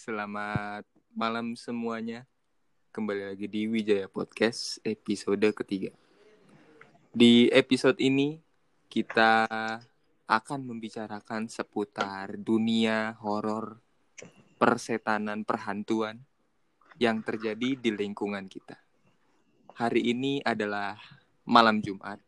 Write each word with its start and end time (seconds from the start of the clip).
Selamat 0.00 0.88
malam 1.12 1.52
semuanya. 1.52 2.24
Kembali 2.88 3.20
lagi 3.20 3.44
di 3.44 3.68
Wijaya 3.68 4.08
Podcast 4.08 4.80
episode 4.80 5.52
ketiga. 5.52 5.92
Di 7.12 7.52
episode 7.52 8.00
ini 8.00 8.40
kita 8.88 9.44
akan 10.24 10.60
membicarakan 10.64 11.52
seputar 11.52 12.32
dunia 12.40 13.12
horor, 13.20 13.76
persetanan, 14.56 15.44
perhantuan 15.44 16.24
yang 16.96 17.20
terjadi 17.20 17.76
di 17.76 17.92
lingkungan 17.92 18.48
kita. 18.48 18.80
Hari 19.76 20.16
ini 20.16 20.40
adalah 20.40 20.96
malam 21.44 21.84
Jumat. 21.84 22.24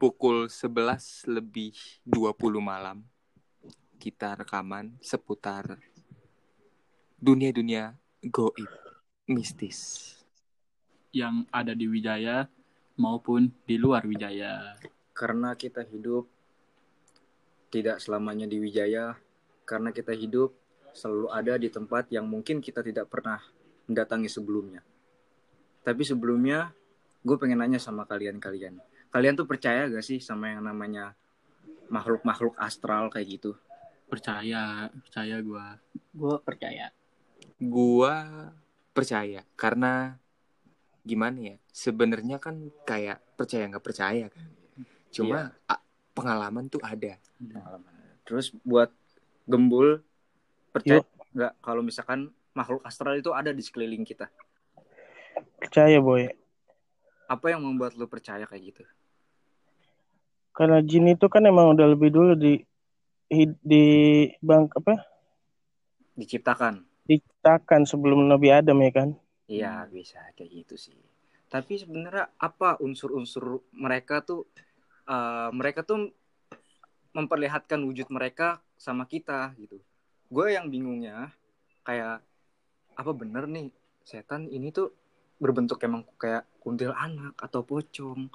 Pukul 0.00 0.48
11 0.48 1.36
lebih 1.36 1.76
20 2.08 2.32
malam 2.64 3.04
kita 4.00 4.40
rekaman 4.40 4.96
seputar 5.04 5.76
dunia-dunia 7.16 7.96
goib 8.28 8.68
mistis 9.24 10.12
yang 11.16 11.48
ada 11.48 11.72
di 11.72 11.88
Wijaya 11.88 12.44
maupun 13.00 13.48
di 13.64 13.80
luar 13.80 14.04
Wijaya. 14.04 14.76
karena 15.16 15.56
kita 15.56 15.80
hidup 15.80 16.28
tidak 17.72 18.04
selamanya 18.04 18.44
di 18.44 18.60
Wijaya, 18.60 19.16
karena 19.64 19.90
kita 19.96 20.12
hidup 20.12 20.52
selalu 20.92 21.26
ada 21.32 21.54
di 21.56 21.72
tempat 21.72 22.12
yang 22.12 22.28
mungkin 22.28 22.60
kita 22.60 22.84
tidak 22.84 23.08
pernah 23.08 23.40
mendatangi 23.88 24.28
sebelumnya. 24.28 24.84
Tapi 25.80 26.02
sebelumnya, 26.04 26.72
gue 27.24 27.36
pengen 27.40 27.64
nanya 27.64 27.80
sama 27.80 28.04
kalian-kalian. 28.04 28.76
Kalian 29.08 29.34
tuh 29.40 29.48
percaya 29.48 29.88
gak 29.88 30.04
sih 30.04 30.20
sama 30.20 30.52
yang 30.52 30.68
namanya 30.68 31.16
makhluk-makhluk 31.88 32.56
astral 32.60 33.08
kayak 33.08 33.40
gitu? 33.40 33.56
Percaya, 34.06 34.92
percaya 34.92 35.36
gua. 35.42 35.80
Gue 36.12 36.36
percaya. 36.44 36.92
Gua 37.60 38.14
percaya 38.92 39.44
karena 39.56 40.16
gimana 41.06 41.54
ya 41.54 41.56
sebenarnya 41.70 42.36
kan 42.42 42.68
kayak 42.88 43.22
percaya 43.38 43.68
nggak 43.70 43.84
percaya 43.84 44.26
kan 44.26 44.46
cuma 45.14 45.54
a- 45.70 45.84
pengalaman 46.16 46.66
tuh 46.66 46.82
ada 46.82 47.20
Pengalaman. 47.36 47.92
Terus 48.24 48.50
buat 48.64 48.90
gembul, 49.44 50.00
percaya 50.72 51.04
nggak 51.36 51.52
kalau 51.60 51.84
misalkan 51.84 52.32
makhluk 52.56 52.80
astral 52.88 53.14
itu 53.20 53.30
ada 53.36 53.52
di 53.52 53.60
sekeliling 53.60 54.02
kita? 54.02 54.32
Percaya 55.60 56.00
boy. 56.00 56.32
Apa 57.28 57.52
yang 57.52 57.60
membuat 57.60 57.92
lu 57.94 58.08
percaya 58.08 58.48
kayak 58.48 58.72
gitu? 58.72 58.82
Karena 60.56 60.80
jin 60.80 61.12
itu 61.12 61.28
kan 61.28 61.44
emang 61.44 61.76
udah 61.76 61.92
lebih 61.92 62.08
dulu 62.08 62.32
di 62.32 62.64
di 63.60 63.84
bang 64.40 64.64
apa 64.72 65.04
Diciptakan? 66.16 66.80
Diciptakan 67.06 67.86
sebelum 67.86 68.26
Nabi 68.26 68.50
Adam 68.50 68.78
ya 68.82 68.92
kan. 68.92 69.08
Iya 69.46 69.86
bisa 69.86 70.18
kayak 70.34 70.50
gitu 70.66 70.74
sih. 70.74 70.98
Tapi 71.46 71.78
sebenarnya 71.78 72.34
apa 72.36 72.76
unsur-unsur 72.82 73.62
mereka 73.70 74.20
tuh 74.20 74.50
eh, 75.06 75.50
mereka 75.54 75.86
tuh 75.86 76.10
memperlihatkan 77.16 77.80
wujud 77.80 78.12
mereka 78.12 78.60
sama 78.76 79.08
kita 79.08 79.56
gitu. 79.56 79.80
Gue 80.28 80.52
yang 80.52 80.68
bingungnya 80.68 81.32
kayak 81.86 82.20
apa 82.98 83.10
bener 83.14 83.46
nih 83.48 83.70
setan 84.04 84.50
ini 84.50 84.74
tuh 84.74 84.92
berbentuk 85.40 85.80
emang 85.86 86.04
kayak 86.20 86.44
kuntilanak 86.60 87.32
atau 87.38 87.62
pocong 87.64 88.28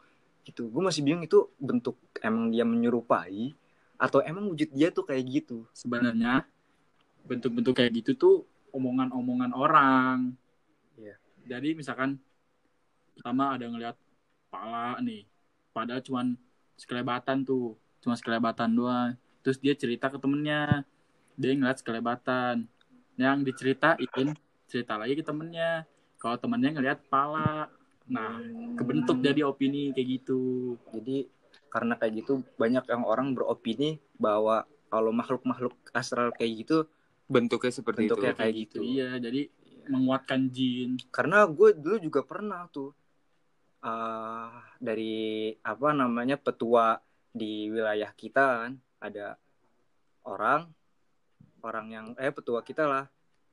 gitu. 0.47 0.71
Gue 0.71 0.81
masih 0.81 1.05
bingung 1.05 1.21
itu 1.21 1.51
bentuk 1.61 1.99
emang 2.23 2.49
dia 2.49 2.65
menyerupai 2.65 3.53
atau 4.01 4.23
emang 4.25 4.49
wujud 4.49 4.73
dia 4.73 4.89
tuh 4.89 5.05
kayak 5.05 5.23
gitu. 5.29 5.67
Sebenarnya 5.77 6.47
bentuk-bentuk 7.25 7.77
kayak 7.77 7.91
gitu 8.01 8.11
tuh 8.17 8.35
omongan-omongan 8.71 9.51
orang. 9.53 10.35
Iya. 10.97 11.15
Jadi 11.47 11.77
misalkan 11.77 12.17
pertama 13.15 13.55
ada 13.55 13.65
ngelihat 13.67 13.97
pala 14.51 14.99
nih, 14.99 15.27
padahal 15.71 16.01
cuman 16.03 16.35
sekelebatan 16.75 17.45
tuh, 17.45 17.77
cuma 18.01 18.17
sekelebatan 18.17 18.71
doang. 18.73 19.13
Terus 19.45 19.57
dia 19.61 19.73
cerita 19.77 20.09
ke 20.09 20.17
temennya, 20.17 20.83
dia 21.37 21.51
ngeliat 21.53 21.79
sekelebatan. 21.79 22.65
Yang 23.19 23.37
diceritain, 23.53 24.33
cerita 24.65 24.97
lagi 24.97 25.13
ke 25.19 25.23
temennya. 25.25 25.85
Kalau 26.17 26.37
temennya 26.37 26.77
ngelihat 26.77 26.99
pala, 27.09 27.69
nah 28.09 28.41
kebentuk 28.77 29.21
jadi 29.21 29.45
opini 29.45 29.93
kayak 29.93 30.07
gitu. 30.21 30.75
Jadi 30.93 31.29
karena 31.71 31.95
kayak 31.95 32.23
gitu 32.23 32.43
banyak 32.59 32.83
yang 32.87 33.03
orang 33.07 33.31
beropini 33.31 33.99
bahwa 34.19 34.67
kalau 34.91 35.15
makhluk-makhluk 35.15 35.71
astral 35.95 36.35
kayak 36.35 36.67
gitu 36.67 36.83
bentuknya 37.31 37.71
seperti 37.71 38.11
Bentuknya 38.11 38.31
itu 38.35 38.39
kayak 38.43 38.53
gitu. 38.67 38.77
Iya, 38.83 39.09
jadi 39.23 39.41
menguatkan 39.87 40.41
jin. 40.53 40.99
karena 41.09 41.41
gue 41.49 41.73
dulu 41.73 41.97
juga 41.97 42.21
pernah 42.21 42.69
tuh 42.69 42.93
ah 43.81 44.61
dari 44.77 45.49
apa 45.65 45.89
namanya 45.89 46.37
petua 46.37 47.01
di 47.33 47.65
wilayah 47.65 48.13
kita 48.13 48.45
kan 48.61 48.71
ada 49.01 49.41
orang 50.21 50.69
orang 51.65 51.85
yang 51.89 52.05
eh 52.21 52.29
petua 52.29 52.61
kita 52.61 52.85
lah 52.85 53.05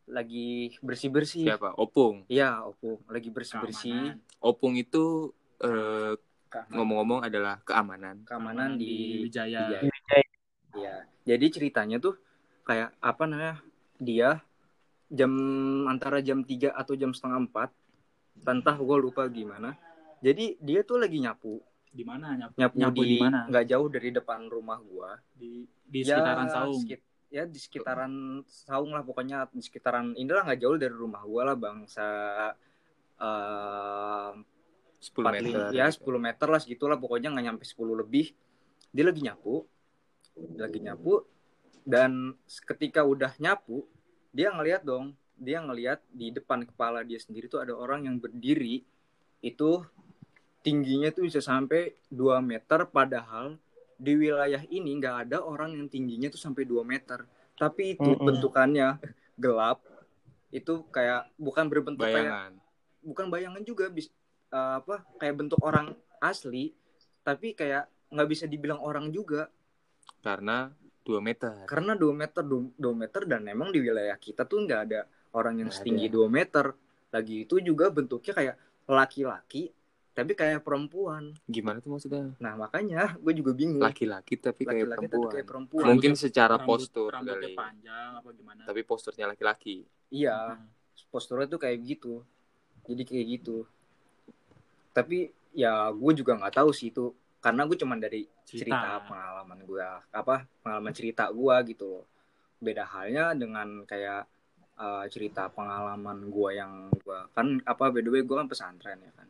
lagi 0.05 0.77
bersih 0.84 1.09
bersih 1.09 1.49
siapa 1.49 1.72
opung 1.81 2.28
Iya, 2.28 2.61
opung 2.61 3.00
lagi 3.09 3.33
bersih 3.33 3.56
bersih 3.56 3.97
Keamanan. 4.21 4.44
opung 4.44 4.75
itu 4.77 5.33
eh, 5.65 6.12
ngomong-ngomong 6.77 7.25
adalah 7.25 7.61
keamanan 7.65 8.25
keamanan 8.28 8.77
di 8.77 9.25
Wijaya. 9.25 9.81
Wijaya. 9.81 10.28
Iya. 10.77 10.97
Jadi 11.25 11.47
ceritanya 11.56 11.97
tuh 12.00 12.17
kayak 12.65 12.93
apa 13.00 13.25
namanya? 13.25 13.65
Dia 13.99 14.39
jam 15.09 15.33
antara 15.87 16.21
jam 16.21 16.41
3 16.41 16.71
atau 16.71 16.95
jam 16.95 17.11
setengah 17.11 17.43
4 17.47 17.73
Tentah 18.39 18.77
gue 18.79 18.97
lupa 18.99 19.27
gimana. 19.27 19.75
Jadi 20.19 20.59
dia 20.59 20.83
tuh 20.83 20.99
lagi 20.99 21.19
nyapu, 21.19 21.59
Di 21.91 22.03
mana? 22.03 22.35
Nyapu? 22.35 22.55
nyapu, 22.59 22.77
Nyapu 22.79 23.01
di 23.03 23.19
nggak 23.19 23.65
jauh 23.67 23.89
dari 23.89 24.09
depan 24.11 24.47
rumah 24.47 24.79
gua. 24.79 25.15
Di 25.35 25.67
di 25.83 26.01
sekitaran 26.03 26.47
Saung. 26.47 26.83
sekit- 26.83 27.07
ya 27.31 27.43
di 27.47 27.59
sekitaran 27.59 28.13
Saung 28.47 28.91
lah 28.95 29.03
pokoknya. 29.03 29.47
Di 29.51 29.63
sekitaran 29.63 30.15
inilah 30.15 30.43
nggak 30.47 30.61
jauh 30.61 30.77
dari 30.77 30.95
rumah 30.95 31.23
gua 31.23 31.51
lah 31.51 31.57
bangsa 31.59 32.07
eh 33.19 34.31
10 34.99 35.23
empat 35.23 35.35
meter. 35.39 35.47
lim- 35.47 35.75
ya 35.75 35.87
10 35.91 36.19
meter 36.19 36.47
lah 36.51 36.61
segitulah. 36.61 36.99
Pokoknya 36.99 37.31
nggak 37.31 37.45
nyampe 37.47 37.65
10 37.67 37.95
lebih. 37.95 38.35
Dia 38.91 39.05
lagi 39.07 39.23
nyapu. 39.23 39.67
Dia 40.35 40.67
lagi 40.67 40.79
nyapu 40.79 41.23
dan 41.88 42.37
ketika 42.69 43.00
udah 43.00 43.32
nyapu 43.41 43.88
dia 44.28 44.53
ngelihat 44.53 44.84
dong 44.84 45.16
dia 45.38 45.62
ngelihat 45.62 46.03
di 46.10 46.34
depan 46.34 46.66
kepala 46.66 47.06
dia 47.06 47.16
sendiri 47.16 47.47
tuh 47.47 47.62
ada 47.62 47.72
orang 47.72 48.10
yang 48.10 48.19
berdiri. 48.19 48.82
Itu 49.38 49.87
tingginya 50.66 51.15
tuh 51.15 51.31
bisa 51.31 51.38
sampai 51.38 51.94
2 52.10 52.43
meter 52.43 52.84
padahal 52.91 53.54
di 53.94 54.12
wilayah 54.19 54.60
ini 54.69 54.99
nggak 54.99 55.31
ada 55.31 55.38
orang 55.41 55.78
yang 55.78 55.87
tingginya 55.87 56.28
tuh 56.28 56.43
sampai 56.43 56.66
2 56.66 56.82
meter. 56.82 57.25
Tapi 57.54 57.94
itu 57.94 58.10
Mm-mm. 58.19 58.26
bentukannya 58.26 58.99
gelap 59.38 59.78
itu 60.50 60.82
kayak 60.91 61.31
bukan 61.38 61.70
berbentuk 61.70 62.09
kayak 62.09 62.26
bayangan. 62.26 62.53
bukan 63.05 63.26
bayangan 63.31 63.62
juga 63.62 63.87
bis 63.93 64.10
eh, 64.50 64.75
apa 64.82 65.06
kayak 65.22 65.34
bentuk 65.38 65.60
orang 65.62 65.94
asli 66.19 66.75
tapi 67.23 67.55
kayak 67.55 67.87
nggak 68.11 68.29
bisa 68.29 68.44
dibilang 68.50 68.82
orang 68.82 69.14
juga. 69.14 69.46
Karena 70.19 70.73
2 71.08 71.25
meter. 71.25 71.64
Karena 71.64 71.96
2 71.96 72.12
meter 72.12 72.44
2, 72.44 72.93
meter 72.93 73.25
dan 73.25 73.49
emang 73.49 73.72
di 73.72 73.81
wilayah 73.81 74.14
kita 74.14 74.44
tuh 74.44 74.60
nggak 74.60 74.81
ada 74.84 75.00
orang 75.32 75.56
yang 75.56 75.72
Nggak 75.72 75.81
setinggi 75.81 76.06
2 76.12 76.28
meter. 76.28 76.76
Lagi 77.08 77.49
itu 77.49 77.56
juga 77.64 77.88
bentuknya 77.88 78.37
kayak 78.37 78.56
laki-laki 78.84 79.72
tapi 80.12 80.34
kayak 80.34 80.60
perempuan. 80.60 81.31
Gimana 81.46 81.78
tuh 81.78 81.94
maksudnya? 81.94 82.34
Nah 82.37 82.58
makanya 82.58 83.16
gue 83.16 83.32
juga 83.32 83.55
bingung. 83.55 83.81
Laki-laki 83.81 84.37
tapi 84.37 84.66
kayak 84.66 84.75
laki-laki 84.84 84.90
tapi 84.90 85.06
perempuan. 85.08 85.32
kayak 85.32 85.46
perempuan. 85.49 85.84
Mungkin 85.88 86.12
secara 86.12 86.55
Rambut- 86.58 86.84
postur 86.84 87.08
rambutnya 87.08 87.38
kali. 87.40 87.56
panjang 87.56 88.10
apa 88.19 88.28
gimana? 88.34 88.60
tapi 88.66 88.81
posturnya 88.84 89.25
laki-laki. 89.26 89.87
Iya 90.10 90.58
Hmm. 90.58 90.69
posturnya 91.08 91.49
tuh 91.49 91.56
kayak 91.56 91.78
gitu. 91.81 92.20
Jadi 92.84 93.02
kayak 93.05 93.26
gitu. 93.31 93.56
Tapi 94.90 95.31
ya 95.55 95.88
gue 95.88 96.12
juga 96.12 96.37
nggak 96.37 96.55
tahu 96.56 96.70
sih 96.75 96.90
itu 96.90 97.14
karena 97.38 97.62
gue 97.64 97.76
cuman 97.79 97.99
dari 98.02 98.26
cerita. 98.43 98.99
pengalaman 99.06 99.58
gue 99.62 99.87
apa 100.11 100.46
pengalaman 100.62 100.93
cerita 100.94 101.31
gue 101.31 101.56
gitu 101.70 101.85
loh. 101.87 102.06
Beda 102.58 102.82
halnya 102.87 103.35
dengan 103.38 103.87
kayak 103.87 104.26
eh, 104.79 105.05
cerita 105.12 105.46
pengalaman 105.52 106.26
gue 106.26 106.50
yang 106.55 106.90
gue 106.90 107.19
kan 107.35 107.62
apa 107.62 107.85
by 107.94 108.02
the 108.02 108.11
way 108.11 108.23
gue 108.26 108.37
kan 108.37 108.50
pesantren 108.50 108.99
ya 108.99 109.12
kan. 109.14 109.29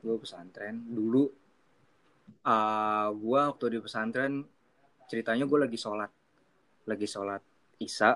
Gue 0.00 0.16
pesantren. 0.22 0.78
Dulu 0.86 1.24
eh 2.46 3.08
gue 3.10 3.40
waktu 3.50 3.66
di 3.74 3.78
pesantren 3.82 4.46
ceritanya 5.10 5.44
gue 5.44 5.58
lagi 5.58 5.78
sholat. 5.78 6.10
Lagi 6.86 7.06
sholat 7.10 7.42
isya. 7.82 8.14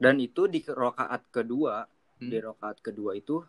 Dan 0.00 0.16
itu 0.22 0.48
di 0.48 0.64
rokaat 0.64 1.28
kedua 1.28 1.84
Hmm. 2.20 2.28
di 2.28 2.36
rokaat 2.36 2.84
kedua 2.84 3.16
itu 3.16 3.40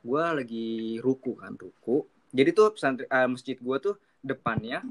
gue 0.00 0.24
lagi 0.32 0.96
ruku 0.96 1.36
kan 1.36 1.52
ruku. 1.52 2.08
Jadi 2.32 2.50
tuh 2.56 2.72
pesantren 2.72 3.04
eh, 3.04 3.28
masjid 3.28 3.52
gue 3.60 3.76
tuh 3.76 3.94
depannya 4.20 4.82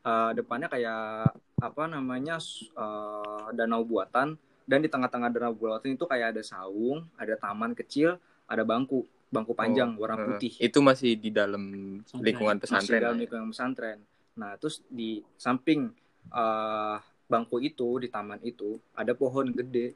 eh, 0.00 0.30
depannya 0.32 0.68
kayak 0.68 1.30
apa 1.56 1.82
namanya 1.86 2.36
eh, 2.38 3.46
danau 3.52 3.82
buatan 3.82 4.36
dan 4.62 4.78
di 4.78 4.88
tengah-tengah 4.88 5.30
danau 5.30 5.52
Bulautin 5.52 5.94
itu 5.94 6.04
kayak 6.04 6.34
ada 6.34 6.42
saung 6.42 7.06
ada 7.14 7.34
taman 7.34 7.72
kecil 7.72 8.18
ada 8.44 8.62
bangku 8.62 9.02
bangku 9.26 9.52
panjang 9.52 9.90
Oh, 9.92 10.02
warna 10.02 10.22
putih 10.28 10.54
Itu 10.56 10.78
masih 10.80 11.14
di 11.14 11.30
dalam 11.30 11.62
Pesantren. 12.00 12.22
lingkungan 12.22 12.56
masih 12.56 12.64
pesantren. 12.64 12.94
dalam 12.96 13.02
lah 13.04 13.12
ya. 13.12 13.20
lingkungan 13.20 13.46
pesantren 13.50 13.98
nah 14.36 14.52
terus 14.54 14.84
di 14.86 15.10
samping 15.34 15.90
eh, 16.28 16.96
bangku 17.26 17.58
itu 17.58 17.98
di 17.98 18.06
taman 18.06 18.38
itu 18.40 18.78
ada 18.92 19.12
pohon 19.12 19.50
gede 19.50 19.94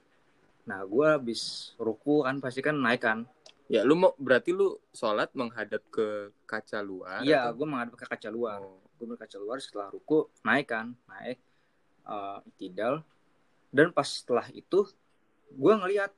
nah 0.62 0.82
gue 0.82 1.06
habis 1.08 1.73
ruku 1.76 2.23
kan 2.23 2.38
pasti 2.38 2.61
kan 2.61 2.75
naik 2.75 3.00
kan 3.00 3.26
Ya, 3.70 3.87
lu 3.87 3.94
mau 3.94 4.19
berarti 4.19 4.50
lu 4.50 4.82
sholat 4.90 5.31
menghadap 5.31 5.78
ke 5.88 6.34
kaca 6.43 6.82
luar? 6.82 7.22
iya 7.22 7.46
gue 7.55 7.62
menghadap 7.62 7.94
ke 7.94 8.02
kaca 8.02 8.26
luar 8.26 8.58
Oh. 8.58 8.82
gue 8.99 9.06
berkaca 9.06 9.38
luar 9.38 9.62
setelah 9.62 9.88
ruku 9.88 10.26
naik 10.43 10.69
kan 10.69 10.93
naik 11.06 11.38
eh 12.02 12.38
itidal 12.50 13.00
dan 13.70 13.94
pas 13.94 14.05
setelah 14.05 14.44
itu 14.50 14.84
gue 15.49 15.72
ngelihat 15.72 16.11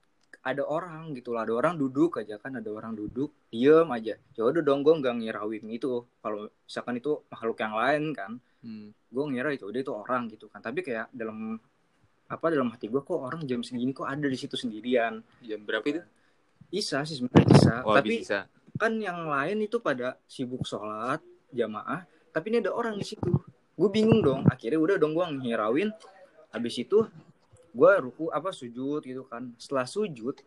ada 0.43 0.65
orang 0.65 1.13
gitu 1.13 1.31
lah 1.31 1.45
ada 1.45 1.55
orang 1.55 1.77
duduk 1.77 2.19
aja 2.19 2.41
kan 2.41 2.57
ada 2.57 2.73
orang 2.73 2.97
duduk 2.97 3.31
diem 3.53 3.87
aja 3.87 4.17
ya 4.17 4.43
udah 4.43 4.65
dong 4.65 4.81
gue 4.81 4.91
nggak 4.91 5.15
ngirawin 5.21 5.69
itu 5.71 6.03
kalau 6.19 6.49
misalkan 6.49 6.99
itu 6.99 7.21
makhluk 7.29 7.59
yang 7.61 7.75
lain 7.77 8.03
kan 8.17 8.33
Hmm. 8.63 8.95
gue 8.95 9.25
ngira 9.27 9.51
itu 9.51 9.67
dia 9.75 9.83
itu 9.83 9.91
orang 9.91 10.31
gitu 10.31 10.47
kan 10.47 10.63
tapi 10.63 10.87
kayak 10.87 11.11
dalam 11.11 11.59
apa 12.27 12.47
dalam 12.47 12.71
hati 12.71 12.87
gue 12.87 13.03
kok 13.03 13.19
orang 13.19 13.43
jam 13.43 13.59
segini 13.59 13.91
kok 13.91 14.07
ada 14.07 14.23
di 14.23 14.39
situ 14.39 14.55
sendirian 14.55 15.19
Jam 15.43 15.67
berapa 15.67 15.83
itu? 15.83 15.99
Bisa 16.73 17.05
sih 17.05 17.15
sebenarnya 17.15 17.49
bisa 17.51 17.73
Oh, 17.83 17.93
tapi 17.93 18.19
bisa. 18.19 18.49
kan 18.75 18.97
yang 18.97 19.29
lain 19.29 19.61
itu 19.61 19.77
pada 19.79 20.17
sibuk 20.25 20.65
sholat 20.65 21.21
jamaah 21.51 22.03
tapi 22.31 22.49
ini 22.49 22.59
ada 22.59 22.73
orang 22.73 22.97
di 22.97 23.05
situ 23.05 23.29
gue 23.73 23.91
bingung 23.91 24.21
dong 24.21 24.43
akhirnya 24.47 24.79
udah 24.79 24.97
dong 24.97 25.13
gue 25.13 25.23
ngirawin 25.43 25.93
habis 26.49 26.75
itu 26.77 27.05
gue 27.71 27.91
ruku 27.99 28.29
apa 28.29 28.51
sujud 28.51 29.01
gitu 29.01 29.25
kan 29.25 29.53
setelah 29.57 29.85
sujud 29.85 30.41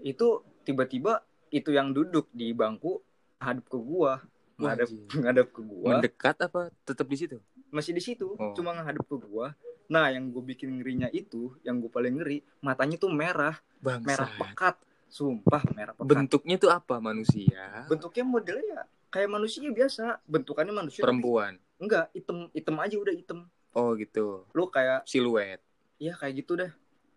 itu 0.00 0.26
tiba-tiba 0.60 1.22
itu 1.48 1.70
yang 1.70 1.90
duduk 1.90 2.26
di 2.30 2.50
bangku 2.50 2.98
hadap 3.36 3.64
ke 3.64 3.76
gua 3.76 4.22
ngadap 4.56 4.86
Wajib. 4.86 5.06
ngadap 5.22 5.46
ke 5.48 5.60
gua 5.60 5.86
Mendekat 5.92 6.36
apa 6.40 6.60
tetap 6.80 7.04
di 7.04 7.16
situ? 7.16 7.36
masih 7.70 7.90
di 7.90 8.00
situ 8.00 8.34
Oh. 8.34 8.50
cuma 8.52 8.70
ngadap 8.72 9.02
ke 9.02 9.16
gua 9.18 9.54
nah 9.86 10.06
yang 10.06 10.28
gue 10.28 10.42
bikin 10.44 10.78
ngerinya 10.78 11.10
itu 11.10 11.58
yang 11.60 11.78
gue 11.78 11.88
paling 11.88 12.14
ngeri 12.16 12.38
matanya 12.60 12.94
tuh 12.96 13.10
merah 13.10 13.58
merah 14.00 14.26
Bangsa. 14.28 14.38
pekat 14.38 14.74
sumpah 15.10 15.62
merah 15.70 15.92
pekat 15.92 16.06
Bentuknya 16.08 16.56
tuh 16.56 16.70
apa 16.70 16.96
manusia? 16.96 17.84
bentuknya 17.84 18.22
modelnya 18.22 18.64
ya 18.64 18.82
kayak 19.10 19.28
manusia 19.28 19.66
biasa 19.66 20.22
bentukannya 20.24 20.70
manusia 20.72 21.02
tapi 21.02 21.10
Perempuan. 21.10 21.58
enggak 21.76 22.06
hitam 22.10 22.46
hitam 22.50 22.76
aja 22.78 22.96
udah 22.96 23.12
hitam 23.12 23.38
Oh 23.70 23.94
gitu. 23.94 24.46
lu 24.48 24.66
kayak 24.66 25.02
Siluet. 25.04 25.58
ya 25.96 26.14
kayak 26.14 26.34
gitu 26.38 26.54
deh 26.56 26.70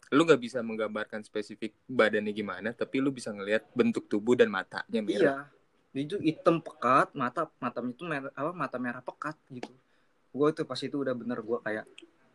Lu 0.10 0.22
nggak 0.22 0.38
bisa 0.40 0.60
menggambarkan 0.60 1.22
spesifik 1.22 1.74
badannya 1.84 2.30
gimana, 2.30 2.70
tapi 2.70 2.98
lu 2.98 3.10
bisa 3.10 3.30
ngelihat 3.30 3.66
bentuk 3.72 4.06
tubuh 4.06 4.34
dan 4.34 4.46
matanya 4.48 5.02
merah. 5.02 5.50
iya 5.92 6.02
itu 6.04 6.18
hitam 6.20 6.58
pekat 6.58 7.14
mata 7.14 7.50
matanya 7.58 7.90
itu 7.90 8.04
merah 8.04 8.30
apa 8.32 8.52
mata 8.52 8.78
merah 8.78 8.98
pekat 9.00 9.38
gitu 9.48 9.70
gue 10.32 10.48
tuh 10.52 10.66
pas 10.66 10.78
itu 10.78 10.94
udah 10.96 11.14
bener 11.14 11.38
gue 11.40 11.58
kayak 11.60 11.86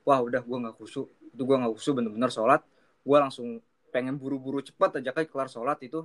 wah 0.03 0.19
udah 0.19 0.39
gue 0.39 0.57
nggak 0.57 0.75
khusyuk 0.75 1.07
itu 1.29 1.43
gue 1.43 1.57
nggak 1.57 1.73
khusyuk 1.73 1.95
bener-bener 1.97 2.31
sholat 2.31 2.63
gue 3.01 3.17
langsung 3.17 3.59
pengen 3.89 4.17
buru-buru 4.21 4.61
cepat 4.61 5.01
aja 5.01 5.11
kayak 5.13 5.29
kelar 5.33 5.49
sholat 5.49 5.79
itu 5.83 6.05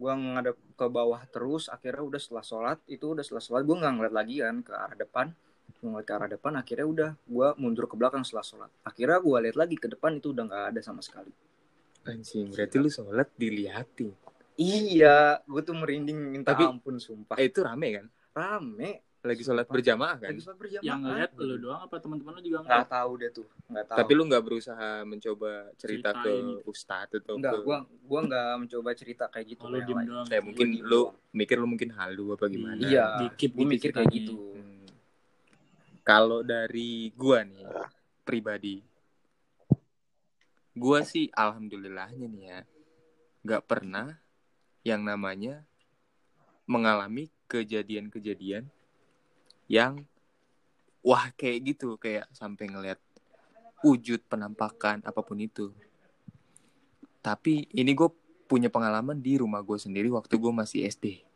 gue 0.00 0.12
ngadep 0.16 0.56
ke 0.80 0.86
bawah 0.88 1.20
terus 1.28 1.68
akhirnya 1.68 2.00
udah 2.00 2.20
setelah 2.20 2.40
sholat 2.40 2.78
itu 2.88 3.12
udah 3.12 3.20
setelah 3.20 3.44
sholat 3.44 3.62
gue 3.68 3.76
nggak 3.76 3.92
ngeliat 4.00 4.14
lagi 4.16 4.34
kan 4.40 4.56
ke 4.64 4.72
arah 4.72 4.96
depan. 4.96 5.26
Ngeliat 5.84 6.06
ke 6.08 6.12
arah 6.16 6.28
depan 6.28 6.52
akhirnya 6.56 6.86
udah 6.88 7.10
gue 7.20 7.48
mundur 7.60 7.84
ke 7.84 7.94
belakang 8.00 8.24
setelah 8.24 8.44
sholat. 8.44 8.70
Akhirnya 8.82 9.20
gue 9.20 9.36
lihat 9.44 9.56
lagi 9.60 9.76
ke 9.76 9.92
depan 9.92 10.16
itu 10.16 10.32
udah 10.32 10.44
nggak 10.48 10.64
ada 10.72 10.80
sama 10.80 11.04
sekali. 11.04 11.30
Anjing, 12.08 12.48
berarti 12.48 12.76
lu 12.80 12.88
sholat 12.88 13.28
diliatin. 13.36 14.16
iya 14.56 15.40
gue 15.44 15.60
tuh 15.64 15.76
merinding 15.76 16.16
minta 16.16 16.52
Tapi- 16.56 16.64
ampun 16.68 16.96
sumpah. 16.96 17.36
Eh, 17.36 17.48
itu 17.52 17.60
rame 17.60 17.88
kan? 18.00 18.06
rame 18.30 19.02
Lagi 19.20 19.42
sholat 19.42 19.66
berjamaah 19.66 20.16
kan? 20.16 20.32
lagi 20.32 20.40
sholat 20.40 20.56
berjamaah 20.56 20.86
Yang 20.86 20.98
ngeliat 21.02 21.30
lu 21.36 21.56
doang 21.60 21.80
apa 21.82 21.96
teman-teman 21.96 22.32
lu 22.32 22.40
juga 22.40 22.58
nggak 22.58 22.72
ngeliat? 22.72 22.88
tahu 22.90 23.10
deh 23.14 23.30
tuh 23.30 23.46
nggak 23.68 23.84
tahu 23.84 23.98
Tapi 24.00 24.12
lu 24.12 24.22
nggak 24.24 24.42
berusaha 24.42 24.90
mencoba 25.04 25.50
cerita 25.76 26.10
ke 26.10 26.24
Ceritain. 26.24 26.46
ustadz 26.64 27.12
atau 27.18 27.34
nggak 27.36 27.52
ke 27.52 27.60
gua 27.60 27.76
gua 28.00 28.20
nggak 28.22 28.50
mencoba 28.58 28.90
cerita 28.94 29.24
kayak 29.26 29.46
gitu 29.50 29.62
Oh, 29.62 29.68
lu 29.68 29.78
diem 29.78 30.00
doang. 30.02 30.26
Mungkin 30.42 30.68
Gua 30.72 30.80
lu 30.82 31.00
doang. 31.04 31.14
mikir 31.30 31.56
lu 31.56 31.66
mungkin 31.68 31.90
halu 31.92 32.26
apa 32.32 32.44
gimana? 32.46 32.80
iya 32.80 33.06
Dikit 33.20 33.50
gitu 33.52 33.64
mikir 33.66 33.90
kayak 33.90 34.08
gitu 34.10 34.36
Hmm. 34.50 34.88
Kalau 36.00 36.40
dari 36.40 37.12
gua 37.12 37.44
nih 37.44 37.60
pribadi, 38.22 38.80
gua 40.72 41.02
sih 41.02 41.28
alhamdulillahnya 41.30 42.24
nih 42.24 42.44
ya, 42.46 42.60
nggak 43.42 43.62
pernah 43.62 44.16
yang 44.80 45.02
namanya 45.02 45.60
mengalami 46.64 47.28
kejadian-kejadian 47.44 48.64
yang 49.70 50.02
wah 51.06 51.30
kayak 51.38 51.78
gitu 51.78 51.94
kayak 51.94 52.26
sampai 52.34 52.66
ngelihat 52.66 52.98
wujud 53.86 54.26
penampakan 54.26 54.98
apa 55.06 55.22
pun 55.22 55.38
itu. 55.38 55.70
Tapi 57.22 57.70
ini 57.70 57.94
gue 57.94 58.10
punya 58.50 58.66
pengalaman 58.66 59.22
di 59.22 59.38
rumah 59.38 59.62
gue 59.62 59.78
sendiri 59.78 60.10
waktu 60.10 60.34
gue 60.34 60.52
masih 60.52 60.90
SD 60.90 61.30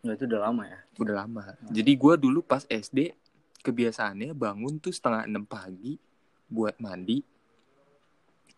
Nah, 0.00 0.16
itu 0.16 0.24
udah 0.24 0.48
lama 0.48 0.64
ya 0.64 0.80
udah 0.96 1.14
lama. 1.24 1.42
Jadi 1.68 1.92
gue 1.92 2.14
dulu 2.16 2.40
pas 2.40 2.64
SD 2.64 3.12
kebiasaannya 3.60 4.32
bangun 4.32 4.80
tuh 4.80 4.92
setengah 4.92 5.28
enam 5.28 5.44
pagi 5.44 6.00
buat 6.48 6.80
mandi. 6.80 7.20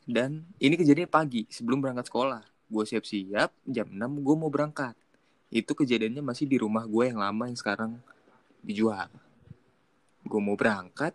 Dan 0.03 0.47
ini 0.63 0.75
kejadian 0.79 1.11
pagi 1.11 1.47
sebelum 1.51 1.83
berangkat 1.83 2.11
sekolah. 2.11 2.43
Gue 2.71 2.85
siap-siap 2.87 3.51
jam 3.67 3.87
6 3.91 4.23
gue 4.23 4.35
mau 4.39 4.51
berangkat. 4.51 4.95
Itu 5.51 5.75
kejadiannya 5.75 6.23
masih 6.23 6.47
di 6.47 6.63
rumah 6.63 6.87
gue 6.87 7.11
yang 7.11 7.19
lama 7.19 7.51
yang 7.51 7.59
sekarang 7.59 7.99
dijual. 8.63 9.11
Gue 10.23 10.41
mau 10.41 10.55
berangkat. 10.55 11.15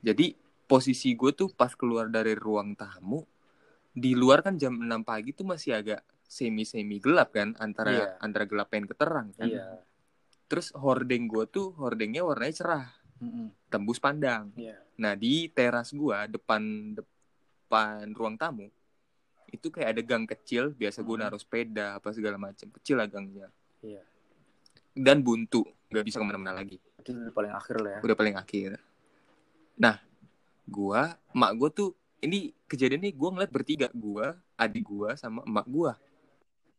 Jadi 0.00 0.32
posisi 0.64 1.12
gue 1.12 1.32
tuh 1.32 1.50
pas 1.52 1.72
keluar 1.74 2.08
dari 2.08 2.32
ruang 2.36 2.72
tamu. 2.74 3.24
Di 3.90 4.14
luar 4.14 4.40
kan 4.40 4.54
jam 4.54 4.78
6 4.78 5.02
pagi 5.02 5.34
tuh 5.34 5.44
masih 5.44 5.76
agak 5.76 6.00
semi-semi 6.22 7.02
gelap 7.02 7.34
kan 7.34 7.58
antara 7.58 7.90
Iya. 7.90 8.06
antara 8.22 8.46
gelap 8.46 8.70
dan 8.70 8.86
keterang 8.86 9.28
kan. 9.34 9.50
iya 9.50 9.82
Terus 10.46 10.70
hordeng 10.78 11.26
gue 11.26 11.42
tuh 11.50 11.74
hordengnya 11.74 12.22
warnanya 12.22 12.54
cerah, 12.54 12.86
Mm-mm. 13.18 13.50
tembus 13.66 13.98
pandang. 13.98 14.54
iya 14.54 14.78
Nah 14.94 15.18
di 15.18 15.50
teras 15.50 15.90
gue 15.90 16.18
depan 16.30 16.94
depan 16.94 18.14
ruang 18.14 18.38
tamu 18.38 18.70
itu 19.50 19.66
kayak 19.74 19.98
ada 19.98 20.02
gang 20.06 20.22
kecil, 20.30 20.70
biasa 20.70 21.02
gue 21.02 21.16
naruh 21.18 21.38
sepeda 21.42 21.98
apa 21.98 22.14
segala 22.14 22.38
macam, 22.38 22.70
kecil 22.70 22.94
lah 23.02 23.10
gangnya. 23.10 23.50
Iya. 23.82 24.06
Dan 24.94 25.26
buntu, 25.26 25.66
nggak 25.90 26.04
bisa 26.06 26.22
ke 26.22 26.24
mana-mana 26.26 26.54
lagi. 26.54 26.78
Itu 27.00 27.16
udah 27.16 27.34
paling 27.34 27.54
akhir 27.56 27.76
lah 27.80 27.90
ya 27.96 28.00
Udah 28.04 28.16
paling 28.16 28.36
akhir. 28.36 28.70
Nah, 29.80 29.96
gua, 30.68 31.16
emak 31.32 31.52
gue 31.56 31.68
tuh 31.72 31.90
ini 32.20 32.52
kejadian 32.68 33.00
nih 33.00 33.14
gue 33.16 33.28
ngeliat 33.32 33.52
bertiga, 33.52 33.88
gua, 33.96 34.36
adik 34.60 34.84
gua 34.84 35.16
sama 35.16 35.40
emak 35.48 35.66
gua. 35.66 35.92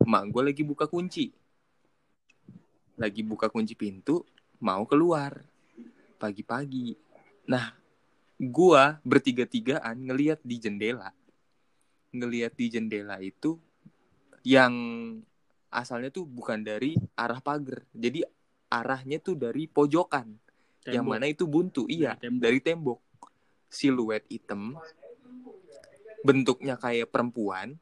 Emak 0.01 0.23
gue 0.29 0.41
lagi 0.53 0.63
buka 0.63 0.85
kunci. 0.85 1.33
Lagi 2.95 3.21
buka 3.25 3.49
kunci 3.49 3.73
pintu, 3.73 4.21
mau 4.61 4.85
keluar 4.85 5.41
pagi-pagi. 6.21 6.93
Nah, 7.49 7.73
gua 8.37 9.01
bertiga-tigaan 9.01 9.97
ngeliat 9.97 10.39
di 10.45 10.61
jendela. 10.61 11.09
Ngeliat 12.13 12.53
di 12.53 12.65
jendela 12.69 13.17
itu 13.17 13.57
yang 14.45 14.73
asalnya 15.71 16.13
tuh 16.13 16.27
bukan 16.27 16.61
dari 16.61 16.99
arah 17.17 17.39
pagar. 17.41 17.81
Jadi 17.95 18.21
arahnya 18.71 19.19
tuh 19.19 19.35
dari 19.35 19.67
pojokan 19.67 20.31
yang 20.87 21.03
Tembok. 21.05 21.11
mana 21.11 21.25
itu 21.27 21.43
buntu 21.45 21.85
iya 21.85 22.15
Dari 22.15 22.23
tembok. 22.25 22.41
dari 22.41 22.59
tembok. 22.59 22.99
Siluet 23.67 24.23
hitam 24.27 24.79
bentuknya 26.21 26.75
kayak 26.75 27.09
perempuan 27.09 27.75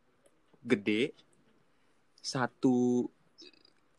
gede. 0.61 1.13
Satu 2.19 3.07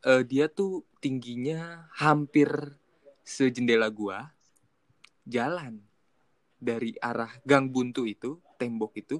eh, 0.03 0.23
dia 0.23 0.47
tuh 0.47 0.85
tingginya 1.01 1.89
hampir 1.97 2.49
sejendela 3.23 3.89
gua. 3.89 4.29
Jalan 5.25 5.81
dari 6.61 6.93
arah 7.01 7.31
gang 7.43 7.71
buntu 7.71 8.05
itu 8.05 8.37
tembok 8.59 8.93
itu 8.99 9.17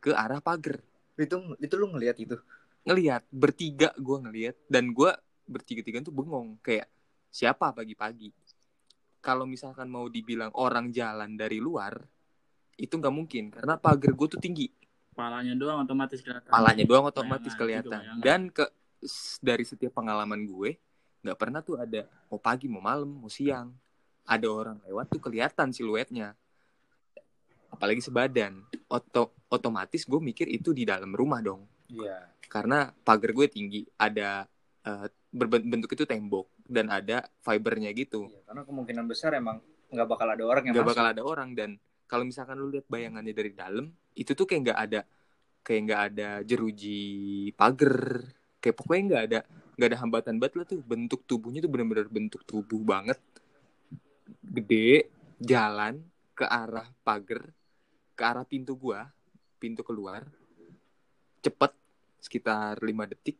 ke 0.00 0.10
arah 0.10 0.42
pagar. 0.42 0.80
Itu 1.14 1.54
itu 1.56 1.74
lu 1.76 1.92
ngelihat 1.92 2.16
itu? 2.18 2.36
Ngelihat 2.82 3.22
bertiga 3.30 3.92
gua 4.00 4.18
ngelihat 4.24 4.56
dan 4.66 4.90
gua 4.90 5.14
bertiga-tiga 5.46 6.02
tuh 6.02 6.14
bengong. 6.14 6.58
Kayak 6.60 6.90
siapa 7.30 7.72
pagi-pagi. 7.72 8.34
Kalau 9.20 9.44
misalkan 9.44 9.86
mau 9.86 10.08
dibilang 10.08 10.50
orang 10.56 10.90
jalan 10.90 11.36
dari 11.36 11.60
luar 11.60 11.94
itu 12.80 12.96
nggak 12.96 13.12
mungkin 13.12 13.52
karena 13.52 13.76
pagar 13.76 14.12
gue 14.12 14.28
tuh 14.28 14.40
tinggi. 14.40 14.68
Palanya 15.12 15.52
doang 15.52 15.84
otomatis 15.84 16.18
kelihatan. 16.24 16.48
palanya 16.48 16.84
doang 16.88 17.04
otomatis 17.06 17.52
Bayangan, 17.52 17.60
kelihatan. 17.60 18.00
bayangan. 18.00 18.22
dan 18.24 18.40
ke 18.48 18.64
dari 19.44 19.64
setiap 19.68 19.92
pengalaman 19.96 20.44
gue 20.44 20.80
nggak 21.20 21.36
pernah 21.36 21.60
tuh 21.60 21.76
ada 21.76 22.08
mau 22.32 22.40
pagi 22.40 22.66
mau 22.68 22.80
malam 22.80 23.08
mau 23.08 23.28
siang. 23.28 23.68
Ada 24.24 24.46
orang 24.48 24.78
lewat 24.88 25.06
tuh 25.10 25.20
kelihatan 25.20 25.68
siluetnya. 25.74 26.32
Apalagi 27.68 28.00
sebadan. 28.00 28.64
Oto 28.88 29.34
otomatis 29.46 30.02
gue 30.02 30.20
mikir 30.22 30.46
itu 30.48 30.72
di 30.72 30.82
dalam 30.88 31.12
rumah 31.12 31.38
dong. 31.44 31.66
Iya. 31.90 32.30
karena 32.46 32.94
pagar 33.02 33.34
gue 33.34 33.46
tinggi 33.50 33.82
ada 33.98 34.46
eh, 34.86 35.08
berbentuk 35.30 35.90
itu 35.94 36.04
tembok 36.04 36.50
dan 36.66 36.90
ada 36.90 37.26
fibernya 37.42 37.90
gitu. 37.94 38.26
Iya, 38.30 38.42
Karena 38.46 38.62
kemungkinan 38.66 39.04
besar 39.06 39.34
emang 39.38 39.62
nggak 39.90 40.08
bakal 40.08 40.28
ada 40.30 40.44
orang 40.46 40.62
yang 40.66 40.74
nggak 40.74 40.86
masuk. 40.86 40.94
bakal 40.96 41.06
ada 41.10 41.22
orang 41.26 41.50
dan 41.54 41.70
kalau 42.06 42.24
misalkan 42.26 42.58
lu 42.58 42.70
lihat 42.70 42.86
bayangannya 42.90 43.34
dari 43.34 43.54
dalam 43.54 43.86
itu 44.18 44.34
tuh 44.34 44.46
kayak 44.46 44.60
nggak 44.70 44.80
ada 44.90 45.00
kayak 45.62 45.80
nggak 45.86 46.02
ada 46.12 46.28
jeruji 46.42 47.02
pagar. 47.54 48.26
Kayak 48.60 48.76
pokoknya 48.76 49.02
nggak 49.06 49.24
ada 49.30 49.40
nggak 49.80 49.88
ada 49.88 49.98
hambatan 50.04 50.34
banget 50.36 50.54
lah 50.58 50.66
tuh. 50.66 50.80
Bentuk 50.82 51.20
tubuhnya 51.24 51.62
tuh 51.64 51.70
bener-bener 51.70 52.06
bentuk 52.10 52.42
tubuh 52.44 52.82
banget. 52.82 53.18
Gede 54.42 55.08
jalan 55.40 56.04
ke 56.36 56.44
arah 56.44 56.88
pagar 57.00 57.52
ke 58.16 58.22
arah 58.24 58.44
pintu 58.44 58.76
gua 58.76 59.08
pintu 59.56 59.80
keluar 59.80 60.24
cepet 61.40 61.72
sekitar 62.20 62.80
lima 62.84 63.08
detik 63.08 63.36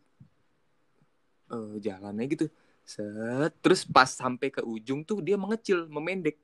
eh 1.51 1.75
jalannya 1.83 2.25
gitu. 2.31 2.47
Set 2.87 3.53
terus 3.61 3.83
pas 3.87 4.09
sampai 4.09 4.49
ke 4.51 4.63
ujung 4.63 5.03
tuh 5.03 5.21
dia 5.23 5.35
mengecil 5.35 5.87
memendek. 5.91 6.39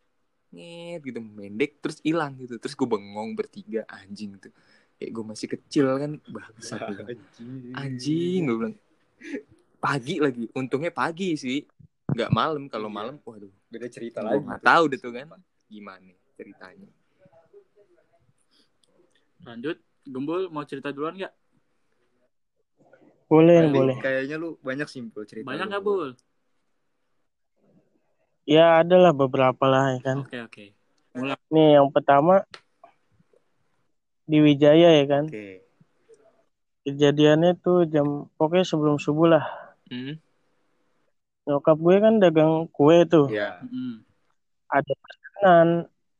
Nyet 0.54 1.02
gitu 1.02 1.18
memendek 1.18 1.78
terus 1.82 1.98
hilang 2.02 2.34
gitu. 2.38 2.58
Terus 2.58 2.74
gue 2.74 2.88
bengong 2.88 3.34
bertiga 3.34 3.82
anjing 3.86 4.38
tuh. 4.38 4.52
Kayak 4.96 5.10
gue 5.12 5.24
masih 5.26 5.48
kecil 5.52 5.86
kan 5.98 6.12
bangsat 6.24 6.78
gua 6.82 6.94
bilang. 6.94 7.08
anjing. 7.74 8.40
Gue 8.46 8.56
bilang. 8.58 8.76
Pagi 9.76 10.14
lagi 10.18 10.44
untungnya 10.54 10.90
pagi 10.90 11.34
sih. 11.38 11.62
Nggak 12.10 12.30
malam 12.32 12.64
kalau 12.70 12.88
Iya. 12.90 12.96
malam 12.96 13.14
waduh. 13.22 13.52
Beda 13.70 13.86
cerita 13.90 14.22
gue 14.22 14.30
lagi. 14.38 14.44
nggak 14.46 14.62
tahu 14.62 14.84
deh 14.90 14.98
tuh 14.98 15.12
kan 15.12 15.26
gimana 15.66 16.14
ceritanya. 16.38 16.90
Lanjut, 19.46 19.78
Gembul 20.06 20.46
mau 20.54 20.62
cerita 20.62 20.94
duluan 20.94 21.18
nggak? 21.18 21.34
Boleh, 23.26 23.58
Kayaknya- 23.58 23.74
boleh. 23.74 23.96
Kayaknya 23.98 24.36
lu 24.38 24.48
banyak 24.62 24.88
simpel 24.88 25.22
cerita. 25.26 25.46
Banyak 25.46 25.66
nggak, 25.66 25.82
Bul? 25.82 26.14
Ya 28.46 28.78
adalah 28.78 29.10
beberapa 29.10 29.64
lah 29.66 29.98
ya 29.98 30.00
kan. 30.00 30.18
Oke, 30.22 30.38
oke. 30.38 30.64
Nih 31.50 31.68
yang 31.74 31.90
pertama 31.90 32.46
di 34.22 34.38
Wijaya 34.38 34.94
ya 34.94 35.04
kan. 35.10 35.26
Oke. 35.26 35.66
Kejadiannya 36.86 37.58
tuh 37.58 37.82
jam 37.90 38.30
pokoknya 38.38 38.62
sebelum 38.62 38.96
subuh 39.02 39.26
lah. 39.26 39.44
hmm? 39.90 40.22
Nyokap 41.46 41.78
gue 41.78 41.96
kan 41.98 42.14
dagang 42.22 42.70
kue 42.70 43.02
tuh. 43.06 43.26
Iya. 43.26 43.58
Mm-mm. 43.66 44.06
Ada 44.70 44.92
pesanan 44.94 45.68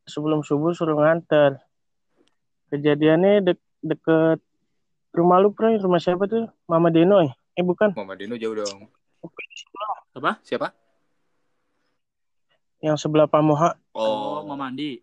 sebelum 0.02 0.42
subuh 0.42 0.74
suruh 0.74 0.98
nganter. 0.98 1.62
Kejadiannya 2.70 3.46
dek 3.46 3.58
deket 3.82 4.42
rumah 5.16 5.40
lu, 5.40 5.50
Bro. 5.50 5.80
Rumah 5.80 5.98
siapa 5.98 6.28
tuh? 6.28 6.46
Mama 6.68 6.92
Deno 6.92 7.24
ya? 7.24 7.32
Eh 7.56 7.64
bukan. 7.64 7.96
Mama 7.96 8.12
Dino 8.12 8.36
jauh 8.36 8.52
dong 8.52 8.92
Apa? 10.12 10.38
siapa 10.44 10.76
Yang 12.84 13.08
sebelah 13.08 13.24
Pamoha. 13.24 13.72
Oh, 13.96 14.44
mau 14.44 14.54
mandi. 14.54 15.00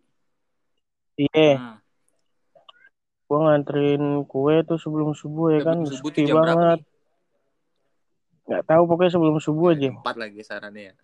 Iya. 1.18 1.58
Nah, 1.58 1.78
Gua 3.26 3.50
nganterin 3.50 4.22
kue 4.30 4.62
tuh 4.62 4.78
sebelum 4.78 5.18
subuh 5.18 5.58
ya 5.58 5.66
kan. 5.66 5.82
Sebelum 5.82 5.98
subuh 5.98 6.12
Sepi 6.14 6.30
jam 6.30 6.38
berapa 6.38 6.54
banget. 6.54 6.80
nih? 6.80 6.82
Nggak 8.46 8.64
tahu 8.70 8.82
pokoknya 8.86 9.12
sebelum 9.18 9.38
subuh 9.42 9.68
aja. 9.74 9.90
Empat 9.90 10.18
lagi 10.22 10.40
sarannya 10.46 10.94
ya. 10.94 10.96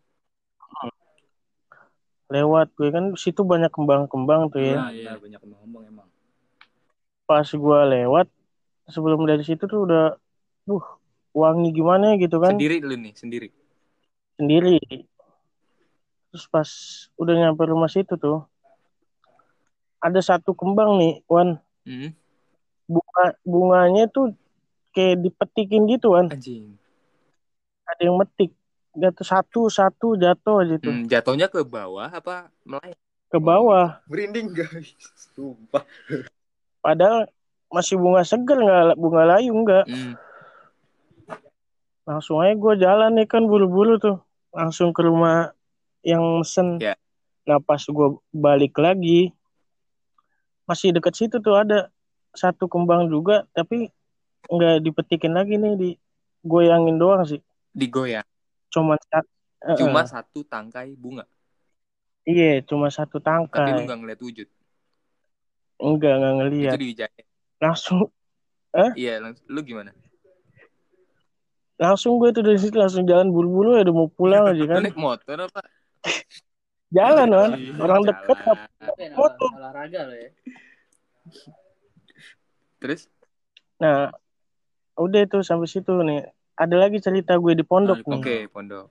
Lewat 2.29 2.69
gue 2.77 2.89
kan 2.93 3.17
situ 3.17 3.41
banyak 3.41 3.73
kembang-kembang 3.73 4.53
tuh 4.53 4.61
ya. 4.61 4.77
Nah, 4.77 4.93
iya. 4.93 5.17
Banyak 5.17 5.41
ngomong 5.41 5.83
emang. 5.89 6.07
Pas 7.25 7.49
gua 7.57 7.89
lewat 7.89 8.29
sebelum 8.89 9.23
dari 9.23 9.41
situ 9.41 9.65
tuh 9.65 9.85
udah 9.85 10.17
uh 10.67 10.85
wangi 11.29 11.69
gimana 11.71 12.17
gitu 12.17 12.41
kan 12.41 12.57
Sendiri 12.57 12.81
lu 12.81 12.97
nih, 12.97 13.13
sendiri. 13.13 13.47
sendiri. 14.35 14.77
Terus 16.29 16.45
pas 16.47 16.69
udah 17.15 17.33
nyampe 17.33 17.63
rumah 17.65 17.89
situ 17.89 18.17
tuh 18.17 18.45
ada 19.99 20.17
satu 20.23 20.55
kembang 20.55 20.95
nih, 20.97 21.13
Wan. 21.27 21.59
Hmm? 21.83 22.15
Bunga 22.87 23.25
bunganya 23.43 24.07
tuh 24.07 24.33
kayak 24.95 25.21
dipetikin 25.21 25.85
gitu, 25.85 26.15
Wan. 26.15 26.31
Anjing. 26.31 26.77
Ada 27.85 28.01
yang 28.09 28.17
metik. 28.17 28.53
Jatuh 28.89 29.25
satu 29.27 29.61
satu 29.69 30.17
jatuh 30.17 30.65
aja 30.65 30.75
tuh 30.81 30.89
Hmm, 30.91 31.05
jatuhnya 31.05 31.45
ke 31.45 31.61
bawah 31.61 32.09
apa 32.09 32.49
melayang? 32.65 32.97
ke 33.29 33.37
bawah. 33.37 34.01
Merinding 34.09 34.49
guys. 34.49 34.97
Sumpah. 35.37 35.85
Padahal 36.81 37.29
masih 37.69 37.95
bunga 37.95 38.25
seger 38.25 38.57
nggak 38.57 38.97
bunga 38.97 39.37
layu 39.37 39.53
nggak. 39.53 39.85
Hmm. 39.85 40.13
Langsung 42.03 42.41
aja 42.41 42.57
gue 42.57 42.73
jalan 42.81 43.11
nih 43.13 43.27
kan 43.29 43.45
buru-buru 43.45 44.01
tuh. 44.01 44.17
Langsung 44.49 44.89
ke 44.89 45.05
rumah 45.05 45.53
yang 46.01 46.41
mesen. 46.41 46.81
Ya. 46.81 46.97
Nah 47.45 47.61
pas 47.61 47.77
gue 47.79 48.07
balik 48.33 48.73
lagi. 48.75 49.29
Masih 50.65 50.89
deket 50.89 51.13
situ 51.13 51.37
tuh 51.37 51.53
ada 51.53 51.93
satu 52.33 52.65
kembang 52.65 53.05
juga. 53.05 53.45
Tapi 53.53 53.93
nggak 54.49 54.81
dipetikin 54.81 55.37
lagi 55.37 55.57
nih. 55.57 55.73
di 55.77 55.89
goyangin 56.41 56.97
doang 56.97 57.21
sih. 57.23 57.41
Digoyang. 57.69 58.25
Cuma 58.73 58.97
sa- 58.97 59.25
eh, 59.61 59.77
Cuma 59.77 60.01
eh. 60.01 60.07
satu 60.09 60.41
tangkai 60.41 60.97
bunga. 60.97 61.29
Iya 62.25 62.61
cuma 62.65 62.89
satu 62.89 63.17
Tapi 63.17 63.45
lu 63.45 63.53
tangkai. 63.53 63.85
nggak 63.85 63.99
ngeliat 64.01 64.19
wujud. 64.21 64.47
Enggak, 65.79 66.13
nggak 66.19 66.33
ngeliat. 66.35 66.73
Itu 66.75 66.81
di 66.81 66.87
Wijaya. 66.91 67.23
Langsung 67.59 68.09
Iya, 68.95 69.17
langs- 69.19 69.43
lu 69.45 69.59
gimana? 69.61 69.91
langsung 71.79 72.19
gue 72.19 72.35
tuh 72.35 72.43
dari 72.43 72.59
situ 72.59 72.75
langsung 72.75 73.07
jalan 73.07 73.31
buru-buru 73.31 73.79
ya 73.79 73.87
udah 73.87 73.95
mau 73.95 74.11
pulang 74.11 74.43
aja 74.45 74.67
kan. 74.67 74.83
naik 74.83 74.99
motor 74.99 75.47
apa? 75.47 75.63
Jalan 76.91 77.31
kan. 77.31 77.49
Orang 77.79 78.03
deket 78.03 78.35
jalan. 78.35 79.15
Foto. 79.15 79.47
olahraga 79.55 79.99
lo 80.05 80.13
ya. 80.13 80.29
Terus? 82.79 83.07
Nah, 83.79 84.11
udah 84.95 85.19
itu 85.23 85.39
sampai 85.39 85.71
situ 85.71 85.91
nih. 86.03 86.27
Ada 86.59 86.75
lagi 86.75 86.99
cerita 86.99 87.39
gue 87.39 87.55
di 87.55 87.63
pondok 87.63 87.95
Ah, 87.95 88.03
di 88.03 88.11
nih. 88.11 88.19
Oke, 88.19 88.35
pondok. 88.51 88.85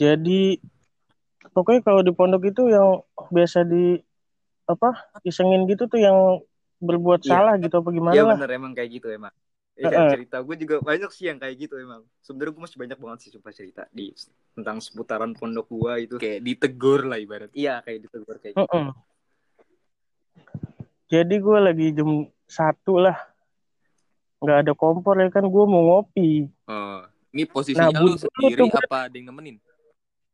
Jadi 0.00 0.56
pokoknya 1.52 1.80
kalau 1.84 2.00
di 2.00 2.12
pondok 2.16 2.48
itu 2.48 2.72
yang 2.72 3.04
biasa 3.28 3.68
di 3.68 4.00
apa 4.70 4.90
isengin 5.22 5.66
gitu 5.66 5.84
tuh 5.84 5.98
yang 5.98 6.40
berbuat 6.78 7.20
Iya. 7.20 7.30
salah 7.30 7.54
gitu 7.56 7.74
apa 7.76 7.88
gimana 7.90 8.12
Iya 8.12 8.22
lah. 8.24 8.36
bener 8.36 8.50
emang 8.52 8.72
kayak 8.72 8.90
gitu 8.92 9.08
emang. 9.08 9.34
Iya 9.74 9.88
Heeh. 9.88 10.10
cerita 10.12 10.36
gue 10.38 10.56
juga 10.56 10.76
banyak 10.78 11.08
sih 11.08 11.24
yang 11.26 11.36
kayak 11.36 11.56
gitu 11.58 11.74
emang. 11.76 12.04
Sebenarnya 12.20 12.52
gue 12.52 12.62
masih 12.62 12.78
banyak 12.78 12.98
banget 12.98 13.18
sih 13.20 13.30
sumpah 13.30 13.50
cerita 13.50 13.82
di 13.90 14.12
tentang 14.52 14.76
seputaran 14.78 15.32
pondok 15.32 15.66
gua 15.68 15.96
itu. 15.96 16.16
Kayak 16.16 16.40
ditegur 16.40 17.04
lah 17.04 17.16
ibarat. 17.16 17.48
Iya 17.52 17.80
kayak 17.80 17.98
ditegur 18.02 18.36
kayak 18.38 18.54
gitu. 18.54 18.66
Heeh. 18.66 18.88
Jadi 21.08 21.34
gue 21.36 21.58
lagi 21.58 21.86
jam 21.92 22.10
satu 22.44 22.98
lah. 22.98 23.16
nggak 24.38 24.58
ada 24.58 24.72
kompor 24.72 25.12
ya 25.14 25.28
kan 25.28 25.44
gue 25.44 25.64
mau 25.68 25.84
ngopi 25.84 26.48
Oh, 26.64 27.04
ini 27.30 27.44
posisinya 27.44 27.92
Nah, 27.92 28.00
lu 28.00 28.16
sendiri 28.16 28.56
tuh 28.56 28.72
gue- 28.72 28.80
apa 28.80 29.04
ada 29.04 29.12
yang 29.12 29.28
nemenin? 29.28 29.60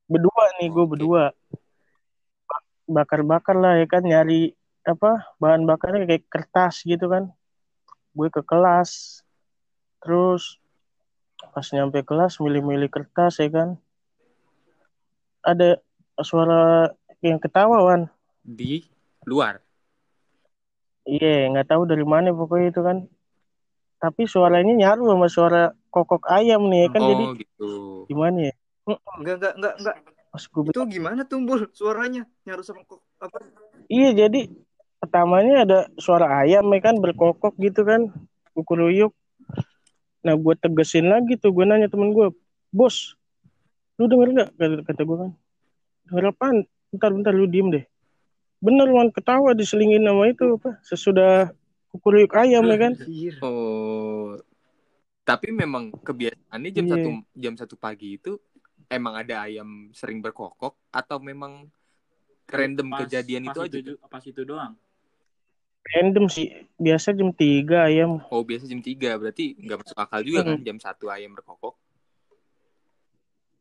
berdua 0.07 0.45
nih 0.57 0.71
gue 0.71 0.78
Oke. 0.78 0.90
berdua 0.95 1.23
bakar-bakar 2.87 3.59
lah 3.59 3.78
ya 3.83 3.87
kan? 3.90 4.02
Nyari 4.07 4.55
apa 4.87 5.35
bahan 5.43 5.66
bakarnya 5.66 6.07
kayak 6.07 6.31
kertas 6.31 6.87
gitu 6.87 7.11
kan. 7.11 7.35
Gue 8.14 8.31
ke 8.33 8.40
kelas 8.40 9.23
terus 10.00 10.62
pas 11.52 11.66
nyampe 11.75 12.00
kelas 12.07 12.38
milih-milih 12.38 12.88
kertas 12.88 13.43
ya 13.43 13.50
kan. 13.50 13.69
Ada 15.43 15.83
suara 16.23 16.95
yang 17.21 17.43
ketawa 17.43 17.83
wan. 17.83 18.02
Di 18.40 18.87
luar. 19.26 19.61
iya 21.07 21.47
nggak 21.55 21.71
tahu 21.71 21.87
dari 21.87 22.02
mana 22.02 22.35
pokoknya 22.35 22.66
itu 22.75 22.83
kan. 22.83 22.99
Tapi 24.02 24.26
suaranya 24.26 24.75
nyaru 24.75 25.09
sama 25.14 25.26
suara 25.31 25.62
kokok 25.95 26.26
ayam 26.28 26.66
nih 26.66 26.87
ya 26.87 26.88
kan? 26.90 27.02
Oh, 27.02 27.09
jadi 27.11 27.25
gitu. 27.43 27.71
gimana 28.11 28.38
ya? 28.50 28.55
Enggak 29.19 29.35
enggak 29.38 29.55
enggak 29.55 29.75
enggak. 29.78 29.97
Pas 30.37 30.45
gue 30.45 30.69
Itu 30.69 30.85
gimana 30.85 31.25
tumbul 31.25 31.73
suaranya 31.73 32.28
nyaru 32.45 32.61
sama 32.61 32.85
kok 32.85 33.00
apa? 33.16 33.40
Iya 33.88 34.28
jadi 34.28 34.52
pertamanya 35.00 35.64
ada 35.64 35.78
suara 35.97 36.45
ayam 36.45 36.69
ya 36.76 36.81
kan 36.85 37.00
berkokok 37.00 37.57
gitu 37.57 37.88
kan 37.88 38.12
kukuruyuk. 38.52 39.16
Nah 40.21 40.37
gue 40.37 40.55
tegesin 40.61 41.09
lagi 41.09 41.40
tuh 41.40 41.57
gue 41.57 41.64
nanya 41.64 41.88
temen 41.88 42.12
gue, 42.12 42.37
bos, 42.69 43.16
lu 43.97 44.05
denger 44.12 44.28
nggak 44.37 44.49
kata, 44.61 44.83
kata 44.85 45.02
gue 45.09 45.16
kan? 45.25 45.31
Denger 46.12 46.25
apaan? 46.37 46.57
Bentar 46.93 47.11
bentar 47.16 47.33
lu 47.33 47.49
diem 47.49 47.73
deh. 47.73 47.85
Bener 48.61 48.93
wan 48.93 49.09
ketawa 49.09 49.57
diselingin 49.57 50.05
nama 50.05 50.28
itu 50.28 50.61
apa? 50.61 50.76
Sesudah 50.85 51.49
kukuruyuk 51.97 52.37
ayam 52.37 52.69
ya 52.69 52.76
kan? 52.76 52.93
Oh. 53.40 54.37
Tapi 55.25 55.49
memang 55.49 55.97
kebiasaannya 55.97 56.71
jam 56.76 56.85
satu 56.93 57.09
jam 57.35 57.55
satu 57.57 57.75
pagi 57.81 58.21
itu 58.21 58.37
emang 58.88 59.14
ada 59.16 59.43
ayam 59.43 59.90
sering 59.90 60.19
berkokok 60.19 60.75
atau 60.88 61.19
memang 61.19 61.66
random 62.47 62.88
Pas- 62.88 63.00
kejadian 63.05 63.43
pas 63.45 63.55
itu 63.55 63.61
aja. 63.62 63.78
ju- 63.83 64.00
pas 64.07 64.23
itu 64.23 64.43
doang 64.43 64.75
Random 65.87 66.26
sih. 66.26 66.50
Biasa 66.75 67.14
jam 67.14 67.31
3 67.31 67.87
ayam. 67.87 68.19
Oh 68.26 68.43
biasa 68.43 68.66
jam 68.66 68.83
3 68.83 69.14
berarti 69.14 69.55
nggak 69.55 69.87
masuk 69.87 69.95
akal 69.95 70.19
juga 70.19 70.43
Hmm. 70.43 70.59
kan 70.59 70.66
jam 70.66 70.78
1 70.83 71.07
ayam 71.07 71.31
berkokok. 71.31 71.78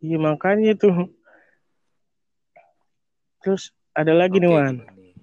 Iya 0.01 0.17
makanya 0.17 0.73
tuh. 0.73 1.13
Terus 3.45 3.69
ada 3.93 4.09
lagi 4.09 4.41
nih 4.41 4.49
Oke, 4.49 4.57
Wan. 4.57 4.75
nih? 4.97 5.13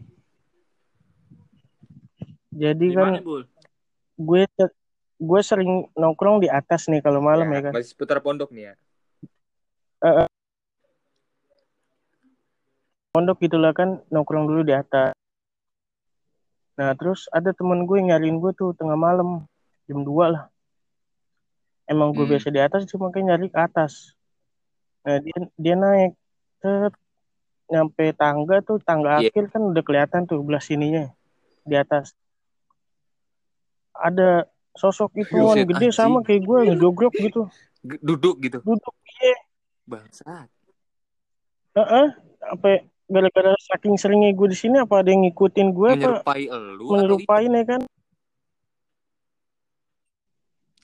Jadi 2.55 2.87
di 2.87 2.95
kan 2.95 3.19
bul 3.19 3.43
gue 4.15 4.43
gue 5.19 5.41
sering 5.43 5.91
nongkrong 5.99 6.39
di 6.39 6.47
atas 6.47 6.87
nih 6.87 7.03
kalau 7.03 7.19
malam 7.19 7.51
ya, 7.51 7.67
kan. 7.67 7.73
Masih 7.75 7.99
seputar 7.99 8.23
pondok 8.23 8.55
nih 8.55 8.71
ya. 8.71 8.75
Pondok 13.13 13.45
gitulah 13.45 13.77
kan 13.77 14.01
nongkrong 14.09 14.49
dulu 14.49 14.65
di 14.65 14.73
atas. 14.73 15.13
Nah 16.81 16.97
terus 16.97 17.29
ada 17.29 17.53
temen 17.53 17.85
gue 17.85 18.01
yang 18.01 18.17
nyariin 18.17 18.41
gue 18.41 18.53
tuh 18.57 18.73
tengah 18.73 18.97
malam 18.97 19.45
jam 19.85 20.01
2 20.01 20.33
lah. 20.33 20.45
Emang 21.85 22.17
gue 22.17 22.25
Hmm. 22.25 22.33
biasa 22.33 22.49
di 22.49 22.61
atas 22.63 22.89
cuma 22.89 23.13
kayak 23.13 23.27
nyari 23.29 23.47
ke 23.53 23.59
atas. 23.61 24.17
Nah 25.05 25.21
dia 25.21 25.37
dia 25.55 25.75
naik 25.77 26.13
Set. 26.63 26.95
nyampe 27.69 28.13
tangga 28.13 28.61
tuh 28.61 28.77
tangga 28.81 29.21
Iya. 29.21 29.29
akhir 29.33 29.45
kan 29.49 29.63
udah 29.65 29.81
kelihatan 29.81 30.23
tuh 30.25 30.41
belah 30.41 30.61
sininya 30.61 31.09
di 31.65 31.77
atas. 31.77 32.17
Ada 33.93 34.45
sosok 34.73 35.13
itu 35.21 35.37
gede 35.69 35.89
anjing. 35.89 35.93
sama 35.93 36.25
kayak 36.25 36.45
gue 36.45 36.59
ngejogrok 36.69 37.13
gitu. 37.13 37.49
Duduk 37.83 38.41
gitu. 38.41 38.59
Duduk 38.65 38.95
iya. 39.21 39.37
Bangsat. 39.93 40.49
Heeh. 41.77 42.07
Apa 42.43 42.69
gara-gara 43.13 43.53
saking 43.69 44.01
seringnya 44.01 44.33
gue 44.33 44.49
di 44.49 44.57
sini 44.57 44.81
apa 44.81 45.05
ada 45.05 45.13
yang 45.13 45.29
ngikutin 45.29 45.69
gue 45.77 45.89
apa 45.93 46.01
Menyerupai 46.01 46.43
elu 46.49 46.85
atau 46.89 46.93
menyerupain 46.97 47.53
ya 47.53 47.65
kan? 47.69 47.81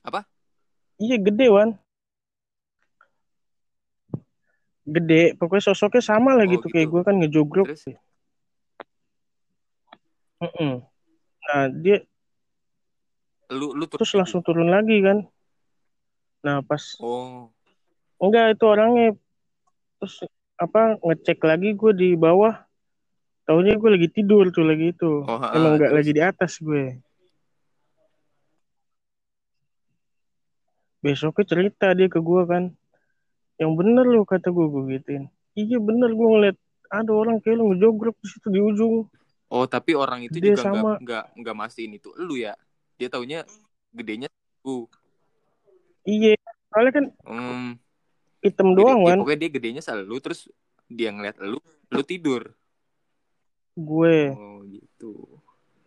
Apa? 0.05 0.21
Iya 1.01 1.17
gede 1.17 1.47
Wan. 1.49 1.71
Gede, 4.89 5.37
pokoknya 5.37 5.69
sosoknya 5.69 6.01
sama 6.01 6.33
lah 6.33 6.49
Oh, 6.49 6.53
gitu, 6.57 6.67
kayak 6.73 6.89
gitu. 6.89 6.93
gue 6.97 7.03
kan 7.05 7.15
ngejogrok. 7.21 7.67
Terus 7.69 7.85
Heeh. 10.39 10.75
Nah 11.49 11.65
dia 11.75 11.97
lu 13.53 13.73
lu 13.73 13.85
terus 13.89 14.13
langsung 14.17 14.41
turun 14.41 14.69
lagi 14.69 15.01
kan. 15.01 15.25
Nah 16.45 16.63
pas 16.65 16.97
Oh. 17.01 17.51
Enggak 18.19 18.59
itu 18.59 18.65
orangnya 18.67 19.09
terus 19.99 20.15
apa 20.59 20.99
ngecek 21.03 21.39
lagi 21.43 21.75
gue 21.75 21.93
di 21.95 22.09
bawah. 22.19 22.55
Taunya 23.49 23.81
gue 23.81 23.91
lagi 23.97 24.09
tidur 24.13 24.51
tuh 24.53 24.67
lagi 24.67 24.93
itu. 24.93 25.25
Oh, 25.25 25.41
Emang 25.57 25.81
nggak 25.81 25.93
lagi 25.95 26.11
di 26.13 26.21
atas 26.21 26.61
gue. 26.61 27.01
Besoknya 30.99 31.45
cerita 31.47 31.87
dia 31.95 32.11
ke 32.11 32.19
gue 32.19 32.43
kan. 32.45 32.75
Yang 33.59 33.73
bener 33.79 34.05
lu 34.07 34.23
kata 34.27 34.51
gue 34.51 34.67
gue 34.69 34.83
gituin. 34.99 35.25
Iya 35.55 35.79
bener 35.83 36.11
gue 36.15 36.29
ngeliat 36.29 36.57
ada 36.91 37.13
orang 37.15 37.39
kayak 37.43 37.57
lu 37.59 37.75
ngejogrok 37.75 38.17
di 38.19 38.27
situ 38.29 38.47
di 38.51 38.61
ujung. 38.63 39.07
Oh, 39.49 39.65
tapi 39.65 39.97
orang 39.97 40.29
itu 40.29 40.37
Dia 40.39 40.53
juga 40.55 40.63
sama. 40.69 41.01
nggak 41.01 41.25
nggak 41.41 41.57
mastiin 41.57 41.97
itu 41.97 42.13
elu 42.21 42.37
ya. 42.37 42.53
Dia 43.01 43.09
taunya 43.09 43.49
gedenya 43.95 44.29
uh. 44.67 44.85
Iya, 46.05 46.37
soalnya 46.69 46.93
kan 46.93 47.05
Hmm. 47.25 47.71
Hitam 48.49 48.69
Gede- 48.73 48.79
doang 48.79 49.01
ya, 49.01 49.09
kan. 49.13 49.19
pokoknya 49.21 49.41
dia 49.41 49.51
gedenya 49.53 49.83
selalu 49.83 50.17
terus 50.19 50.41
dia 50.87 51.09
ngeliat 51.13 51.37
elu, 51.39 51.61
lu 51.89 52.03
tidur. 52.03 52.43
Gue. 53.75 54.33
Oh, 54.33 54.65
gitu. 54.65 55.13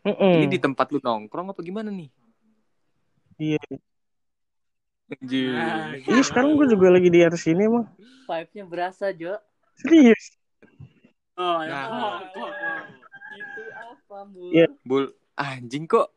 Heeh. 0.02 0.34
Ini 0.42 0.48
di 0.48 0.58
tempat 0.58 0.90
lu 0.90 0.98
nongkrong 0.98 1.52
apa 1.52 1.60
gimana 1.60 1.90
nih? 1.90 2.10
Iya. 3.38 3.62
Anjir. 5.12 5.52
Nah, 5.52 5.92
Iya 6.00 6.24
sekarang 6.24 6.56
gue 6.56 6.68
juga 6.70 6.88
lagi 6.88 7.10
di 7.10 7.20
atas 7.20 7.44
sini 7.44 7.68
emang. 7.68 7.84
Vibe-nya 8.24 8.64
berasa, 8.64 9.12
Jo. 9.12 9.36
Serius. 9.76 10.40
oh 11.36 11.60
ya 11.62 11.74
Nah. 11.74 11.86
oh, 11.90 12.14
oh, 12.38 12.48
oh. 12.48 12.82
Itu 13.34 13.62
apa, 13.74 14.18
Bu? 14.26 14.44
Iya. 14.54 14.68
Bul, 14.82 15.12
anjing 15.34 15.84
kok 15.84 16.14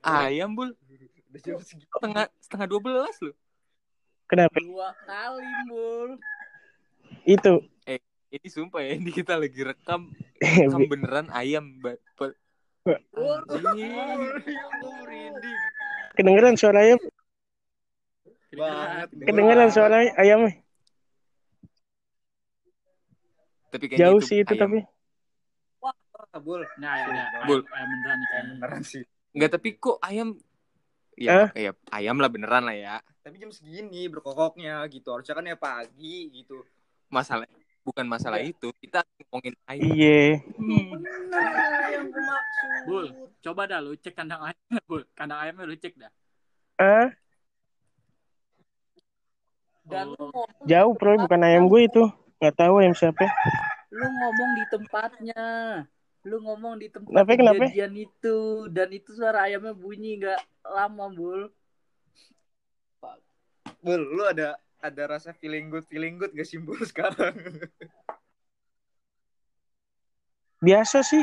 ayam 0.00 0.52
bul 0.52 0.72
Udah 1.28 1.40
jam 1.40 1.56
segitu. 1.60 1.88
setengah 1.88 2.24
setengah 2.38 2.66
dua 2.68 2.80
belas 2.80 3.14
lu. 3.20 3.32
Kenapa? 4.32 4.56
Dua 4.64 4.96
kali, 5.04 5.52
Bul. 5.68 6.10
Itu. 7.28 7.68
Ini 8.32 8.48
sumpah 8.48 8.80
ya, 8.80 8.96
ini 8.96 9.12
kita 9.12 9.36
lagi 9.36 9.60
rekam 9.60 10.08
Eh, 10.40 10.64
rekam 10.64 10.88
beneran 10.88 11.28
ayam. 11.36 11.68
Kedengeran 16.16 16.56
suara 16.56 16.80
ayam? 16.80 16.96
Banget. 18.56 19.08
Kedengeran 19.20 19.68
suara 19.68 19.96
ayamnya? 20.16 20.64
Tapi 23.68 23.84
Jauh 24.00 24.16
itu 24.16 24.28
sih 24.32 24.38
itu 24.40 24.56
ayam. 24.56 24.64
tapi. 24.64 24.80
Ah, 26.32 26.40
Bul. 26.40 26.64
nah 26.80 26.96
ya, 27.04 27.06
ya, 27.12 27.24
Bul. 27.44 27.60
ayam, 27.60 27.68
ayam 27.68 27.88
beneran 27.92 28.18
kayaknya 28.24 28.54
Beneran 28.56 28.82
sih. 28.88 29.04
Enggak, 29.36 29.60
tapi 29.60 29.68
kok 29.76 30.00
ayam 30.00 30.40
Ya, 31.14 31.52
ya 31.52 31.70
ayam 31.92 32.16
lah 32.16 32.32
beneran 32.32 32.64
lah 32.64 32.72
ya. 32.72 32.96
Tapi 33.20 33.36
jam 33.36 33.52
segini 33.52 34.08
berkokoknya 34.08 34.80
gitu. 34.88 35.12
Harusnya 35.12 35.34
kan 35.36 35.44
ya 35.44 35.56
pagi 35.56 36.32
gitu. 36.32 36.64
Masalah 37.06 37.44
bukan 37.82 38.06
masalah 38.08 38.40
itu. 38.40 38.72
Kita 38.80 39.04
ngomongin 39.28 39.54
ayam. 39.68 39.84
Iya. 39.92 40.40
Maksud. 42.02 42.88
Bul, 42.88 43.06
coba 43.40 43.62
dah 43.66 43.78
lu 43.78 43.94
cek 43.94 44.14
kandang 44.16 44.40
ayamnya, 44.42 44.80
Bul. 44.90 45.02
Kandang 45.12 45.38
ayamnya 45.38 45.64
lu 45.68 45.76
cek 45.76 45.94
dah. 45.98 46.12
Ah, 46.80 47.08
Dan 49.82 50.14
Oh. 50.14 50.30
ngomong, 50.30 50.46
jauh 50.64 50.94
bro, 50.94 51.18
bukan 51.18 51.42
ayam 51.42 51.66
gue 51.66 51.80
itu. 51.84 52.02
Nggak 52.38 52.54
tahu 52.56 52.74
ayam 52.80 52.94
siapa. 52.94 53.26
lu 53.92 54.06
ngomong 54.08 54.50
di 54.56 54.64
tempatnya. 54.72 55.44
Lu 56.22 56.38
ngomong 56.38 56.78
di 56.78 56.86
tempat 56.86 57.10
Kenapa, 57.10 57.34
kenapa? 57.34 57.64
kejadian 57.66 57.92
itu. 57.98 58.36
Dan 58.70 58.88
itu 58.94 59.10
suara 59.10 59.50
ayamnya 59.50 59.74
bunyi 59.74 60.22
nggak 60.22 60.40
lama, 60.62 61.10
Bul. 61.10 61.50
Bul, 63.82 63.98
lu 63.98 64.22
ada 64.22 64.54
ada 64.78 65.02
rasa 65.10 65.34
feeling 65.34 65.66
good 65.66 65.82
feeling 65.90 66.18
good 66.18 66.30
gak 66.34 66.46
sih 66.46 66.62
Bul 66.62 66.78
sekarang? 66.90 67.34
Biasa 70.62 71.02
sih. 71.02 71.22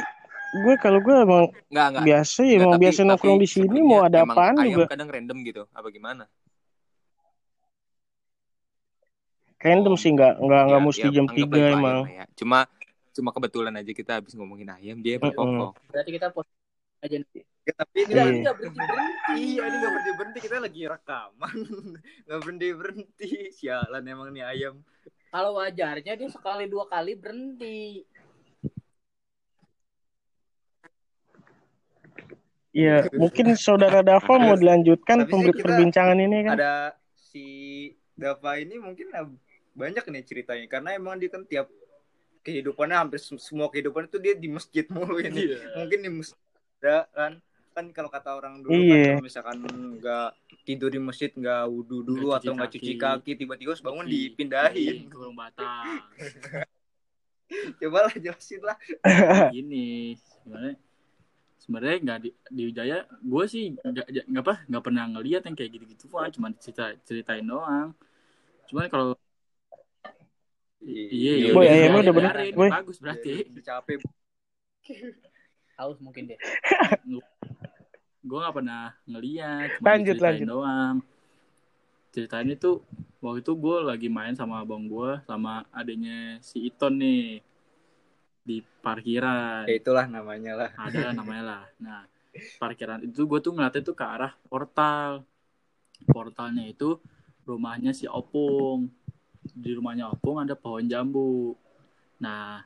Gue 0.65 0.75
kalau 0.81 0.99
gue 0.99 1.13
emang 1.15 1.47
Enggak, 1.69 1.87
enggak. 1.93 2.03
biasa 2.03 2.39
ya, 2.43 2.57
tapi- 2.65 2.81
biasa 2.83 2.99
nongkrong 3.05 3.37
di 3.39 3.47
sini 3.47 3.79
mau 3.79 4.01
ada 4.03 4.25
apaan 4.25 4.55
ayam 4.59 4.83
juga. 4.83 4.85
kadang 4.91 5.07
random 5.07 5.37
gitu. 5.47 5.63
Apa 5.71 5.87
gimana? 5.87 6.25
Random 9.59 9.95
sih 9.95 10.11
nggak 10.11 10.39
nggak 10.39 10.61
nggak 10.67 10.81
Ya, 10.81 10.87
mesti 10.87 11.07
ya, 11.07 11.11
jam 11.15 11.25
anggaplah 11.27 11.47
3 11.47 11.59
itu 11.59 11.67
ayam 11.69 11.79
emang. 11.79 11.99
lah 12.03 12.11
ya. 12.11 12.25
Cuma 12.35 12.59
cuma 13.19 13.35
kebetulan 13.35 13.75
aja 13.75 13.91
kita 13.91 14.23
habis 14.23 14.31
ngomongin 14.31 14.71
ayam 14.71 15.03
dia 15.03 15.19
berkokok. 15.19 15.75
Berarti 15.91 16.11
kita 16.15 16.31
post 16.31 16.47
aja 17.03 17.15
nanti. 17.19 17.43
Ya, 17.67 17.73
tapi 17.75 17.97
ini 18.01 18.11
Iya. 18.15 18.23
Nggak 18.39 18.55
berhenti-berhenti. 18.55 19.33
Iya 19.35 19.61
ini 19.67 19.75
gak 19.77 19.91
berhenti 19.91 20.11
berhenti 20.15 20.39
kita 20.41 20.55
lagi 20.57 20.81
rekaman 20.89 21.57
Gak 22.27 22.39
berhenti 22.41 22.67
berhenti 22.73 23.31
Sialan 23.53 24.03
emang 24.07 24.29
nih 24.33 24.45
ayam 24.47 24.75
Kalau 25.29 25.51
wajarnya 25.61 26.13
dia 26.17 26.29
sekali 26.31 26.65
dua 26.65 26.89
kali 26.89 27.13
berhenti. 27.13 28.01
Iya, 32.73 33.05
mungkin 33.21 33.53
saudara 33.53 34.01
Dava 34.01 34.33
mau 34.41 34.57
dilanjutkan 34.57 35.27
Tapi 35.27 35.53
kita 35.53 35.61
perbincangan 35.61 36.17
ini 36.17 36.37
kan. 36.49 36.55
Ada 36.57 36.73
si 37.13 37.45
Dava 38.17 38.57
ini 38.57 38.81
mungkin 38.81 39.13
banyak 39.77 40.01
nih 40.09 40.23
ceritanya 40.25 40.65
Karena 40.65 40.97
emang 40.97 41.21
dia 41.21 41.29
kan 41.29 41.45
tiap 41.45 41.69
kehidupannya 42.39 42.97
hampir 42.97 43.19
sem- 43.19 43.37
semua 43.37 43.67
kehidupan 43.67 44.05
itu 44.05 44.17
dia 44.17 44.33
di 44.33 44.47
masjid 44.47 44.85
mulu 44.87 45.19
ini 45.19 45.51
Iya. 45.51 45.59
Mungkin 45.77 45.99
di 45.99 46.09
masjid 46.11 46.39
ada 46.79 46.97
kan 47.11 47.33
kan 47.69 47.85
kalau 47.91 48.09
kata 48.09 48.29
orang 48.33 48.59
dulu 48.59 48.73
Iya. 48.73 48.91
kan 48.91 49.05
kalau 49.13 49.23
misalkan 49.23 49.57
nggak 49.95 50.29
tidur 50.63 50.89
di 50.89 50.99
masjid 50.99 51.29
nggak 51.29 51.63
wudhu 51.65 52.01
dulu 52.01 52.27
cuci 52.31 52.37
atau 52.41 52.51
nggak 52.53 52.71
cuci 52.73 52.93
kaki. 52.95 53.31
tiba-tiba 53.35 53.69
harus 53.71 53.83
bangun 53.83 54.05
Iya, 54.05 54.11
dipindahin 54.31 54.97
ke 55.05 55.15
Gunung 55.15 55.37
Batang. 55.37 55.85
coba 57.79 57.97
lah 58.05 58.13
jelasin 58.15 58.61
lah 58.61 58.77
Gini, 59.55 60.13
sebenarnya 60.15 60.75
sebenarnya 61.59 61.97
nggak 62.01 62.19
di, 62.21 62.29
di 62.49 62.61
Wijaya, 62.65 62.97
gue 63.05 63.43
sih 63.45 63.63
nggak 63.75 64.05
nggak 64.25 64.43
apa 64.43 64.55
nggak 64.65 64.83
pernah 64.85 65.03
ngeliat 65.09 65.41
yang 65.45 65.55
kayak 65.57 65.71
gitu-gitu 65.73 66.03
cuma 66.09 66.49
cerita 66.55 66.93
ceritain 67.03 67.45
doang. 67.45 67.93
Cuman 68.65 68.85
kalau 68.87 69.17
iya, 70.83 71.33
iya, 71.35 71.51
Boy, 71.51 71.65
iya, 71.67 71.71
ayamnya 71.75 71.99
iya, 71.99 72.03
udah 72.03 72.15
bener, 72.15 72.33
biarin, 72.35 72.53
boy. 72.55 72.69
bagus 72.71 72.97
berarti. 73.01 73.33
Udah 73.51 73.63
capek 73.63 73.99
Haus 75.79 75.97
mungkin 76.03 76.23
deh. 76.27 76.39
gue 78.29 78.37
nggak 78.37 78.55
pernah 78.55 78.91
ngeliat, 79.07 79.79
cuma 79.79 79.85
Lanjut, 79.95 80.15
lanjut. 80.19 80.47
doang. 80.47 80.95
Ceritanya 82.11 82.53
tuh 82.59 82.83
waktu 83.19 83.43
itu 83.43 83.51
gue 83.55 83.77
lagi 83.83 84.07
main 84.07 84.35
sama 84.35 84.63
abang 84.63 84.87
gue 84.87 85.19
sama 85.27 85.67
adanya 85.75 86.39
si 86.39 86.63
Iton 86.67 86.99
nih 86.99 87.43
di 88.43 88.63
parkiran 88.81 89.67
ya 89.67 89.75
itulah 89.75 90.07
namanya 90.07 90.55
lah 90.55 90.69
ada 90.79 91.11
namanya 91.19 91.43
lah 91.43 91.63
nah 91.77 92.01
parkiran 92.57 93.03
itu 93.03 93.27
gue 93.27 93.39
tuh 93.43 93.51
ngeliatnya 93.51 93.83
tuh 93.83 93.95
ke 93.95 94.05
arah 94.07 94.31
portal 94.47 95.27
portalnya 96.07 96.63
itu 96.63 96.95
rumahnya 97.43 97.91
si 97.91 98.07
Opung 98.07 98.87
di 99.51 99.71
rumahnya 99.73 100.09
Opung 100.09 100.37
ada 100.37 100.53
pohon 100.53 100.85
jambu. 100.85 101.55
Nah 102.19 102.61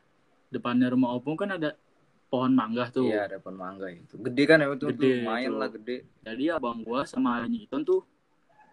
depannya 0.48 0.90
rumah 0.90 1.14
Opung 1.14 1.34
kan 1.34 1.52
ada 1.52 1.74
pohon 2.28 2.50
mangga 2.50 2.90
tuh. 2.90 3.06
Iya 3.06 3.26
ada 3.26 3.38
pohon 3.38 3.56
mangga 3.56 3.88
itu. 3.88 4.18
Gede 4.18 4.44
kan 4.44 4.58
emang 4.58 4.78
tuh 4.78 4.90
Gede, 4.90 5.22
lumayan 5.22 5.50
tuh. 5.50 5.60
lah 5.60 5.70
gede. 5.70 5.98
Jadi 6.22 6.44
abang 6.48 6.82
gua 6.82 7.04
sama 7.04 7.38
adanya 7.38 7.60
Iton 7.60 7.84
tuh 7.84 8.02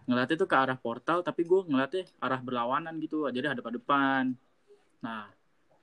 ngeliatnya 0.01 0.33
tuh 0.35 0.49
ke 0.49 0.57
arah 0.57 0.73
portal 0.75 1.21
tapi 1.21 1.45
gue 1.45 1.61
ngeliatnya 1.61 2.09
arah 2.17 2.41
berlawanan 2.41 2.97
gitu 2.97 3.29
jadi 3.29 3.53
hadap 3.53 3.69
depan. 3.69 4.33
Nah 4.99 5.29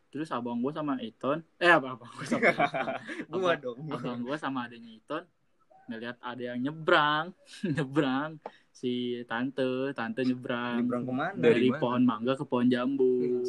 terus 0.09 0.27
abang 0.29 0.59
gua 0.59 0.73
sama 0.73 0.99
Iton 0.99 1.45
eh 1.57 1.71
abang 1.71 1.95
abang 1.95 2.11
gua 2.11 2.25
sama 2.25 2.51
Iton. 2.51 2.89
gua 3.31 3.39
Abang- 3.55 3.61
dong. 3.63 3.79
abang 3.95 4.21
gua 4.21 4.37
sama 4.37 4.59
adanya 4.67 4.91
Iton 4.91 5.23
ngeliat 5.89 6.17
ada 6.21 6.43
yang 6.55 6.61
nyebrang 6.69 7.33
nyebrang. 7.77 8.39
Si 8.71 9.19
tante 9.27 9.91
tante 9.97 10.23
nyebrang. 10.23 10.87
Nyebrang 10.87 11.03
ke 11.03 11.13
mana? 11.13 11.35
Dari 11.35 11.51
dari 11.51 11.69
mana? 11.75 11.81
pohon 11.83 12.03
mangga 12.07 12.33
ke 12.39 12.45
pohon 12.47 12.69
jambu. 12.71 13.43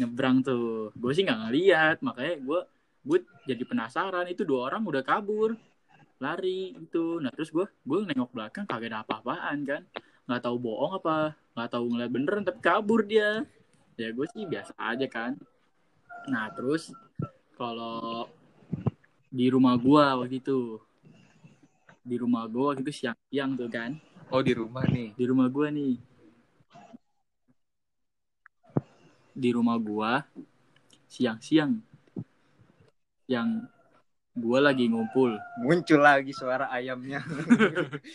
Nyebrang 0.00 0.40
tuh. 0.40 0.94
Gue 0.96 1.12
sih 1.12 1.26
nggak 1.26 1.40
ngeliat. 1.44 1.96
Makanya 2.00 2.34
gue 2.40 2.60
gue 3.04 3.18
jadi 3.44 3.62
penasaran. 3.68 4.26
Itu 4.32 4.48
dua 4.48 4.72
orang 4.72 4.86
udah 4.88 5.04
kabur. 5.04 5.58
Lari 6.22 6.72
gitu. 6.80 7.20
Nah 7.20 7.28
terus 7.36 7.52
gue 7.52 7.68
gue 7.68 7.98
nengok 8.08 8.32
belakang 8.32 8.64
kagak 8.64 8.96
ada 8.96 9.04
apa-apaan 9.04 9.58
kan. 9.68 9.82
Nggak 10.24 10.40
tahu 10.40 10.56
bohong 10.56 10.96
apa 10.96 11.36
nggak 11.52 11.70
tahu 11.76 11.84
ngeliat 11.92 12.10
beneran 12.14 12.42
tapi 12.46 12.60
kabur 12.64 13.04
dia. 13.04 13.44
Ya 14.00 14.08
gue 14.08 14.24
sih 14.32 14.48
biasa 14.48 14.72
aja 14.80 15.04
kan. 15.04 15.36
Nah 16.32 16.48
terus 16.56 16.96
kalau 17.60 18.24
di 19.30 19.46
rumah 19.52 19.76
gue 19.76 20.04
waktu 20.24 20.42
itu 20.42 20.80
di 22.00 22.16
rumah 22.16 22.48
gue 22.48 22.64
waktu 22.64 22.82
itu 22.82 23.04
siang-siang 23.04 23.50
tuh 23.60 23.68
kan. 23.68 24.00
Oh 24.30 24.40
di 24.40 24.54
rumah 24.54 24.86
nih. 24.86 25.10
di 25.18 25.24
rumah 25.26 25.46
gua 25.50 25.68
nih. 25.74 25.98
Di 29.34 29.50
rumah 29.50 29.76
gua 29.82 30.22
siang-siang 31.10 31.82
yang 33.26 33.66
gua 34.38 34.70
lagi 34.70 34.86
ngumpul. 34.86 35.34
Muncul 35.66 35.98
lagi 35.98 36.30
suara 36.30 36.70
ayamnya. 36.70 37.26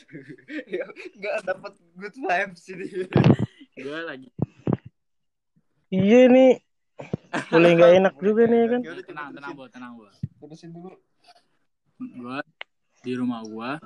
Nggak 1.20 1.36
dapat 1.44 1.74
good 2.00 2.16
vibes 2.16 2.64
ini 2.72 2.88
gua 3.84 4.08
lagi 4.08 4.32
Iya 5.92 6.32
nih. 6.32 6.54
Mulai 7.52 7.72
nggak 7.76 7.92
enak 8.00 8.14
juga 8.24 8.44
nih 8.48 8.62
kan. 8.72 8.82
Tenang 9.04 9.30
tenang 9.36 9.52
gua 9.52 9.68
tenang 9.68 9.92
gua 10.00 10.12
terusin 10.40 10.72
dulu. 10.72 10.96
Gua 12.00 12.40
di 13.06 13.14
rumah 13.14 13.46
gua 13.46 13.78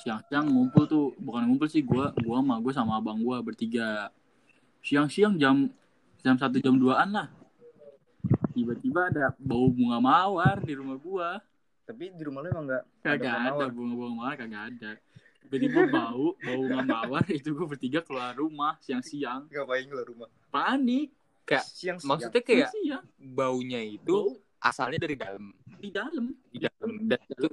siang-siang 0.00 0.48
ngumpul 0.48 0.84
tuh 0.88 1.06
bukan 1.20 1.46
ngumpul 1.46 1.68
sih 1.68 1.84
gua 1.84 2.10
gua 2.24 2.40
sama 2.40 2.54
gua 2.58 2.72
sama 2.72 2.92
abang 2.98 3.20
gua 3.20 3.44
bertiga. 3.44 4.08
Siang-siang 4.82 5.38
jam 5.38 5.70
jam 6.24 6.34
satu 6.34 6.58
jam 6.58 6.74
2an 6.74 7.08
lah. 7.12 7.28
Tiba-tiba 8.50 9.12
ada 9.12 9.30
bau 9.38 9.70
bunga 9.70 10.02
mawar 10.02 10.58
di 10.64 10.74
rumah 10.74 10.98
gua. 10.98 11.38
Tapi 11.86 12.10
di 12.14 12.22
rumah 12.24 12.42
lu 12.42 12.48
emang 12.50 12.66
nggak 12.66 12.84
kagak 13.04 13.34
ada 13.36 13.50
mawar? 13.54 13.68
bunga-bunga 13.70 14.12
mawar 14.16 14.34
kagak 14.34 14.62
ada. 14.74 14.90
Tiba-tiba 15.46 15.80
bau 15.92 16.26
bau 16.34 16.60
bunga 16.66 16.82
mawar 16.82 17.24
itu 17.30 17.52
gue 17.52 17.66
bertiga 17.68 18.00
keluar 18.02 18.34
rumah 18.34 18.80
siang-siang. 18.82 19.46
Ngapain 19.52 19.86
keluar 19.86 20.06
rumah? 20.08 20.28
Panik. 20.50 21.14
Kayak 21.42 21.66
siang 21.74 21.98
maksudnya 22.06 22.42
kayak 22.42 22.70
siang 22.70 23.02
baunya 23.18 23.82
itu 23.82 24.38
bau. 24.38 24.38
asalnya 24.62 25.02
dari 25.02 25.18
dalam. 25.18 25.50
di 25.82 25.90
dalam. 25.90 26.30
Di 26.54 26.58
dalam. 26.62 26.90
Dan 27.10 27.18
itu 27.26 27.50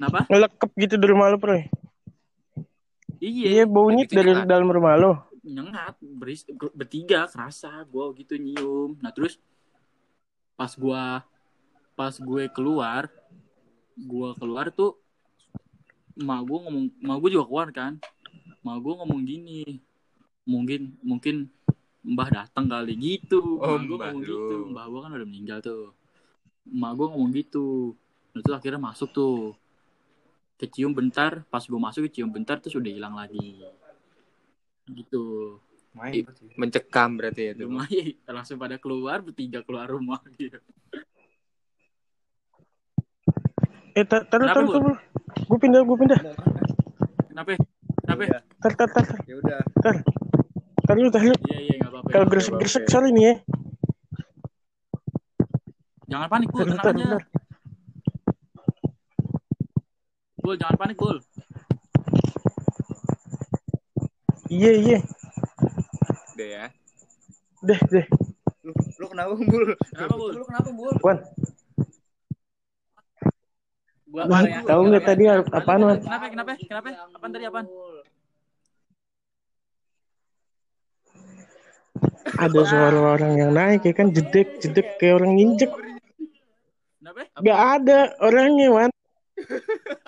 kenapa 0.00 0.24
Ngelekep 0.32 0.70
gitu 0.80 0.94
di 0.96 1.06
rumah 1.06 1.28
lo, 1.28 1.36
Bro. 1.36 1.60
iya 3.20 3.44
Iya, 3.52 3.64
baunya 3.68 4.08
dari 4.08 4.32
kan. 4.32 4.48
dalam 4.48 4.64
rumah 4.66 4.96
lo. 4.96 5.12
nyengat 5.40 5.96
beris 6.00 6.44
bertiga 6.72 7.24
kerasa 7.24 7.84
gue 7.84 8.04
gitu 8.20 8.36
nyium 8.36 8.96
nah 9.00 9.08
terus 9.08 9.36
pas 10.52 10.68
gua 10.72 11.24
pas 11.92 12.12
gue 12.12 12.44
keluar 12.52 13.08
gua 13.96 14.36
keluar 14.36 14.68
tuh 14.68 15.00
emak 16.12 16.40
gue 16.44 16.58
ngomong 16.60 16.84
emak 17.00 17.16
gue 17.18 17.30
juga 17.32 17.44
keluar 17.48 17.68
kan 17.72 17.96
emak 18.60 18.78
gue 18.78 18.92
ngomong 19.00 19.20
gini 19.24 19.80
mungkin 20.44 20.92
mungkin 21.00 21.48
mbah 22.04 22.28
datang 22.28 22.68
kali 22.68 22.92
gitu 22.96 23.40
Oh, 23.56 23.80
emak 23.80 23.84
gue 23.88 23.96
mbah 23.96 24.08
ngomong 24.12 24.20
lu. 24.20 24.36
gitu 24.36 24.56
mbah 24.72 24.84
gue 24.92 25.00
kan 25.00 25.10
udah 25.16 25.28
meninggal 25.28 25.58
tuh 25.64 25.96
emak 26.68 26.92
gue 27.00 27.06
ngomong 27.08 27.30
gitu 27.32 27.96
nah, 28.36 28.40
terus 28.44 28.56
akhirnya 28.60 28.80
masuk 28.82 29.08
tuh 29.08 29.56
kecium 30.60 30.92
bentar 30.92 31.40
pas 31.48 31.64
gue 31.64 31.80
masuk 31.80 32.04
kecium 32.04 32.28
bentar 32.28 32.60
terus 32.60 32.76
udah 32.76 32.92
hilang 32.92 33.16
lagi. 33.16 33.64
Gitu. 34.84 35.56
Main 35.90 36.22
mencekam 36.54 37.16
berarti 37.16 37.50
ya 37.50 37.52
itu. 37.56 37.64
lumayan. 37.64 38.12
Langsung 38.28 38.60
pada 38.60 38.76
keluar 38.76 39.24
bertiga 39.24 39.64
keluar 39.64 39.88
rumah 39.88 40.20
gitu. 40.38 40.60
Eh, 43.90 44.04
tar, 44.06 44.22
tar, 44.28 44.38
tar, 44.38 44.54
tar, 44.54 44.94
Gue 45.50 45.58
pindah, 45.58 45.82
gue 45.82 45.96
pindah. 45.98 46.20
kenapa? 47.26 47.58
Kenapa? 48.06 48.22
Ya 48.22 48.38
Tar, 48.60 48.72
tar, 48.76 48.88
tar, 48.92 49.04
tar. 49.08 49.18
ya 49.26 49.34
udah. 49.40 49.58
Tar. 49.80 49.96
Lu, 50.94 51.06
tar 51.10 51.22
lu. 51.22 51.34
iya 51.46 51.58
iya 51.70 51.74
nggak 51.78 51.90
apa-apa 51.94 52.08
Kalau 52.10 52.26
gresek 52.26 52.54
gresek 52.58 52.84
sorry 52.90 53.14
nih 53.14 53.24
ya. 53.30 53.34
jangan 56.10 56.26
panik 56.26 56.50
Bentar, 56.50 56.66
tenang 56.66 56.82
aja 56.82 56.90
bentar. 56.98 57.22
Bul 60.50 60.58
jangan 60.58 60.74
panik 60.76 60.98
bul 60.98 61.18
Iya, 64.50 64.72
iya. 64.82 64.98
Udah 66.34 66.48
ya. 66.50 66.64
Deh, 67.62 67.80
deh. 67.86 68.06
lu 68.66 68.74
lu 68.98 69.06
kenapa 69.06 69.38
bul 69.38 69.62
kenapa 69.94 70.14
bul 70.18 70.30
Lu 70.34 70.42
kenapa, 70.42 70.68
Bul? 70.74 70.90
Wan, 71.06 71.18
gua 74.10 74.22
Wan, 74.26 74.42
ya. 74.50 74.58
tahu 74.66 74.80
nggak 74.90 75.04
tadi 75.06 75.24
apaan, 75.30 75.80
Wan? 75.86 75.98
kenapa 76.02 76.26
kenapa 76.34 76.50
kenapa 76.58 76.88
apaan 77.14 77.30
tadi 77.30 77.46
apaan 77.46 77.66
Ada 82.34 82.60
suara 82.66 82.98
orang 83.14 83.32
yang 83.38 83.50
naik 83.54 83.86
ya 83.86 83.94
kan 83.94 84.10
jedek 84.10 84.58
jedek 84.58 84.98
kayak 84.98 85.14
orang 85.22 85.38
nginjek. 85.38 85.70
kenapa 86.98 87.20
Gak 87.38 87.60
ada 87.78 87.98
orangnya, 88.18 88.66
Wan. 88.74 88.90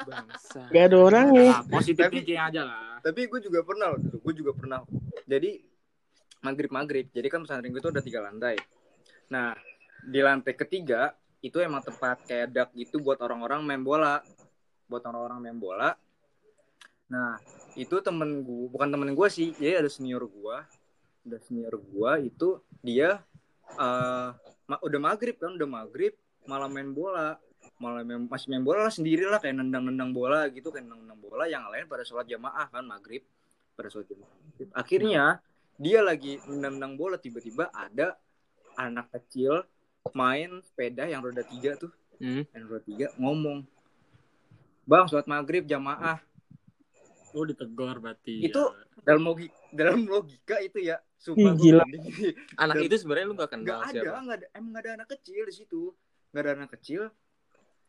Bangsa. 0.03 0.61
Gak 0.68 0.85
ada 0.88 0.97
orangnya. 0.99 1.51
Ah, 1.53 1.62
positif 1.64 2.03
Tapi- 2.03 2.14
thinking 2.21 2.40
aja 2.40 2.62
lah. 2.62 2.88
tapi 3.03 3.27
gue 3.27 3.40
juga 3.42 3.66
pernah 3.66 3.90
loh 3.90 3.99
dulu 3.99 4.18
gue 4.23 4.35
juga 4.38 4.53
pernah. 4.55 4.81
Jadi 5.27 5.59
maghrib 6.40 6.71
maghrib 6.71 7.07
jadi 7.11 7.27
kan 7.27 7.42
pesantren 7.42 7.71
gue 7.71 7.79
itu 7.79 7.90
ada 7.90 7.99
tiga 7.99 8.23
lantai. 8.23 8.55
Nah 9.29 9.55
di 10.03 10.18
lantai 10.18 10.55
ketiga 10.55 11.11
itu 11.38 11.59
emang 11.59 11.83
tempat 11.83 12.23
kayak 12.23 12.49
dak 12.51 12.71
gitu 12.73 13.03
buat 13.03 13.18
orang-orang 13.18 13.62
main 13.62 13.83
bola. 13.83 14.23
Buat 14.87 15.03
orang-orang 15.07 15.38
main 15.40 15.59
bola. 15.59 15.90
Nah 17.11 17.42
itu 17.75 17.99
temen 18.01 18.40
gue 18.40 18.71
bukan 18.71 18.87
temen 18.87 19.11
gue 19.11 19.29
sih. 19.29 19.51
Jadi 19.59 19.75
ada 19.83 19.90
senior 19.90 20.23
gue 20.23 20.57
ada 21.23 21.38
senior 21.38 21.75
gue 21.79 22.12
itu 22.27 22.59
dia 22.83 23.18
eh 23.73 24.29
ma- 24.66 24.83
udah 24.83 25.01
maghrib 25.01 25.38
kan 25.38 25.55
udah 25.55 25.66
maghrib 25.66 26.14
malah 26.47 26.66
main 26.66 26.90
bola 26.90 27.38
malah 27.83 28.01
main, 28.01 28.23
masih 28.25 28.47
main 28.49 28.62
bola 28.62 28.87
lah 28.87 28.95
sendiri 28.95 29.27
lah 29.27 29.37
kayak 29.37 29.59
nendang-nendang 29.59 30.11
bola 30.11 30.47
gitu 30.49 30.71
kayak 30.71 30.87
nendang-nendang 30.87 31.18
bola 31.21 31.45
yang 31.45 31.66
lain 31.66 31.85
pada 31.85 32.03
sholat 32.03 32.25
jamaah 32.25 32.66
kan 32.68 32.85
maghrib 32.85 33.27
pada 33.75 33.90
sholat 33.90 34.07
jamaah 34.07 34.31
akhirnya 34.73 35.42
dia 35.75 35.99
lagi 36.01 36.38
nendang 36.47 36.95
bola 36.95 37.16
tiba-tiba 37.16 37.66
ada 37.68 38.14
anak 38.75 39.11
kecil 39.11 39.66
main 40.11 40.62
sepeda 40.62 41.05
yang 41.05 41.21
roda 41.21 41.42
tiga 41.42 41.75
tuh 41.77 41.90
Hmm. 42.14 42.47
yang 42.49 42.64
roda 42.64 42.83
tiga 42.83 43.07
ngomong 43.16 43.66
bang 44.83 45.05
sholat 45.05 45.27
maghrib 45.27 45.64
jamaah 45.64 46.23
lu 47.33 47.42
ditegur 47.45 47.99
berarti 47.99 48.45
Itu 48.45 48.62
ya. 48.62 49.03
dalam 49.03 49.25
logika 49.25 49.55
dalam 49.73 50.01
logika 50.05 50.57
itu 50.61 50.79
ya 50.81 51.01
sumpah 51.16 51.55
gila. 51.55 51.81
Anak 52.57 52.75
Dan- 52.77 52.85
itu 52.85 52.95
sebenarnya 52.97 53.25
lu 53.25 53.35
gak 53.35 53.51
kenal 53.51 53.64
nggak 53.64 53.81
ada 53.81 53.90
siapa. 53.97 54.18
nggak 54.21 54.37
ada 54.37 54.47
emang 54.53 54.68
nggak 54.71 54.83
ada 54.83 54.92
anak 54.95 55.09
kecil 55.11 55.42
di 55.42 55.55
situ 55.55 55.83
nggak 56.31 56.42
ada 56.42 56.53
anak 56.55 56.71
kecil 56.73 57.03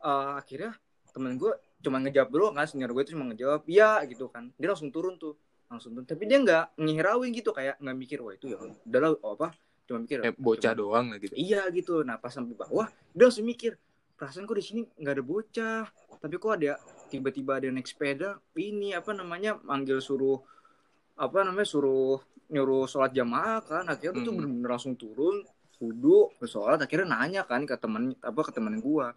Eh, 0.04 0.32
akhirnya 0.36 0.72
temen 1.10 1.38
gue 1.38 1.54
cuma 1.80 2.00
ngejawab 2.00 2.30
dulu 2.30 2.46
kan 2.52 2.66
senior 2.66 2.92
gue 2.92 3.04
itu 3.04 3.12
cuma 3.16 3.32
ngejawab 3.32 3.64
iya 3.66 4.04
gitu 4.04 4.28
kan. 4.28 4.52
Dia 4.56 4.68
langsung 4.68 4.92
turun 4.92 5.16
tuh 5.16 5.40
langsung 5.68 5.96
turun. 5.96 6.04
Tapi 6.04 6.24
dia 6.26 6.38
nggak 6.38 6.76
ngihirauin 6.76 7.32
gitu 7.32 7.50
kayak 7.50 7.80
nggak 7.80 7.96
mikir 7.96 8.20
wah 8.20 8.34
itu 8.34 8.52
ya 8.52 8.58
udah 8.60 9.00
lah 9.00 9.10
oh, 9.18 9.34
apa? 9.34 9.56
Cuma 9.84 10.04
mikir 10.04 10.20
Eh, 10.22 10.36
bocah 10.36 10.72
cuma- 10.72 10.80
doang 10.80 11.06
lah 11.12 11.18
gitu. 11.18 11.34
iya 11.36 11.64
gitu. 11.70 12.04
Nah 12.04 12.20
pas 12.20 12.30
sampai 12.30 12.52
bawah 12.54 12.88
dia 13.12 13.24
langsung 13.24 13.44
mikir 13.44 13.80
perasaan 14.14 14.44
kok 14.44 14.56
di 14.56 14.64
sini 14.64 14.82
nggak 14.94 15.14
ada 15.14 15.24
bocah? 15.24 15.84
Tapi 16.20 16.36
kok 16.36 16.52
ada 16.52 16.74
tiba-tiba 17.08 17.52
ada 17.60 17.68
naik 17.70 17.88
sepeda? 17.88 18.30
Ini 18.54 18.96
apa 18.96 19.12
namanya 19.12 19.56
manggil 19.62 20.00
suruh 20.00 20.40
apa 21.16 21.44
namanya 21.44 21.68
suruh 21.70 22.20
nyuruh 22.48 22.86
sholat 22.86 23.12
jamaah 23.12 23.60
kan? 23.62 23.84
Akhirnya 23.88 24.20
tuh 24.20 24.32
Hmm. 24.32 24.40
bener-bener 24.40 24.70
langsung 24.70 24.96
turun 24.96 25.44
kudu 25.74 26.32
ke 26.40 26.46
sholat 26.46 26.80
akhirnya 26.80 27.12
nanya 27.12 27.42
kan 27.44 27.64
ke 27.64 27.76
temen 27.76 28.16
apa 28.20 28.40
ke 28.40 28.52
temen 28.52 28.80
gua 28.80 29.12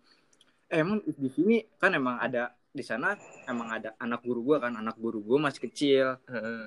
emang 0.70 1.02
di 1.04 1.28
sini 1.30 1.56
kan 1.78 1.94
emang 1.94 2.18
ada 2.18 2.54
di 2.76 2.84
sana 2.84 3.16
emang 3.48 3.72
ada 3.72 3.96
anak 3.96 4.20
guru 4.20 4.44
gua 4.44 4.56
kan 4.60 4.76
anak 4.76 5.00
guru 5.00 5.24
gua 5.24 5.48
masih 5.48 5.70
kecil. 5.70 6.06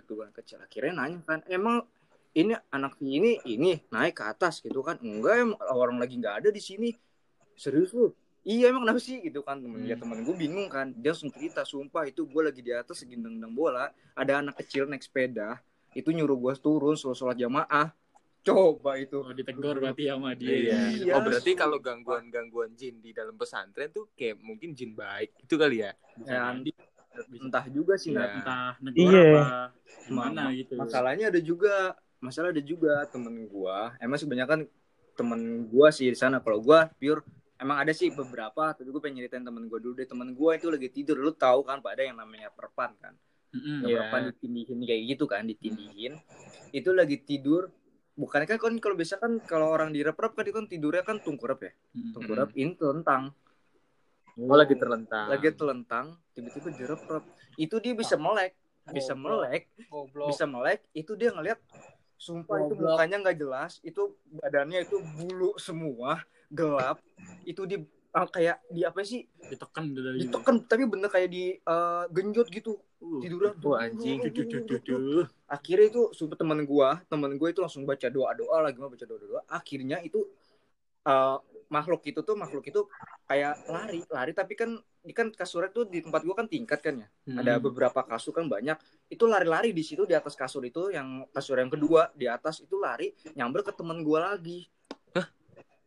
Tuh 0.09 0.15
kan 0.25 0.29
kecil 0.33 0.57
akhirnya 0.61 0.93
nanya 1.05 1.19
kan 1.25 1.39
emang 1.45 1.85
ini 2.33 2.53
anak 2.69 2.97
ini 3.01 3.41
ini 3.45 3.81
naik 3.89 4.21
ke 4.21 4.23
atas 4.25 4.61
gitu 4.61 4.81
kan? 4.81 4.97
Enggak 5.01 5.41
emang 5.43 5.59
orang 5.69 5.97
lagi 5.97 6.17
nggak 6.17 6.45
ada 6.45 6.49
di 6.49 6.61
sini. 6.61 6.89
Serius 7.57 7.91
lu? 7.93 8.13
Iya 8.47 8.71
emang 8.71 8.87
kenapa 8.87 9.01
sih? 9.03 9.19
Gitu 9.19 9.43
kan 9.43 9.59
temen 9.59 9.83
ya 9.83 9.93
Hmm. 9.99 10.01
temen 10.01 10.17
gue 10.23 10.35
bingung 10.37 10.67
kan. 10.71 10.95
Dia 10.95 11.11
langsung 11.11 11.29
cerita 11.29 11.67
sumpah 11.67 12.07
itu 12.07 12.23
gue 12.23 12.41
lagi 12.41 12.61
di 12.63 12.71
atas 12.71 13.03
lagi 13.03 13.19
nendang 13.19 13.51
bola 13.53 13.91
ada 14.15 14.39
anak 14.39 14.63
kecil 14.63 14.87
naik 14.87 15.03
sepeda 15.03 15.59
itu 15.97 16.13
nyuruh 16.13 16.37
gue 16.37 16.53
turun 16.61 16.95
sholat 16.95 17.17
sholat 17.17 17.37
jamaah 17.37 17.91
coba 18.39 18.95
itu 18.95 19.19
Oh, 19.19 19.33
ditegur 19.35 19.77
berarti 19.77 20.03
sama 20.07 20.31
dia. 20.33 20.49
Iya. 20.49 20.79
Iya, 20.95 21.13
oh 21.15 21.21
berarti 21.21 21.51
kalau 21.53 21.77
gangguan-gangguan 21.77 22.71
jin 22.73 22.97
di 22.99 23.11
dalam 23.11 23.35
pesantren 23.35 23.91
tuh 23.91 24.09
kayak 24.15 24.39
mungkin 24.39 24.73
jin 24.73 24.95
baik 24.95 25.35
itu 25.39 25.55
kali 25.55 25.83
ya. 25.83 25.91
Bisa 26.15 26.31
Ya. 26.31 26.55
Bisa 26.55 27.43
entah 27.43 27.65
juga 27.67 27.93
sih 27.99 28.15
nggak 28.15 28.29
entah 28.39 28.73
negara 28.79 29.11
Iya. 29.11 29.27
apa 29.27 29.45
gimana 30.07 30.41
Ma- 30.47 30.53
gitu. 30.55 30.73
masalahnya 30.77 31.25
ada 31.27 31.41
juga 31.43 31.73
masalah 32.17 32.49
ada 32.53 32.63
juga 32.63 33.03
temen 33.11 33.43
gua 33.45 33.91
emang 33.99 34.15
sebenarnya 34.15 34.47
kan 34.47 34.61
temen 35.13 35.41
gua 35.67 35.91
sih 35.91 36.07
di 36.07 36.15
sana 36.15 36.39
kalau 36.39 36.63
gua 36.63 36.87
pure 36.95 37.25
emang 37.59 37.75
ada 37.75 37.91
sih 37.91 38.07
beberapa 38.07 38.71
tapi 38.71 38.87
gue 38.87 39.01
pengen 39.03 39.19
nyeritain 39.19 39.43
temen 39.43 39.67
gua 39.67 39.83
dulu 39.83 39.99
deh 39.99 40.07
temen 40.07 40.31
gua 40.31 40.55
itu 40.55 40.71
lagi 40.71 40.87
tidur 40.87 41.19
lu 41.19 41.35
tahu 41.35 41.67
kan 41.67 41.83
pada 41.83 41.99
yang 41.99 42.15
namanya 42.15 42.53
perpan 42.55 42.95
kan 42.95 43.11
Mm-mm. 43.51 43.83
Iya. 43.83 43.99
perpan 44.07 44.21
ditindihin 44.31 44.79
kayak 44.85 45.01
gitu 45.11 45.25
kan 45.27 45.43
ditindihin 45.43 46.13
itu 46.71 46.89
lagi 46.93 47.17
tidur 47.19 47.67
bukan 48.19 48.43
kan 48.43 48.59
kan 48.59 48.75
kalau 48.83 48.95
biasa 48.99 49.15
kan 49.15 49.39
kalau 49.47 49.71
orang 49.71 49.95
direp-rep 49.95 50.35
kan 50.35 50.43
dia 50.43 50.51
kan 50.51 50.65
tidurnya 50.67 51.03
kan 51.07 51.23
tungkurap 51.23 51.63
ya? 51.63 51.71
Tungkurap 52.11 52.51
ini 52.59 52.75
telentang. 52.75 53.31
Oh 54.39 54.55
lagi 54.55 54.75
terlentang. 54.75 55.27
lagi 55.31 55.51
telentang 55.55 56.05
tiba-tiba 56.35 56.69
direp-rep. 56.75 57.23
Itu 57.55 57.79
dia 57.79 57.95
bisa 57.95 58.19
melek 58.19 58.59
bisa 58.89 59.13
melek 59.13 59.69
Goblok. 59.85 60.33
bisa 60.33 60.49
melek 60.49 60.81
itu 60.97 61.13
dia 61.13 61.29
ngeliat 61.29 61.61
sumpah 62.17 62.57
itu 62.65 62.73
Goblok. 62.73 62.97
mukanya 62.97 63.17
nggak 63.21 63.37
jelas 63.37 63.71
itu 63.85 64.17
badannya 64.33 64.79
itu 64.83 64.97
bulu 65.15 65.55
semua 65.55 66.23
gelap. 66.51 66.99
Itu 67.45 67.63
di 67.69 67.79
ah, 68.11 68.27
kayak 68.27 68.59
di 68.67 68.81
apa 68.83 68.99
sih? 69.05 69.23
Ditekan 69.47 69.95
ditekan 69.95 70.55
tapi 70.65 70.83
bener 70.89 71.07
kayak 71.07 71.29
di 71.29 71.55
eh, 71.55 72.03
genjot 72.11 72.49
gitu 72.51 72.75
Uh, 72.99 73.23
tidurnya 73.23 73.55
Wah, 73.63 73.87
anjing. 73.87 74.19
duh, 74.27 74.43
duh, 74.43 74.61
duh, 74.67 74.79
duh. 74.83 75.25
akhirnya 75.47 75.87
itu 75.87 76.11
sumpah 76.11 76.35
teman 76.35 76.67
gua 76.67 76.99
teman 77.07 77.31
gua 77.39 77.47
itu 77.47 77.63
langsung 77.63 77.87
baca 77.87 78.11
doa 78.11 78.35
doa 78.35 78.59
lagi 78.59 78.75
mau 78.75 78.91
baca 78.91 79.07
doa 79.07 79.19
doa 79.23 79.41
akhirnya 79.47 80.03
itu 80.03 80.27
eh, 81.07 81.37
makhluk 81.69 82.01
itu 82.09 82.19
tuh 82.25 82.35
makhluk 82.35 82.65
itu 82.65 82.81
kayak 83.29 83.55
lari 83.69 84.01
lari. 84.09 84.31
Tapi 84.33 84.53
kan 84.57 84.75
ini 85.05 85.13
kan 85.15 85.31
kasurnya 85.31 85.69
tuh 85.71 85.87
di 85.87 86.03
tempat 86.03 86.21
gua 86.25 86.35
kan 86.43 86.49
tingkat 86.49 86.81
kan 86.81 87.05
ya. 87.05 87.07
Hmm. 87.29 87.39
ada 87.39 87.61
beberapa 87.61 88.01
kasur 88.03 88.35
kan 88.35 88.49
banyak. 88.49 88.75
Itu 89.07 89.29
lari-lari 89.29 89.71
di 89.71 89.85
situ 89.85 90.03
di 90.03 90.17
atas 90.17 90.33
kasur 90.35 90.65
itu 90.65 90.89
yang 90.91 91.23
kasur 91.31 91.61
yang 91.61 91.69
kedua 91.71 92.09
di 92.17 92.25
atas 92.27 92.59
itu 92.59 92.75
lari 92.81 93.13
nyamber 93.37 93.63
ke 93.63 93.71
teman 93.71 94.01
gua 94.03 94.33
lagi. 94.33 94.67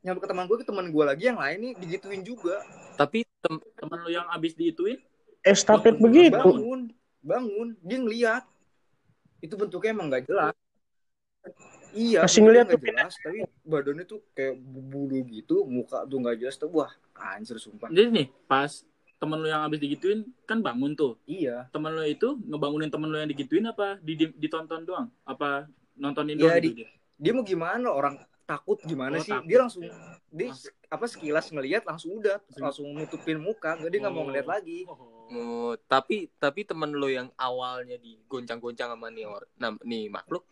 Nyamber 0.03 0.23
ke 0.25 0.29
teman 0.31 0.45
gua 0.49 0.57
ke 0.63 0.67
teman 0.67 0.87
gua 0.89 1.05
lagi 1.13 1.29
yang 1.29 1.39
lain 1.39 1.59
nih 1.61 1.73
digituin 1.77 2.23
juga. 2.25 2.63
Tapi 2.97 3.27
tem 3.43 3.55
teman 3.77 3.99
lu 4.07 4.11
yang 4.15 4.27
abis 4.31 4.55
diituin? 4.55 5.03
Estafet 5.43 5.99
Bangun, 5.99 6.07
begitu. 6.07 6.39
bangun 6.39 6.81
bangun 7.23 7.79
dia 7.81 7.99
ngeliat. 7.99 8.45
Itu 9.39 9.55
bentuknya 9.55 9.91
emang 9.91 10.07
nggak 10.07 10.27
jelas. 10.27 10.55
Iya 11.93 12.25
Masih 12.25 12.41
ngeliat 12.41 12.65
nggak 12.67 12.79
tuh, 12.79 12.89
jelas 12.89 13.13
tapi 13.19 13.39
badannya 13.63 14.05
tuh 14.07 14.21
kayak 14.33 14.55
bulu 14.63 15.27
gitu 15.29 15.67
muka 15.67 16.07
tuh 16.07 16.19
nggak 16.19 16.37
jelas 16.39 16.57
tuh 16.57 16.71
wah 16.71 16.89
anjir 17.13 17.59
sumpah. 17.59 17.93
Jadi 17.93 18.09
nih 18.09 18.27
pas 18.47 18.71
temen 19.19 19.39
lu 19.39 19.47
yang 19.47 19.63
abis 19.63 19.79
digituin 19.79 20.25
kan 20.47 20.59
bangun 20.59 20.95
tuh. 20.95 21.21
Iya. 21.27 21.69
Temen 21.69 21.93
lu 21.93 22.03
itu 22.03 22.39
ngebangunin 22.43 22.89
temen 22.89 23.07
lu 23.07 23.19
yang 23.19 23.29
digituin 23.29 23.67
apa? 23.67 24.01
Di, 24.01 24.17
di- 24.17 24.35
ditonton 24.35 24.83
doang? 24.83 25.07
Apa 25.23 25.69
nontonin 25.95 26.35
Iya, 26.35 26.41
doang 26.41 26.57
di- 26.59 26.69
gitu 26.71 26.79
dia? 26.81 26.91
dia 27.19 27.33
mau 27.37 27.45
gimana? 27.45 27.87
Orang 27.93 28.17
takut 28.43 28.81
gimana 28.83 29.19
Oh, 29.19 29.23
sih? 29.23 29.31
takut. 29.31 29.47
dia 29.47 29.59
langsung 29.61 29.83
dia 30.33 30.49
apa 30.89 31.05
sekilas 31.05 31.47
ngelihat 31.53 31.85
langsung 31.85 32.17
udah 32.17 32.41
langsung 32.57 32.89
nutupin 32.89 33.37
muka 33.37 33.77
nggak 33.77 33.91
dia 33.91 34.01
nggak 34.01 34.15
mau 34.15 34.25
Oh. 34.25 34.27
ngeliat 34.33 34.49
lagi. 34.49 34.89
Oh. 34.89 35.12
Oh, 35.33 35.73
tapi 35.89 36.29
tapi 36.37 36.63
temen 36.63 36.93
lo 36.93 37.09
yang 37.09 37.29
awalnya 37.35 37.97
digoncang-goncang 37.99 38.93
sama 38.93 39.09
nih 39.09 39.25
or, 39.27 39.49
nah, 39.57 39.73
nih 39.83 40.13
makhluk 40.13 40.45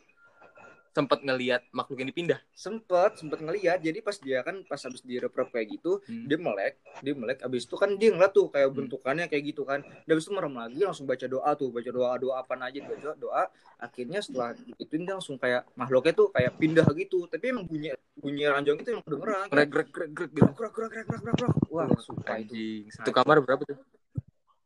sempat 0.90 1.23
ngelihat 1.23 1.62
makhluk 1.71 2.03
ini 2.03 2.11
pindah. 2.11 2.43
sempet 2.51 3.14
sempet 3.14 3.38
ngelihat 3.38 3.79
jadi 3.79 4.03
pas 4.03 4.19
dia 4.19 4.43
kan 4.43 4.66
pas 4.66 4.77
habis 4.83 4.99
direp-rep 5.07 5.47
kayak 5.55 5.79
gitu 5.79 6.03
Hmm. 6.03 6.27
dia 6.27 6.35
melek 6.35 6.83
dia 6.99 7.14
melek 7.14 7.38
abis 7.47 7.62
itu 7.62 7.79
kan 7.79 7.95
dia 7.95 8.11
ngeliat 8.11 8.35
tuh 8.35 8.51
kayak 8.51 8.69
Hmm. 8.75 8.79
bentukannya 8.85 9.31
kayak 9.31 9.55
gitu 9.55 9.62
kan 9.62 9.87
dan 9.87 10.11
abis 10.11 10.27
itu 10.27 10.35
merem 10.35 10.51
lagi 10.51 10.83
langsung 10.83 11.07
baca 11.07 11.27
doa 11.31 11.51
tuh 11.55 11.71
baca 11.71 11.90
doa 11.95 12.11
doa 12.19 12.35
apa 12.43 12.55
aja 12.59 12.79
baca 12.83 13.09
doa 13.14 13.43
akhirnya 13.79 14.19
setelah 14.19 14.51
itu 14.59 14.95
dia 14.99 15.14
langsung 15.14 15.38
kayak 15.38 15.62
makhluknya 15.79 16.12
tuh 16.12 16.29
kayak 16.35 16.53
pindah 16.59 16.87
gitu 16.99 17.31
tapi 17.31 17.55
emang 17.55 17.71
bunyi 17.71 17.95
bunyi 18.19 18.51
ranjang 18.51 18.77
itu 18.83 18.90
emang 18.90 19.07
kedengeran 19.07 19.47
Grek 19.47 19.69
grek 19.71 19.88
grek 19.95 20.11
grek 20.11 20.31
gitu. 20.35 20.51
gerak 20.59 20.73
gerak 20.75 20.90
gerak 20.90 21.07
gerak 21.07 21.37
gerak 21.38 21.55
wah 21.71 21.87
sumpah 22.03 22.37
itu. 22.43 22.90
Satu 22.90 23.14
kamar 23.14 23.38
berapa 23.38 23.62
tuh? 23.62 23.79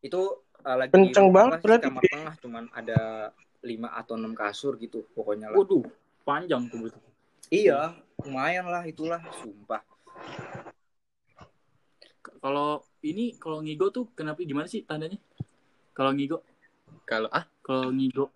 Itu 0.05 0.21
uh, 0.61 0.77
lagi 0.77 0.93
Kenceng 0.93 1.33
banget 1.33 1.59
di 1.59 1.65
berarti. 1.65 1.87
kamar 1.89 2.03
tengah 2.13 2.35
cuman 2.45 2.65
ada 2.77 3.01
lima 3.65 3.89
atau 3.97 4.21
enam 4.21 4.37
kasur 4.37 4.77
gitu 4.77 5.09
pokoknya 5.17 5.49
lah 5.49 5.57
Waduh, 5.57 5.89
panjang 6.29 6.69
tuh 6.69 6.85
betul. 6.85 7.01
iya 7.49 7.97
lumayan 8.21 8.69
lah 8.69 8.85
itulah 8.85 9.25
sumpah 9.41 9.81
Kalau 12.45 12.85
ini 13.01 13.37
kalau 13.41 13.65
ngigo 13.65 13.89
tuh 13.89 14.13
kenapa 14.13 14.45
gimana 14.45 14.69
sih 14.69 14.85
tandanya? 14.85 15.17
Kalau 15.97 16.13
ngigo, 16.13 16.45
Kalau 17.09 17.29
ah 17.33 17.49
kalau 17.65 17.89
ngigo, 17.89 18.29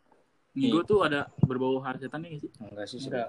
ngigo 0.57 0.81
tuh 0.89 1.05
ada 1.05 1.29
berbau 1.45 1.77
hal 1.85 2.01
setan 2.01 2.25
nggak 2.25 2.41
sih? 2.41 2.51
enggak 2.57 2.87
sih 2.89 2.99
Enggak. 3.05 3.29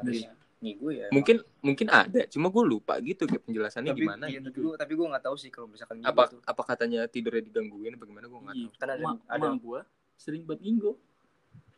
Nih 0.60 0.76
gue 0.76 0.92
ya 0.94 1.08
mungkin 1.10 1.40
mungkin 1.62 1.88
ada, 1.88 2.28
cuma 2.28 2.48
gue 2.48 2.64
lupa 2.66 3.00
gitu 3.00 3.24
kayak 3.24 3.48
penjelasannya 3.48 3.92
tapi 3.92 4.02
gimana. 4.04 4.26
iya, 4.28 4.40
gitu. 4.40 4.46
tapi 4.46 4.60
gue 4.60 4.74
tapi 4.76 4.94
gue 4.94 5.08
nggak 5.08 5.24
tahu 5.24 5.36
sih 5.36 5.48
kalau 5.48 5.68
misalkan 5.68 6.04
gitu 6.04 6.10
Apa 6.10 6.24
apa 6.44 6.62
katanya 6.66 7.08
tidurnya 7.08 7.40
digangguin 7.42 7.96
apa 7.96 8.04
gimana 8.04 8.26
gue 8.28 8.40
nggak 8.40 8.56
Iya. 8.56 8.68
tahu. 8.68 8.76
Kan 8.76 8.88
ada- 8.90 9.06
Ma- 9.08 9.24
ada- 9.26 9.50
ma 9.50 9.58
gua 9.58 9.80
sering 10.14 10.44
buat 10.44 10.60
ngigo. 10.60 11.00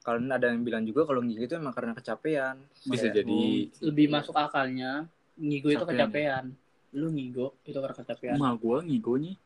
kalau 0.01 0.17
ada 0.17 0.49
yang 0.49 0.65
bilang 0.65 0.81
juga 0.81 1.05
kalau 1.05 1.21
gigi 1.21 1.45
itu 1.45 1.53
emang 1.53 1.69
karena 1.71 1.93
kecapean 1.93 2.57
Bisa 2.81 3.05
Kayak, 3.05 3.21
jadi 3.21 3.41
Lebih 3.83 4.05
masuk 4.09 4.33
akalnya 4.33 5.05
ngigo 5.37 5.69
itu 5.69 5.77
Kecapean. 5.77 6.09
kecapean. 6.09 6.45
Lu 6.91 7.07
ngigo 7.07 7.47
itu 7.61 7.77
karena 7.77 7.95
kecapean. 7.95 8.35
Ma 8.35 8.49
gua 8.51 8.81
ngigonya 8.81 9.37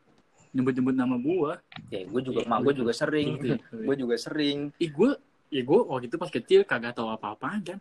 nyebut-nyebut 0.48 0.96
nama 0.96 1.16
gua. 1.16 1.60
ya 1.86 2.00
gue 2.02 2.20
juga 2.24 2.40
Iya, 2.40 2.48
mak 2.48 2.58
gue 2.64 2.72
juga 2.74 2.92
sering 2.94 3.36
gue 3.68 3.94
juga 3.94 4.16
sering 4.16 4.72
Ih 4.78 4.88
gua, 4.88 5.12
ya 5.46 5.60
gua 5.60 5.80
waktu 5.86 6.08
itu 6.08 6.16
pas 6.16 6.32
kecil 6.32 6.64
kagak 6.64 6.96
tahu 6.96 7.12
apa-apaan 7.12 7.60
kan. 7.62 7.78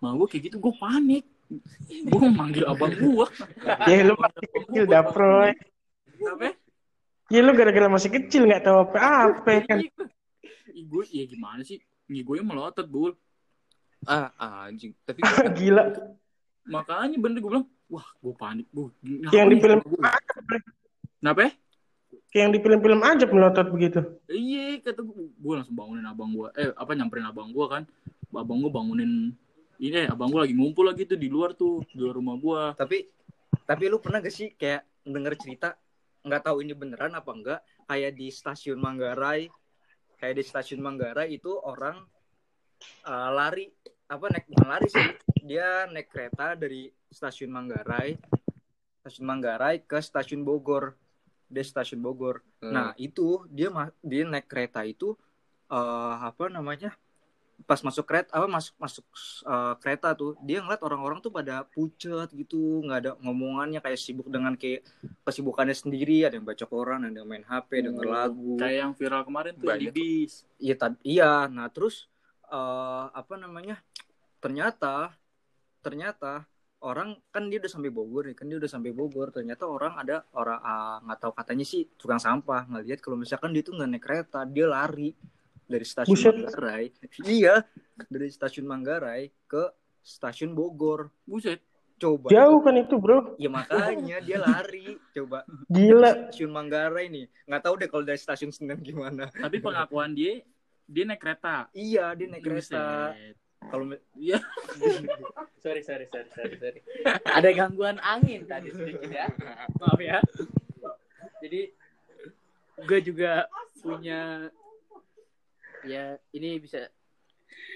Ma 0.00 0.16
gua 0.16 0.26
kayak 0.26 0.48
gitu 0.48 0.56
gua 0.56 0.72
panik. 0.80 1.24
Gua 2.08 2.18
mau 2.28 2.44
manggil 2.44 2.64
abang 2.64 2.92
gua. 2.96 3.28
Ya 3.84 4.00
lu 4.02 4.16
masih 4.16 4.46
kecil 4.48 4.84
dah, 4.88 5.04
Proy. 5.04 5.52
Apa? 6.24 6.56
Ya 7.30 7.40
lu 7.44 7.52
gara-gara 7.52 7.86
masih 7.86 8.10
kecil 8.10 8.48
nggak 8.48 8.64
tahu 8.64 8.88
apa-apa 8.88 9.52
kan. 9.68 9.78
Ih 10.72 10.84
gua, 10.88 11.04
ya 11.06 11.24
gimana 11.28 11.60
sih? 11.62 11.78
Ngigonya 12.10 12.42
melotot, 12.42 12.86
Bul. 12.88 13.12
ah 14.08 14.32
anjing. 14.66 14.96
Tapi 15.04 15.20
Gila. 15.60 15.92
Makanya 16.64 17.16
bener 17.20 17.38
gue 17.44 17.50
bilang, 17.50 17.66
wah 17.90 18.06
gue 18.18 18.34
panik. 18.34 18.66
Gua, 18.72 18.88
Yang 19.32 19.46
di 19.52 19.56
film 19.60 19.78
Kenapa? 21.20 21.40
ya? 21.44 21.52
kayak 22.30 22.42
yang 22.46 22.52
di 22.54 22.60
film-film 22.62 23.00
aja 23.02 23.26
melotot 23.26 23.66
begitu. 23.74 24.00
Iya, 24.30 24.78
kata 24.86 25.02
gue, 25.02 25.34
gue 25.34 25.54
langsung 25.54 25.74
bangunin 25.74 26.06
abang 26.06 26.30
gue. 26.30 26.48
Eh, 26.54 26.70
apa 26.78 26.94
nyamperin 26.94 27.26
abang 27.26 27.50
gue 27.50 27.66
kan? 27.66 27.82
Abang 28.30 28.62
gue 28.62 28.70
bangunin 28.70 29.34
ini, 29.80 30.04
eh, 30.04 30.08
abang 30.12 30.28
gue 30.28 30.40
lagi 30.44 30.54
ngumpul 30.54 30.84
lagi 30.84 31.08
tuh 31.08 31.16
di 31.16 31.32
luar 31.32 31.56
tuh, 31.56 31.80
di 31.88 31.96
luar 31.96 32.14
rumah 32.20 32.36
gue. 32.36 32.62
tapi 32.76 33.08
tapi 33.64 33.84
lu 33.88 33.98
pernah 33.98 34.20
gak 34.20 34.34
sih 34.34 34.52
kayak 34.54 34.86
denger 35.06 35.34
cerita 35.40 35.74
nggak 36.20 36.42
tahu 36.44 36.60
ini 36.60 36.76
beneran 36.76 37.16
apa 37.16 37.30
enggak 37.32 37.60
kayak 37.88 38.12
di 38.12 38.28
stasiun 38.28 38.76
Manggarai 38.76 39.48
kayak 40.20 40.34
di 40.36 40.44
stasiun 40.44 40.84
Manggarai 40.84 41.32
itu 41.32 41.48
orang 41.56 41.96
uh, 43.08 43.30
lari 43.32 43.72
apa 44.10 44.26
naik 44.28 44.46
bukan 44.52 44.68
lari 44.68 44.88
sih 44.92 45.06
dia 45.40 45.88
naik 45.88 46.12
kereta 46.12 46.52
dari 46.60 46.92
stasiun 47.08 47.48
Manggarai 47.48 48.20
stasiun 49.00 49.24
Manggarai 49.24 49.80
ke 49.80 49.96
stasiun 49.96 50.44
Bogor 50.44 50.92
dia 51.48 51.64
stasiun 51.64 52.04
Bogor 52.04 52.44
Hmm. 52.60 52.76
Nah 52.76 52.88
itu 53.00 53.48
dia 53.48 53.72
dia 54.04 54.22
naik 54.28 54.44
kereta 54.44 54.84
itu 54.84 55.16
eh 55.72 56.14
apa 56.20 56.52
namanya 56.52 56.92
pas 57.68 57.80
masuk 57.80 58.04
kereta 58.08 58.30
apa 58.32 58.48
masuk 58.48 58.74
masuk 58.76 59.04
eh, 59.44 59.74
kereta 59.78 60.12
tuh 60.12 60.32
dia 60.40 60.60
ngeliat 60.60 60.80
orang-orang 60.80 61.20
tuh 61.20 61.28
pada 61.28 61.62
pucet 61.68 62.28
gitu 62.32 62.80
nggak 62.84 62.98
ada 63.04 63.10
ngomongannya 63.20 63.80
kayak 63.80 64.00
sibuk 64.00 64.28
dengan 64.28 64.56
kayak 64.56 64.86
kesibukannya 65.22 65.76
sendiri 65.76 66.24
ada 66.24 66.40
yang 66.40 66.46
baca 66.46 66.64
koran 66.64 67.04
ada 67.04 67.20
yang 67.20 67.28
main 67.28 67.44
HP 67.44 67.84
denger 67.84 68.06
lagu 68.06 68.56
Kayak 68.56 68.76
yang 68.80 68.92
viral 68.96 69.22
kemarin 69.24 69.52
tuh 69.56 69.68
Banyak. 69.68 69.92
di 69.92 70.24
bis. 70.24 70.44
iya 70.56 70.74
tad- 70.76 71.02
iya 71.04 71.32
nah 71.46 71.68
terus 71.68 72.08
eh 72.48 73.04
apa 73.12 73.34
namanya 73.36 73.78
ternyata 74.40 75.14
ternyata 75.80 76.44
orang 76.80 77.20
kan 77.28 77.44
dia 77.52 77.60
udah 77.60 77.68
sampai 77.72 77.92
Bogor 77.92 78.24
nih 78.24 78.36
kan 78.36 78.48
dia 78.48 78.56
udah 78.56 78.70
sampai 78.72 78.90
Bogor 78.96 79.28
ternyata 79.28 79.68
orang 79.68 80.00
ada 80.00 80.24
orang 80.32 80.60
ah, 80.64 80.96
nggak 81.04 81.18
tahu 81.20 81.32
katanya 81.36 81.64
sih 81.68 81.84
tukang 82.00 82.16
sampah 82.16 82.64
ngelihat 82.72 83.04
kalau 83.04 83.20
misalkan 83.20 83.52
dia 83.52 83.60
tuh 83.60 83.76
nggak 83.76 83.88
naik 83.92 84.04
kereta 84.04 84.48
dia 84.48 84.64
lari 84.64 85.12
dari 85.70 85.86
stasiun 85.86 86.10
Buset. 86.10 86.34
Manggarai 86.36 86.86
iya 87.38 87.54
dari 88.04 88.28
stasiun 88.28 88.66
Manggarai 88.66 89.22
ke 89.46 89.62
stasiun 90.02 90.50
Bogor 90.50 91.14
Buset. 91.22 91.62
coba 91.94 92.26
Jauh 92.28 92.58
kan 92.60 92.74
itu 92.74 92.96
bro. 92.96 93.36
ya 93.36 93.46
makanya 93.46 94.18
dia 94.18 94.36
lari 94.36 94.96
coba 95.12 95.44
Gila. 95.66 96.32
stasiun 96.32 96.50
Manggarai 96.50 97.06
nih 97.06 97.28
nggak 97.44 97.62
tahu 97.62 97.74
deh 97.76 97.86
kalau 97.86 98.02
dari 98.02 98.16
stasiun 98.16 98.50
Senen 98.50 98.80
gimana 98.80 99.28
Tapi 99.28 99.60
pengakuan 99.60 100.10
dia 100.10 100.40
dia 100.84 101.04
naik 101.04 101.18
kereta. 101.18 101.70
iya 101.70 102.10
dia 102.12 102.26
naik 102.26 102.42
kereta 102.42 103.12
Buset. 103.12 103.36
kalau 103.62 103.84
mi- 103.86 104.02
Iya. 104.16 104.40
Sorry, 105.60 105.84
sorry, 105.84 106.08
sorry, 106.08 106.24
sorry, 106.32 106.56
sorry. 106.56 106.80
Ada 107.22 107.52
gangguan 107.52 108.00
angin 108.00 108.48
tadi 108.48 108.72
sedikit 108.72 109.04
ya. 109.06 109.28
Maaf 109.76 110.00
ya. 110.00 110.16
Jadi 111.38 111.68
gue 112.80 113.00
juga 113.02 113.44
punya 113.76 114.48
ya 115.82 116.04
ini 116.32 116.58
bisa 116.58 116.88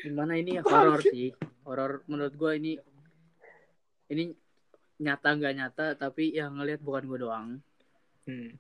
gimana 0.03 0.37
ini 0.37 0.57
ya 0.57 0.63
horor 0.63 1.01
sih. 1.01 1.33
Horor 1.65 2.05
menurut 2.07 2.35
gue 2.35 2.53
ini 2.57 2.73
ini 4.09 4.33
nyata 5.01 5.29
nggak 5.33 5.55
nyata 5.57 5.87
tapi 5.97 6.33
yang 6.33 6.57
ngelihat 6.57 6.81
bukan 6.81 7.05
gue 7.05 7.19
doang. 7.19 7.49
Hmm. 8.25 8.51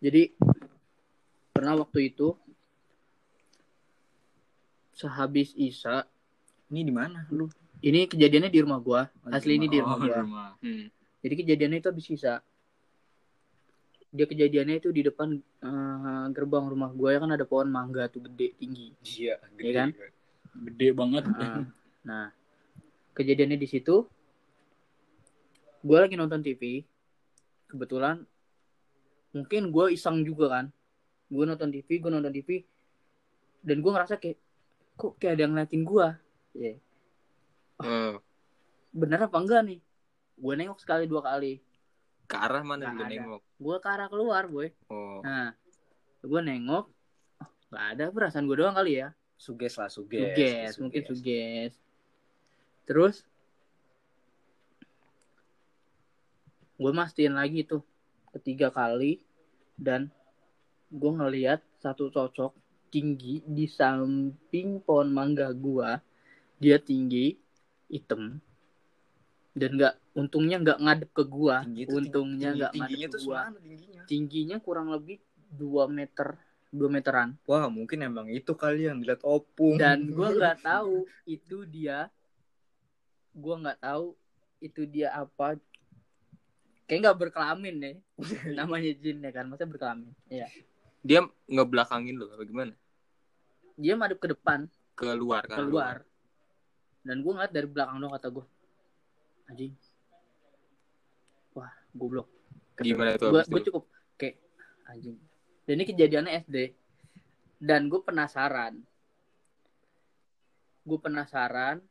Jadi 0.00 0.32
pernah 1.52 1.76
waktu 1.76 2.10
itu 2.10 2.36
sehabis 4.92 5.52
Isa 5.54 6.04
ini 6.72 6.80
di 6.82 6.92
mana 6.92 7.28
lu 7.28 7.48
ini 7.84 8.08
kejadiannya 8.08 8.48
di 8.48 8.60
rumah 8.64 8.80
gua 8.80 9.02
asli 9.28 9.60
ini 9.60 9.68
di 9.68 9.76
rumah 9.76 9.96
Oh, 9.96 10.08
rumah. 10.08 10.50
Hmm. 10.64 10.88
jadi 11.20 11.34
kejadiannya 11.36 11.78
itu 11.80 11.88
habis 11.92 12.08
Isa 12.08 12.40
dia 14.16 14.26
kejadiannya 14.26 14.80
itu 14.80 14.88
di 14.88 15.04
depan 15.04 15.36
eh, 15.36 16.26
gerbang 16.32 16.64
rumah 16.72 16.90
gua. 16.96 17.12
Ya 17.12 17.20
kan 17.20 17.30
ada 17.36 17.44
pohon 17.44 17.68
mangga 17.68 18.08
tuh 18.08 18.24
gede 18.24 18.56
tinggi. 18.56 18.96
Iya 19.04 19.36
Iya 19.60 19.72
kan? 19.76 19.88
Gede 20.56 20.88
banget. 20.96 21.24
Nah, 21.28 21.62
nah 22.00 22.26
kejadiannya 23.12 23.60
di 23.60 23.68
situ. 23.68 24.08
Gua 25.84 26.08
lagi 26.08 26.16
nonton 26.16 26.40
TV 26.40 26.82
kebetulan 27.68 28.24
mungkin 29.36 29.68
gua 29.68 29.92
iseng 29.92 30.24
juga 30.24 30.48
kan. 30.48 30.66
Gua 31.28 31.44
nonton 31.44 31.68
TV 31.68 32.00
gua 32.00 32.16
nonton 32.16 32.32
TV 32.32 32.64
dan 33.60 33.84
gua 33.84 34.00
ngerasa 34.00 34.16
kayak 34.16 34.40
kok 34.96 35.12
kayak 35.20 35.36
ada 35.36 35.42
yang 35.44 35.52
ngeliatin 35.52 35.84
gua? 35.84 36.16
Ya 36.56 36.80
Oh, 37.76 38.16
bener 38.88 39.28
apa 39.28 39.36
enggak 39.36 39.60
nih? 39.68 39.80
Gue 40.36 40.52
nengok 40.56 40.80
sekali 40.80 41.04
dua 41.04 41.20
kali 41.20 41.60
ke 42.26 42.36
arah 42.36 42.62
mana 42.62 42.90
Nggak 42.90 42.94
lu 42.94 43.02
ada. 43.02 43.12
nengok? 43.14 43.42
gue 43.56 43.76
ke 43.78 43.88
arah 43.88 44.08
keluar 44.10 44.44
boy. 44.46 44.68
Oh, 44.90 45.22
nah 45.22 45.54
gue 46.20 46.40
nengok. 46.42 46.84
Oh, 47.40 47.48
nggak 47.70 47.86
ada. 47.96 48.04
Perasaan 48.10 48.44
gue 48.44 48.56
doang 48.58 48.74
kali 48.74 49.00
ya. 49.00 49.14
Suges 49.36 49.76
lah 49.78 49.86
suges 49.86 50.32
suges 50.34 50.72
mungkin 50.82 51.02
suges. 51.06 51.72
Terus 52.86 53.22
gue 56.76 56.92
mastiin 56.92 57.32
lagi 57.32 57.64
tuh 57.64 57.80
ketiga 58.36 58.68
kali 58.68 59.24
dan 59.80 60.12
gue 60.92 61.12
ngeliat 61.12 61.64
satu 61.80 62.12
cocok 62.12 62.52
tinggi 62.88 63.42
di 63.44 63.66
samping 63.68 64.80
pohon 64.80 65.10
mangga 65.12 65.52
gua. 65.52 66.00
Dia 66.56 66.80
tinggi 66.80 67.36
hitam 67.92 68.40
dan 69.52 69.70
nggak 69.76 69.94
untungnya 70.16 70.56
nggak 70.64 70.78
ngadep 70.80 71.10
ke 71.12 71.24
gua. 71.28 71.62
Tinggi 71.62 71.84
untungnya 71.92 72.50
nggak 72.56 72.72
tingginya 72.72 73.06
ngadep 73.06 73.12
tuh 73.12 73.20
ke 73.20 73.26
gua. 73.28 73.36
semana 73.36 73.58
tingginya? 73.60 74.00
Tingginya 74.08 74.56
kurang 74.64 74.88
lebih 74.88 75.16
2 75.52 75.86
meter 75.92 76.28
2 76.72 76.88
meteran. 76.88 77.28
Wah 77.44 77.68
mungkin 77.68 78.00
emang 78.02 78.26
itu 78.32 78.52
kali 78.56 78.88
yang 78.88 78.98
dilihat 79.04 79.20
opung. 79.22 79.76
Dan 79.76 80.08
gue 80.08 80.28
nggak 80.40 80.64
tahu 80.64 81.04
itu 81.28 81.68
dia 81.68 82.08
gue 83.36 83.54
nggak 83.54 83.78
tahu 83.84 84.16
itu 84.64 84.82
dia 84.88 85.12
apa. 85.12 85.60
Kayak 86.88 87.12
nggak 87.12 87.18
berkelamin 87.28 87.74
deh 87.76 87.96
namanya 88.58 88.90
jin 88.96 89.20
ya 89.20 89.30
kan 89.34 89.50
masa 89.50 89.66
berkelamin 89.66 90.14
ya 90.30 90.46
dia 91.06 91.22
ngebelakangin 91.46 92.18
lu 92.18 92.26
apa 92.30 92.42
gimana? 92.42 92.74
dia 93.76 93.92
madep 93.92 94.18
ke 94.18 94.32
depan. 94.32 94.66
Keluar 94.96 95.44
kan? 95.44 95.60
keluar. 95.60 95.96
Dan 97.04 97.20
gue 97.20 97.32
ngeliat 97.34 97.52
dari 97.52 97.68
belakang 97.68 98.00
dong 98.00 98.10
kata 98.16 98.32
gue 98.32 98.46
anjing 99.46 99.72
goblok 101.96 102.28
Gimana 102.76 103.16
tuh 103.16 103.32
gue 103.32 103.42
itu? 103.42 103.66
cukup 103.66 103.84
kayak 104.14 104.36
anjing 104.86 105.16
dan 105.64 105.72
ini 105.74 105.84
kejadiannya 105.84 106.32
SD 106.42 106.56
dan 107.58 107.88
gue 107.88 107.98
penasaran 107.98 108.84
gue 110.82 110.98
penasaran 110.98 111.82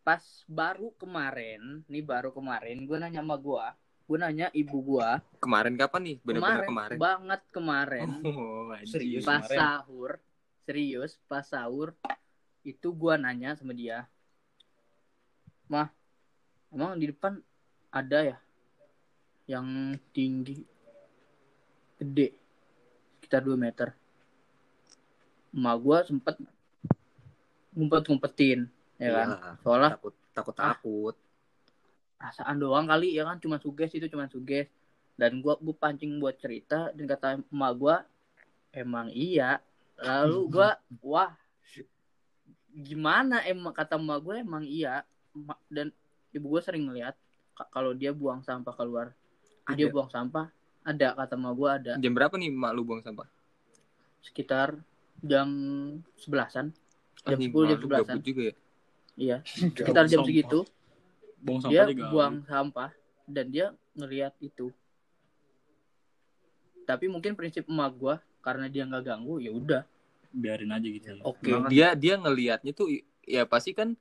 pas 0.00 0.22
baru 0.44 0.90
kemarin 0.96 1.84
nih 1.86 2.02
baru 2.02 2.30
kemarin 2.30 2.82
gue 2.82 2.96
nanya 2.96 3.20
sama 3.20 3.36
gue 3.36 3.66
gue 4.08 4.18
nanya 4.18 4.46
ibu 4.50 4.82
gue 4.82 5.10
Kemarin 5.38 5.78
kapan 5.78 6.02
nih? 6.02 6.16
Bener-bener 6.20 6.66
kemarin, 6.66 6.68
kemarin. 6.68 6.98
banget 6.98 7.40
kemarin 7.48 8.08
Oh, 8.26 8.74
anjing. 8.74 8.90
Serius? 8.90 9.22
pas 9.22 9.38
kemarin? 9.38 9.58
sahur 9.60 10.10
serius 10.60 11.12
pas 11.24 11.44
sahur 11.44 11.94
itu 12.62 12.88
gue 12.90 13.14
nanya 13.14 13.54
sama 13.54 13.70
dia 13.70 14.10
mah 15.66 15.94
emang 16.68 16.98
di 16.98 17.06
depan 17.06 17.38
ada 17.88 18.18
ya 18.24 18.36
yang 19.50 19.98
tinggi 20.14 20.62
gede 21.98 22.30
sekitar 23.18 23.42
2 23.42 23.58
meter. 23.58 23.90
Emak 25.50 25.76
gue 25.82 25.98
sempet 26.06 26.38
ngumpet 27.74 28.06
ngumpetin 28.06 28.70
ya 29.02 29.10
kan? 29.10 29.28
Iya, 29.34 29.50
soalnya 29.66 29.90
takut 29.98 30.14
takut 30.30 30.54
takut. 30.54 31.14
Perasaan 32.20 32.62
doang 32.62 32.86
kali 32.86 33.18
ya 33.18 33.26
kan? 33.26 33.42
Cuma 33.42 33.58
suges 33.58 33.90
itu 33.90 34.06
cuma 34.06 34.30
suges. 34.30 34.70
Dan 35.18 35.42
gua 35.44 35.58
gua 35.58 35.74
pancing 35.76 36.16
buat 36.22 36.38
cerita 36.38 36.94
dan 36.94 37.04
kata 37.10 37.42
emak 37.50 37.72
gua 37.74 37.96
emang 38.70 39.10
iya. 39.10 39.58
Lalu 39.98 40.38
gua 40.48 40.78
wah 41.02 41.34
gimana 42.70 43.42
emang? 43.44 43.74
Kata 43.74 43.98
emak 43.98 44.18
gua 44.22 44.34
emang 44.40 44.64
iya. 44.64 45.02
Dan 45.66 45.90
ibu 46.30 46.46
gua 46.46 46.62
sering 46.62 46.86
ngeliat 46.86 47.18
ka- 47.58 47.70
kalau 47.72 47.92
dia 47.92 48.14
buang 48.14 48.40
sampah 48.46 48.72
keluar 48.72 49.12
dia 49.76 49.86
buang 49.90 50.10
sampah. 50.10 50.48
Ada 50.80 51.12
kata 51.12 51.34
emak 51.36 51.52
gua 51.54 51.70
ada. 51.76 51.92
Jam 52.00 52.12
berapa 52.16 52.34
nih 52.34 52.50
mak 52.50 52.72
lu 52.72 52.82
buang 52.82 53.04
sampah? 53.04 53.28
sekitar 54.20 54.76
jam 55.20 55.48
sebelasan. 56.16 56.72
Jam 57.24 57.40
10 57.40 57.52
jam 57.68 57.76
mak 57.84 58.00
lu 58.00 58.04
11 58.04 58.08
gabut 58.08 58.24
juga 58.24 58.42
ya? 58.44 58.54
iya. 59.16 59.36
Sekitar 59.76 60.04
jam 60.08 60.24
segitu. 60.24 60.64
Buang 61.40 61.60
sampah 61.64 61.72
dia 61.72 61.84
gabut. 61.88 62.10
buang 62.12 62.34
sampah 62.44 62.90
dan 63.24 63.46
dia 63.48 63.66
ngeliat 63.96 64.36
itu. 64.40 64.72
Tapi 66.84 67.06
mungkin 67.08 67.36
prinsip 67.36 67.68
emak 67.68 67.92
gua 67.96 68.14
karena 68.40 68.68
dia 68.68 68.88
nggak 68.88 69.04
ganggu 69.04 69.40
ya 69.40 69.52
udah. 69.52 69.82
Biarin 70.30 70.72
aja 70.72 70.88
gitu. 70.88 71.06
Oke. 71.26 71.52
Banget. 71.52 71.70
Dia 71.72 71.88
dia 71.96 72.14
ngelihatnya 72.16 72.72
tuh 72.72 72.88
ya 73.24 73.44
pasti 73.44 73.76
kan 73.76 73.96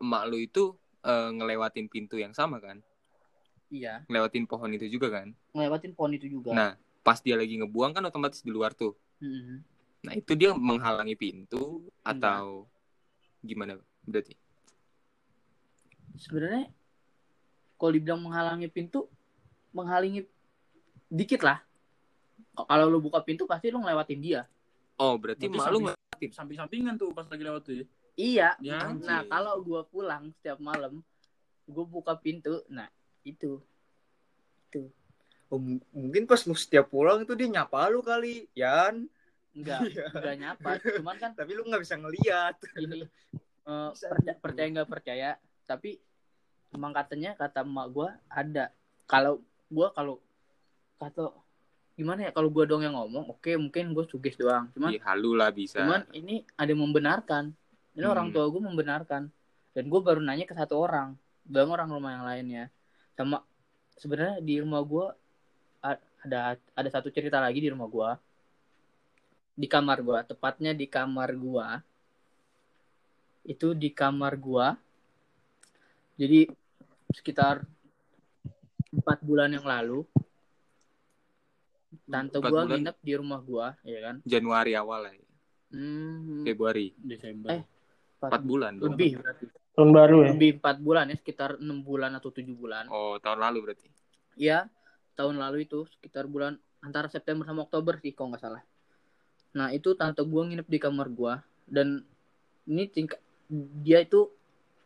emak 0.00 0.22
lu 0.30 0.40
itu 0.40 0.72
eh, 1.04 1.28
ngelewatin 1.32 1.86
pintu 1.92 2.16
yang 2.16 2.32
sama 2.32 2.60
kan? 2.60 2.80
Iya 3.72 4.04
Ngelewatin 4.04 4.44
pohon 4.44 4.68
itu 4.70 4.84
juga 4.86 5.08
kan? 5.10 5.32
ngelewatin 5.50 5.92
pohon 5.92 6.12
itu 6.12 6.28
juga 6.28 6.52
Nah, 6.52 6.70
pas 7.00 7.16
dia 7.18 7.34
lagi 7.34 7.56
ngebuang 7.56 7.92
kan 7.92 8.04
otomatis 8.04 8.44
di 8.44 8.52
luar 8.52 8.70
tuh. 8.72 8.92
Mm-mm. 9.18 9.58
Nah, 10.02 10.12
itu 10.12 10.32
dia 10.34 10.52
menghalangi 10.52 11.14
pintu 11.14 11.80
atau 12.02 12.68
gimana 13.40 13.74
berarti? 14.04 14.36
sebenarnya 16.14 16.68
kalau 17.74 17.90
dibilang 17.90 18.20
menghalangi 18.20 18.68
pintu 18.68 19.08
menghalangi 19.72 20.28
dikit 21.08 21.40
lah 21.40 21.58
kalau 22.62 22.86
lu 22.86 23.00
buka 23.00 23.18
pintu 23.18 23.42
pasti 23.42 23.72
lu 23.72 23.80
ngelewatin 23.80 24.20
dia 24.20 24.42
Oh, 24.94 25.16
berarti 25.16 25.48
Berarti 25.48 25.56
emak 25.58 25.66
lu 25.66 25.78
sambil- 25.80 25.96
nge- 26.20 26.30
Samping-sampingan 26.30 26.94
tuh 26.94 27.10
pas 27.10 27.26
lagi 27.26 27.42
lewat 27.42 27.62
tuh 27.64 27.74
ya. 27.74 27.84
iya 28.14 28.48
Ya, 28.60 28.92
nah 28.94 29.26
kalau 29.26 29.58
gua 29.58 29.82
pulang 29.82 30.30
setiap 30.32 30.60
malam 30.60 31.02
gua 31.64 31.82
buka 31.82 32.14
pintu 32.14 32.62
nah 32.68 32.86
itu. 33.24 33.62
Oh, 35.46 35.60
m- 35.60 35.84
mungkin 35.92 36.24
pas 36.24 36.40
lu 36.42 36.56
setiap 36.56 36.88
pulang 36.88 37.20
itu 37.20 37.36
dia 37.36 37.44
nyapa 37.46 37.84
lu 37.86 38.00
kali 38.00 38.48
Yan. 38.54 39.04
Enggak 39.52 39.80
Iya. 39.92 40.04
enggak 40.08 40.36
nyapa. 40.38 40.70
Cuman 40.96 41.16
kan 41.18 41.30
tapi 41.32 41.52
lu 41.52 41.62
nggak 41.62 41.82
bisa 41.82 41.94
ngeliat. 41.94 42.56
Ini 42.74 43.04
Bisa. 43.92 44.08
perca- 44.08 44.38
percaya 44.40 44.66
nggak 44.72 44.88
percaya 44.88 45.30
tapi 45.62 46.00
emang 46.68 46.90
katanya 46.90 47.36
kata 47.36 47.60
emak 47.62 47.86
gue 47.90 48.08
ada. 48.26 48.64
Kalau 49.04 49.44
gue 49.68 49.88
kalau 49.92 50.16
kata 50.96 51.36
gimana 51.92 52.24
ya 52.24 52.32
kalau 52.32 52.48
gue 52.48 52.64
dong 52.64 52.80
yang 52.80 52.96
ngomong 52.96 53.28
oke 53.28 53.52
mungkin 53.54 53.92
gue 53.92 54.08
suges 54.08 54.34
doang. 54.34 54.72
Cuman 54.72 54.90
Ih, 54.90 55.04
halu 55.04 55.36
lah 55.36 55.52
bisa. 55.52 55.84
cuman 55.84 56.08
ini 56.10 56.48
ada 56.56 56.66
yang 56.66 56.80
membenarkan. 56.80 57.52
Ini 57.92 58.02
Hmm. 58.02 58.14
orang 58.16 58.28
tua 58.32 58.48
gue 58.48 58.62
membenarkan. 58.62 59.28
Dan 59.76 59.84
gue 59.84 60.00
baru 60.00 60.18
nanya 60.18 60.48
ke 60.48 60.56
satu 60.56 60.80
orang 60.80 61.12
bang 61.42 61.68
orang 61.68 61.88
rumah 61.88 62.10
yang 62.10 62.24
lainnya 62.24 62.64
sama 63.12 63.44
sebenarnya 63.96 64.40
di 64.40 64.54
rumah 64.60 64.82
gue 64.82 65.06
ada 66.22 66.56
ada 66.56 66.88
satu 66.88 67.10
cerita 67.10 67.42
lagi 67.42 67.58
di 67.58 67.70
rumah 67.70 67.90
gue 67.90 68.10
di 69.52 69.66
kamar 69.68 70.00
gue 70.00 70.18
tepatnya 70.32 70.72
di 70.72 70.86
kamar 70.88 71.34
gue 71.36 71.66
itu 73.42 73.74
di 73.74 73.90
kamar 73.90 74.38
gue 74.38 74.66
jadi 76.16 76.46
sekitar 77.12 77.66
empat 78.94 79.18
bulan 79.20 79.50
yang 79.50 79.66
lalu 79.66 80.06
tante 82.08 82.38
gue 82.38 82.60
nginep 82.68 82.96
di 83.02 83.12
rumah 83.18 83.40
gue 83.42 83.66
ya 83.84 84.00
kan 84.00 84.16
Januari 84.24 84.72
awal 84.78 85.08
lah. 85.08 85.12
hmm, 85.72 86.44
Februari. 86.44 86.92
Desember. 86.96 87.48
Eh, 87.52 87.62
Empat 88.22 88.42
bulan. 88.46 88.78
lebih 88.78 89.18
berarti 89.18 89.50
Tahun 89.72 89.88
baru 89.88 90.20
ya. 90.20 90.36
lebih 90.36 90.60
empat 90.60 90.76
bulan 90.84 91.08
ya 91.08 91.16
sekitar 91.16 91.56
enam 91.56 91.80
bulan 91.80 92.12
atau 92.12 92.28
tujuh 92.28 92.52
bulan. 92.52 92.92
Oh, 92.92 93.16
tahun 93.16 93.40
lalu 93.40 93.58
berarti. 93.70 93.88
ya 94.32 94.64
tahun 95.12 95.36
lalu 95.36 95.68
itu 95.68 95.84
sekitar 95.92 96.24
bulan 96.24 96.56
antara 96.80 97.04
September 97.08 97.44
sama 97.44 97.68
Oktober 97.68 98.00
sih 98.00 98.12
kalau 98.12 98.32
nggak 98.32 98.42
salah. 98.44 98.62
Nah 99.56 99.72
itu 99.72 99.92
tante 99.96 100.24
gua 100.24 100.48
nginep 100.48 100.68
di 100.68 100.78
kamar 100.80 101.08
gua 101.12 101.40
dan 101.68 102.04
ini 102.68 102.84
tingkat 102.88 103.20
dia 103.84 104.00
itu 104.04 104.28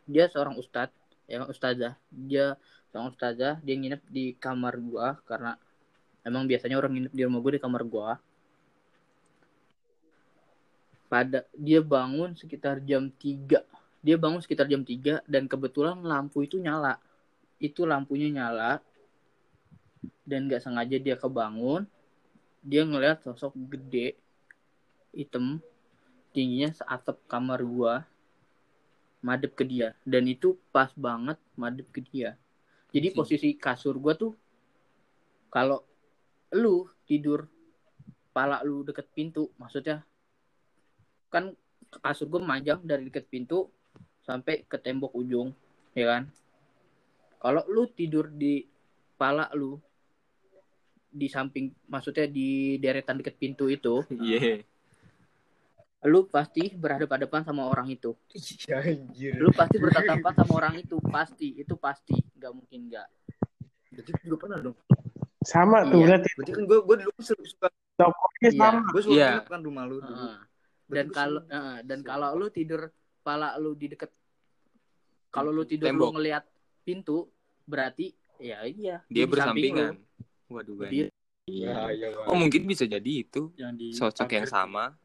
dia 0.07 0.27
seorang 0.31 0.55
ustadz 0.59 0.95
ya 1.27 1.43
ustazah 1.43 1.95
dia 2.11 2.55
seorang 2.91 3.11
ustazah 3.11 3.59
dia 3.63 3.75
nginep 3.75 4.01
di 4.07 4.35
kamar 4.39 4.79
gua 4.79 5.19
karena 5.27 5.55
emang 6.23 6.47
biasanya 6.47 6.79
orang 6.79 6.95
nginep 6.95 7.13
di 7.15 7.21
rumah 7.27 7.39
gua 7.43 7.53
di 7.55 7.63
kamar 7.63 7.83
gua. 7.83 8.09
Pada 11.07 11.47
dia 11.55 11.79
bangun 11.79 12.35
sekitar 12.35 12.83
jam 12.83 13.07
3 13.07 13.76
dia 14.05 14.15
bangun 14.15 14.41
sekitar 14.41 14.69
jam 14.69 14.85
3 14.85 15.25
dan 15.25 15.49
kebetulan 15.49 15.97
lampu 16.05 16.45
itu 16.45 16.61
nyala. 16.61 17.01
Itu 17.57 17.89
lampunya 17.89 18.29
nyala 18.29 18.79
dan 20.27 20.45
nggak 20.45 20.61
sengaja 20.61 20.97
dia 21.01 21.15
kebangun. 21.17 21.89
Dia 22.61 22.83
ngeliat 22.85 23.23
sosok 23.23 23.55
gede 23.55 24.19
hitam 25.15 25.63
tingginya 26.35 26.69
seatap 26.75 27.17
kamar 27.25 27.63
gua 27.65 28.05
madep 29.25 29.57
ke 29.57 29.63
dia. 29.65 29.97
Dan 30.05 30.29
itu 30.29 30.59
pas 30.69 30.93
banget 30.93 31.39
madep 31.57 31.87
ke 31.89 32.05
dia. 32.05 32.37
Jadi 32.93 33.11
Si. 33.11 33.15
posisi 33.17 33.49
kasur 33.57 33.97
gua 33.97 34.13
tuh 34.13 34.37
kalau 35.49 35.81
lu 36.53 36.85
tidur 37.09 37.49
pala 38.31 38.61
lu 38.61 38.85
deket 38.85 39.09
pintu 39.11 39.49
maksudnya 39.57 40.05
kan 41.33 41.51
kasur 42.03 42.29
gua 42.29 42.45
memanjang 42.45 42.79
dari 42.85 43.09
deket 43.09 43.25
pintu 43.25 43.67
sampai 44.27 44.67
ke 44.67 44.75
tembok 44.75 45.15
ujung 45.15 45.55
ya 45.95 46.05
kan 46.11 46.23
kalau 47.39 47.63
lu 47.71 47.87
tidur 47.87 48.27
di 48.27 48.67
pala 49.15 49.47
lu 49.55 49.79
di 51.07 51.31
samping 51.31 51.71
maksudnya 51.87 52.27
di 52.27 52.75
deretan 52.77 53.17
deket 53.17 53.39
pintu 53.39 53.71
itu 53.71 54.03
Iya. 54.11 54.59
lu 56.05 56.27
pasti 56.27 56.69
berhadapan-hadapan 56.69 57.41
sama 57.41 57.65
orang 57.65 57.87
itu 57.89 58.11
Iya 58.35 58.83
anjir. 58.83 59.39
lu 59.39 59.49
pasti 59.49 59.79
bertatapan 59.79 60.33
sama 60.35 60.53
orang 60.53 60.75
itu 60.77 60.99
pasti 61.01 61.55
itu 61.55 61.73
pasti 61.73 62.19
nggak 62.35 62.51
mungkin 62.51 62.79
nggak 62.91 63.07
Berarti 63.87 64.11
juga 64.21 64.37
pernah 64.37 64.59
dong. 64.61 64.77
Sama 65.41 65.87
tuh 65.87 66.03
Iya. 66.03 66.19
berarti. 66.19 66.29
Berarti 66.37 66.51
kan 66.53 66.63
gue 66.67 66.79
gue 66.85 66.95
dulu 67.01 67.11
suka 67.17 67.41
suka 67.41 67.67
Tokonya 67.97 68.49
Iya. 68.51 68.59
sama. 68.61 68.89
gue 68.91 69.01
suka 69.01 69.15
Iya. 69.15 69.27
nginep 69.31 69.47
kan 69.47 69.61
rumah 69.63 69.83
lu 69.87 69.97
dulu. 70.03 70.11
Heeh. 70.13 70.37
Berarti 70.85 70.93
dan 70.93 71.07
kalau 71.09 71.39
heeh, 71.47 71.77
dan 71.81 71.99
kalau 72.03 72.27
lu 72.35 72.47
tidur 72.51 72.81
pala 73.27 73.59
lu 73.59 73.73
di 73.73 73.87
deket 73.89 74.07
kalau 75.27 75.51
lu 75.51 75.63
tidur 75.63 75.91
Tembok. 75.91 76.07
lu 76.07 76.15
ngelihat 76.15 76.43
pintu 76.81 77.27
berarti 77.61 78.15
ya 78.37 78.63
iya 78.63 79.03
Dia 79.05 79.27
di 79.27 79.35
samping 79.35 79.75
bersampingan. 79.75 79.91
lu. 79.91 80.03
Waduh, 80.49 80.75
Dia- 80.87 81.11
banyak. 81.11 81.15
Iya, 81.45 81.75
iya. 81.89 82.07
Oh, 82.23 82.35
mungkin 82.35 82.63
bisa 82.63 82.83
jadi 82.85 83.11
itu 83.17 83.51
yang 83.55 83.71
di 83.71 83.91
sosok 83.91 84.27
yang 84.29 84.43
sama 84.45 84.95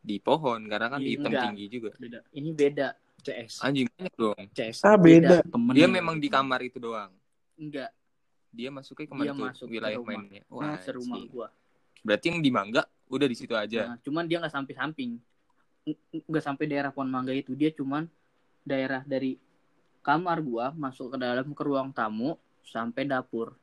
di 0.00 0.18
pohon 0.18 0.62
karena 0.64 0.86
kan 0.88 0.98
Iya, 0.98 1.10
hitam 1.12 1.30
enggak. 1.30 1.44
tinggi 1.46 1.64
juga. 1.68 1.90
beda 1.96 2.18
ini 2.32 2.50
beda 2.52 2.88
CS. 3.20 3.52
Anjing 3.60 3.86
banyak 3.88 4.14
dong. 4.16 4.42
CS. 4.50 4.78
Ah 4.80 4.94
beda. 4.96 5.42
temen 5.44 5.72
Dia 5.72 5.84
ya. 5.84 5.90
memang 5.92 6.16
di 6.16 6.26
kamar 6.26 6.60
itu 6.60 6.78
doang. 6.78 7.10
enggak 7.54 7.90
Dia 8.48 8.66
masuknya 8.68 9.06
ke 9.06 9.12
mana 9.12 9.22
Dia 9.24 9.32
tuh 9.32 9.44
masuk 9.44 9.66
ke 9.66 9.72
wilayah 9.72 9.98
rumah. 9.98 10.10
mainnya. 10.16 10.42
nah, 10.42 10.54
Wah, 10.56 10.78
serumah 10.80 11.22
gua 11.26 11.48
Berarti 12.00 12.24
yang 12.28 12.40
di 12.40 12.50
Mangga 12.50 12.82
udah 13.06 13.26
di 13.26 13.36
situ 13.36 13.52
aja. 13.52 13.80
Nah, 13.84 13.98
cuman 14.00 14.24
dia 14.24 14.38
nggak 14.38 14.50
sampai 14.52 14.72
samping 14.72 15.10
Ng- 15.12 15.22
nggak 15.86 16.44
sampai 16.44 16.68
daerah 16.68 16.92
pohon 16.92 17.08
mangga 17.08 17.32
itu 17.32 17.56
dia 17.56 17.72
cuman 17.72 18.04
daerah 18.66 19.00
dari 19.04 19.40
kamar 20.04 20.40
gua 20.44 20.72
masuk 20.76 21.12
ke 21.12 21.16
dalam 21.16 21.52
ke 21.56 21.62
ruang 21.64 21.88
tamu 21.92 22.36
sampai 22.64 23.08
dapur 23.08 23.56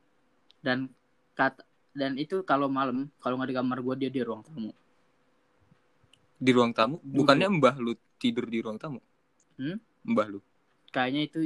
dan 0.62 0.90
kata 1.38 1.62
dan 1.94 2.18
itu 2.18 2.42
kalau 2.42 2.66
malam 2.70 3.06
kalau 3.22 3.38
nggak 3.38 3.50
di 3.50 3.56
kamar 3.56 3.78
gua 3.82 3.94
dia 3.94 4.10
di 4.10 4.22
ruang 4.22 4.42
tamu 4.42 4.70
Di 6.38 6.54
ruang 6.54 6.70
tamu, 6.70 7.02
bukannya 7.02 7.50
Mbah 7.50 7.82
lu 7.82 7.98
tidur 8.22 8.46
di 8.46 8.62
ruang 8.62 8.78
tamu? 8.78 9.02
Hmm? 9.58 9.78
Mbah 10.06 10.26
lu. 10.30 10.38
kayaknya 10.94 11.26
itu 11.26 11.38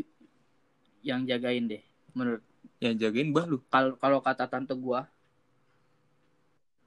yang 1.02 1.24
jagain 1.26 1.66
deh 1.68 1.82
menurut 2.12 2.44
Yang 2.80 2.94
jagain 3.08 3.28
Mbah 3.32 3.46
lu. 3.48 3.58
kalau 3.72 3.96
kalau 3.96 4.18
kata 4.20 4.44
tante 4.48 4.72
gua 4.76 5.08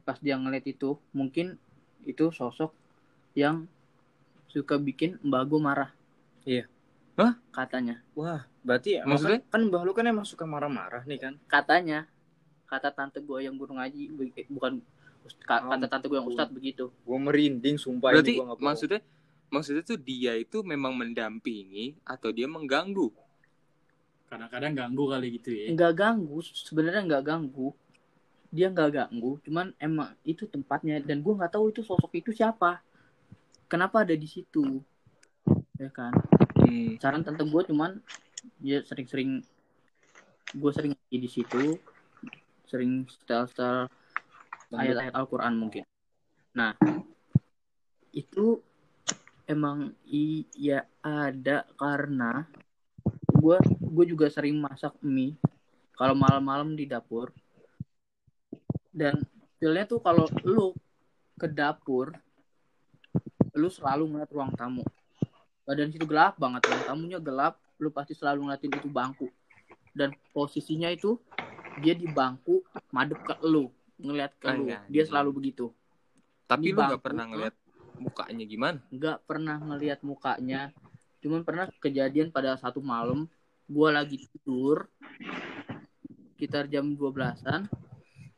pas 0.05 0.21
dia 0.21 0.37
ngeliat 0.37 0.65
itu 0.69 1.01
mungkin 1.17 1.57
itu 2.05 2.29
sosok 2.29 2.69
yang 3.35 3.67
suka 4.47 4.75
bikin 4.77 5.19
mbak 5.21 5.43
gua 5.45 5.59
marah 5.61 5.91
Iya. 6.43 6.65
Hah? 7.13 7.35
katanya 7.49 7.99
Wah, 8.11 8.43
berarti 8.59 8.95
ya, 8.95 9.03
Maksudnya? 9.03 9.39
kan 9.45 9.61
mbah 9.61 9.81
lu 9.81 9.91
kan 9.91 10.03
emang 10.03 10.23
suka 10.23 10.43
marah-marah 10.43 11.03
nih 11.03 11.19
kan. 11.21 11.33
katanya 11.45 12.07
kata 12.65 12.89
tante 12.89 13.19
gue 13.19 13.39
yang 13.39 13.53
guru 13.53 13.71
ngaji 13.73 14.01
be- 14.09 14.49
bukan 14.49 14.81
ka- 15.41 15.63
kata 15.65 15.85
tante 15.85 16.05
gue 16.05 16.15
yang 16.15 16.25
ustadz 16.25 16.49
begitu 16.49 16.89
Gue 16.97 17.17
merinding 17.17 17.75
sumpah 17.75 18.09
Berarti 18.11 18.31
ini 18.31 18.37
gua 18.37 18.51
bohong. 18.51 18.63
maksudnya 18.63 18.99
maksudnya 19.47 19.83
tuh 19.83 19.95
dia 19.95 20.33
itu 20.33 20.59
memang 20.61 20.91
mendampingi 20.93 21.95
atau 22.01 22.29
dia 22.29 22.45
mengganggu? 22.45 23.11
kadang-kadang 24.25 24.73
ganggu 24.75 25.03
kali 25.07 25.27
gitu 25.33 25.49
ya 25.49 25.65
nggak 25.71 25.93
ganggu 25.93 26.37
sebenarnya 26.43 27.01
nggak 27.05 27.23
ganggu 27.23 27.71
dia 28.49 28.67
nggak 28.67 28.89
ganggu 28.91 29.37
cuman 29.41 29.71
emang 29.77 30.11
itu 30.23 30.43
tempatnya 30.45 30.97
dan 30.99 31.19
gue 31.19 31.29
nggak 31.31 31.51
tahu 31.51 31.69
itu 31.69 31.79
sosok 31.79 32.09
itu 32.15 32.33
siapa 32.33 32.81
kenapa 33.67 34.07
ada 34.07 34.15
di 34.15 34.27
situ 34.29 34.79
ya 35.75 35.91
kan 35.91 36.13
Hmm. 36.65 36.97
saran 36.97 37.21
tante 37.21 37.45
gue 37.45 37.61
cuman 37.67 37.99
ya 38.63 38.81
sering-sering 38.81 39.43
gue 40.55 40.71
sering 40.73 40.97
di 41.11 41.29
situ 41.29 41.77
sering 42.65 43.05
setel-setel 43.05 43.85
ayat-ayat 44.73 45.13
Al-Quran 45.13 45.53
mungkin. 45.61 45.83
Nah, 46.57 46.73
itu 48.09 48.63
emang 49.45 49.93
iya 50.09 50.89
ada 51.05 51.69
karena 51.77 52.49
gue 53.29 53.57
gue 53.77 54.05
juga 54.09 54.25
sering 54.33 54.57
masak 54.57 54.97
mie 55.05 55.37
kalau 55.93 56.17
malam-malam 56.17 56.73
di 56.73 56.89
dapur 56.89 57.29
dan 58.89 59.21
feelnya 59.61 59.85
tuh 59.85 60.01
kalau 60.01 60.25
lu 60.41 60.73
ke 61.37 61.45
dapur 61.45 62.15
lu 63.55 63.71
selalu 63.71 64.03
ngeliat 64.11 64.29
ruang 64.29 64.51
tamu. 64.53 64.83
Badan 65.65 65.89
situ 65.89 66.05
gelap 66.05 66.37
banget 66.37 66.61
ruang 66.67 66.83
tamunya 66.85 67.17
gelap 67.17 67.57
lu 67.81 67.89
pasti 67.89 68.13
selalu 68.13 68.47
ngeliatin 68.47 68.71
itu 68.75 68.89
bangku. 68.91 69.27
Dan 69.95 70.11
posisinya 70.35 70.91
itu 70.91 71.15
dia 71.79 71.95
di 71.95 72.05
bangku 72.05 72.61
madep 72.91 73.19
ke 73.23 73.35
lu 73.47 73.71
ngeliat 73.97 74.35
ke 74.37 74.47
lu. 74.53 74.67
Dia 74.91 75.03
selalu 75.07 75.41
begitu. 75.41 75.71
Tapi 76.45 76.69
Di 76.69 76.75
lu 76.75 76.83
gak 76.83 77.01
pernah 77.01 77.25
ngeliat 77.25 77.55
mukanya 77.95 78.45
gimana? 78.45 78.79
nggak 78.91 79.17
pernah 79.23 79.57
ngelihat 79.57 79.99
mukanya. 80.03 80.75
Cuman 81.23 81.41
pernah 81.41 81.65
kejadian 81.79 82.29
pada 82.29 82.59
satu 82.59 82.83
malam 82.83 83.25
gua 83.65 83.89
lagi 83.89 84.29
tidur 84.29 84.85
sekitar 86.35 86.69
jam 86.69 86.93
12-an 86.93 87.65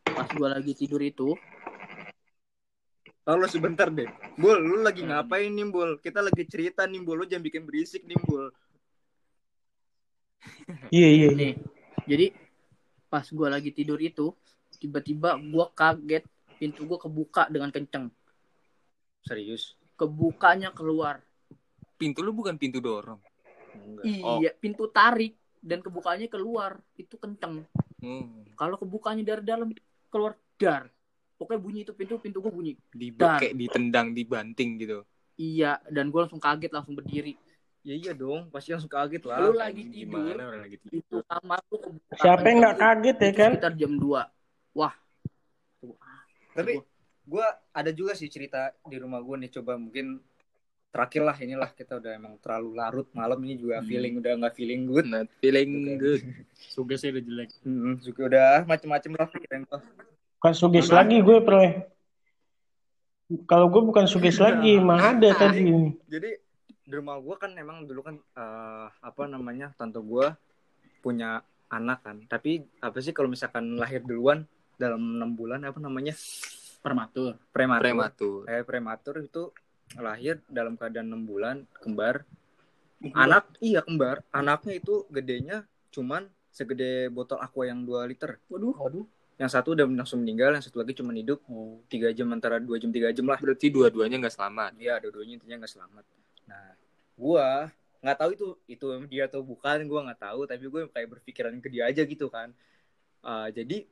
pas 0.08 0.30
gua 0.38 0.56
lagi 0.56 0.72
tidur 0.72 1.02
itu 1.04 1.36
Halo 3.28 3.44
sebentar 3.52 3.92
deh. 3.92 4.08
Bul, 4.40 4.56
lu 4.56 4.80
lagi 4.88 5.04
ngapain 5.04 5.52
nih, 5.52 5.68
Bul? 5.68 6.00
Kita 6.00 6.24
lagi 6.24 6.48
cerita 6.48 6.88
nih, 6.88 7.04
Bul. 7.04 7.20
Lu 7.20 7.26
jangan 7.28 7.44
bikin 7.44 7.68
berisik 7.68 8.08
nih, 8.08 8.16
Bul. 8.24 8.48
Iya 10.92 11.08
iya. 11.12 11.28
iya. 11.28 11.30
nih 11.36 11.54
jadi 12.08 12.26
pas 13.12 13.26
gua 13.32 13.52
lagi 13.52 13.72
tidur 13.76 14.00
itu 14.00 14.32
tiba-tiba 14.80 15.36
gua 15.52 15.68
kaget 15.72 16.24
pintu 16.56 16.88
gua 16.88 17.00
kebuka 17.00 17.52
dengan 17.52 17.72
kenceng 17.72 18.08
Serius? 19.24 19.76
kebukanya 20.00 20.72
keluar 20.72 21.20
Pintu 21.98 22.22
lu 22.22 22.30
bukan 22.30 22.62
pintu 22.62 22.78
dorong. 22.78 23.18
Enggak. 23.74 24.06
iya 24.06 24.52
pintu 24.54 24.86
tarik 24.94 25.34
dan 25.66 25.82
kebukanya 25.82 26.30
keluar 26.30 26.78
itu 26.96 27.18
kenceng 27.18 27.66
Hmm. 27.98 28.46
kalau 28.54 28.78
kebukanya 28.78 29.26
dari 29.26 29.42
dalam 29.42 29.74
keluar 30.14 30.38
dar 30.62 30.86
pokoknya 31.38 31.62
bunyi 31.62 31.80
itu 31.86 31.94
pintu 31.94 32.18
pintu 32.18 32.42
gua 32.42 32.50
bunyi 32.50 32.74
Di 32.90 33.14
kayak 33.14 33.54
ditendang, 33.54 34.12
dibanting 34.12 34.82
gitu. 34.82 35.06
iya 35.38 35.78
dan 35.88 36.10
gua 36.10 36.26
langsung 36.26 36.42
kaget 36.42 36.72
langsung 36.74 36.98
berdiri 36.98 37.38
Ya 37.88 37.96
iya 37.96 38.12
dong, 38.12 38.52
pasti 38.52 38.76
langsung 38.76 38.92
kaget 38.92 39.24
lah. 39.24 39.48
Lu 39.48 39.56
lagi 39.56 39.88
tidur, 39.88 40.20
Gimana 40.28 40.44
orang 40.44 40.62
lagi 40.68 40.76
tidur? 40.76 41.00
itu 41.00 41.18
kamar 41.24 41.60
lu 41.72 41.78
kebuka 41.80 42.14
Siapa 42.20 42.44
yang 42.44 42.58
nggak 42.60 42.78
kaget 42.78 43.18
ya 43.18 43.32
kan? 43.32 43.52
Sekitar 43.56 43.74
jam 43.80 43.92
2. 43.96 44.28
Wah. 44.76 44.94
Tapi 46.52 46.74
gue 47.24 47.46
ada 47.72 47.92
juga 47.92 48.12
sih 48.12 48.28
cerita 48.28 48.76
di 48.84 48.98
rumah 49.00 49.24
gue 49.24 49.36
nih 49.40 49.52
coba 49.56 49.80
mungkin 49.80 50.20
terakhir 50.88 51.22
lah 51.22 51.38
inilah 51.38 51.72
kita 51.72 51.96
udah 51.96 52.12
emang 52.12 52.36
terlalu 52.40 52.76
larut 52.76 53.08
malam 53.12 53.40
ini 53.44 53.56
juga 53.56 53.80
Hmm. 53.80 53.88
feeling 53.88 54.14
udah 54.20 54.32
nggak 54.36 54.56
feeling 54.56 54.82
good. 54.84 55.06
Not 55.06 55.32
feeling 55.40 55.72
good. 55.96 56.22
Sugesnya 56.76 57.16
udah 57.16 57.24
jelek. 57.24 57.50
Hmm, 57.64 57.96
juga 58.04 58.22
udah 58.28 58.52
macem-macem 58.66 59.12
lah 59.14 59.28
pikiran 59.30 59.64
gue. 59.64 59.80
Bukan 60.38 60.54
sugis 60.54 60.94
lagi 60.94 61.18
gue, 61.26 61.38
Bro. 61.42 61.66
Kalau 63.50 63.68
gue 63.74 63.82
bukan 63.82 64.06
sugis 64.06 64.38
lagi, 64.38 64.78
mah 64.78 65.18
ada 65.18 65.34
tadi. 65.34 65.98
Jadi 66.06 66.32
di 66.88 66.94
rumah 66.94 67.20
gue 67.20 67.36
kan 67.36 67.52
emang 67.58 67.84
dulu 67.84 68.06
kan 68.06 68.16
eh, 68.16 68.88
apa 68.88 69.28
namanya 69.28 69.74
tante 69.76 69.98
gue 69.98 70.30
punya 71.02 71.42
anak 71.74 72.06
kan. 72.06 72.18
Tapi 72.30 72.64
apa 72.80 73.02
sih 73.02 73.12
kalau 73.12 73.34
misalkan 73.34 73.76
lahir 73.76 74.06
duluan 74.06 74.46
dalam 74.78 75.20
enam 75.20 75.34
bulan 75.34 75.66
apa 75.66 75.82
namanya 75.82 76.14
Prematur. 76.86 77.36
prematur. 77.52 77.84
Prematur. 77.84 78.40
Eh, 78.48 78.64
prematur 78.64 79.16
itu 79.20 79.44
lahir 80.00 80.40
dalam 80.48 80.78
keadaan 80.80 81.12
enam 81.12 81.26
bulan 81.26 81.66
kembar. 81.82 82.24
Anak 83.12 83.58
iya 83.60 83.84
kembar. 83.84 84.24
Anaknya 84.32 84.80
itu 84.80 85.04
gedenya 85.10 85.66
cuman 85.92 86.30
segede 86.54 87.12
botol 87.12 87.42
aqua 87.42 87.68
yang 87.68 87.84
2 87.84 88.08
liter. 88.08 88.40
Waduh. 88.48 88.78
Waduh. 88.78 89.06
Yang 89.38 89.50
satu 89.54 89.78
udah 89.78 89.86
langsung 89.86 90.26
meninggal, 90.26 90.58
yang 90.58 90.66
satu 90.66 90.82
lagi 90.82 90.98
cuma 90.98 91.14
hidup 91.14 91.46
Oh. 91.46 91.78
tiga 91.86 92.10
jam 92.10 92.26
antara 92.34 92.58
dua 92.58 92.82
jam 92.82 92.90
tiga 92.90 93.14
jam 93.14 93.30
lah. 93.30 93.38
Berarti 93.38 93.70
dua-duanya 93.70 94.18
nggak 94.18 94.34
selamat. 94.34 94.72
Iya, 94.82 94.98
dua-duanya 94.98 95.38
intinya 95.38 95.62
nggak 95.62 95.74
selamat. 95.78 96.04
Nah, 96.50 96.74
gua 97.14 97.70
nggak 98.02 98.18
tahu 98.18 98.30
itu 98.34 98.48
itu 98.66 98.86
dia 99.10 99.30
atau 99.30 99.46
bukan, 99.46 99.86
gua 99.86 100.10
nggak 100.10 100.22
tahu. 100.26 100.50
Tapi 100.50 100.64
gue 100.66 100.82
kayak 100.90 101.08
berpikiran 101.18 101.54
ke 101.62 101.70
dia 101.70 101.86
aja 101.86 102.02
gitu 102.02 102.34
kan. 102.34 102.50
Ah, 103.22 103.54
jadi 103.54 103.86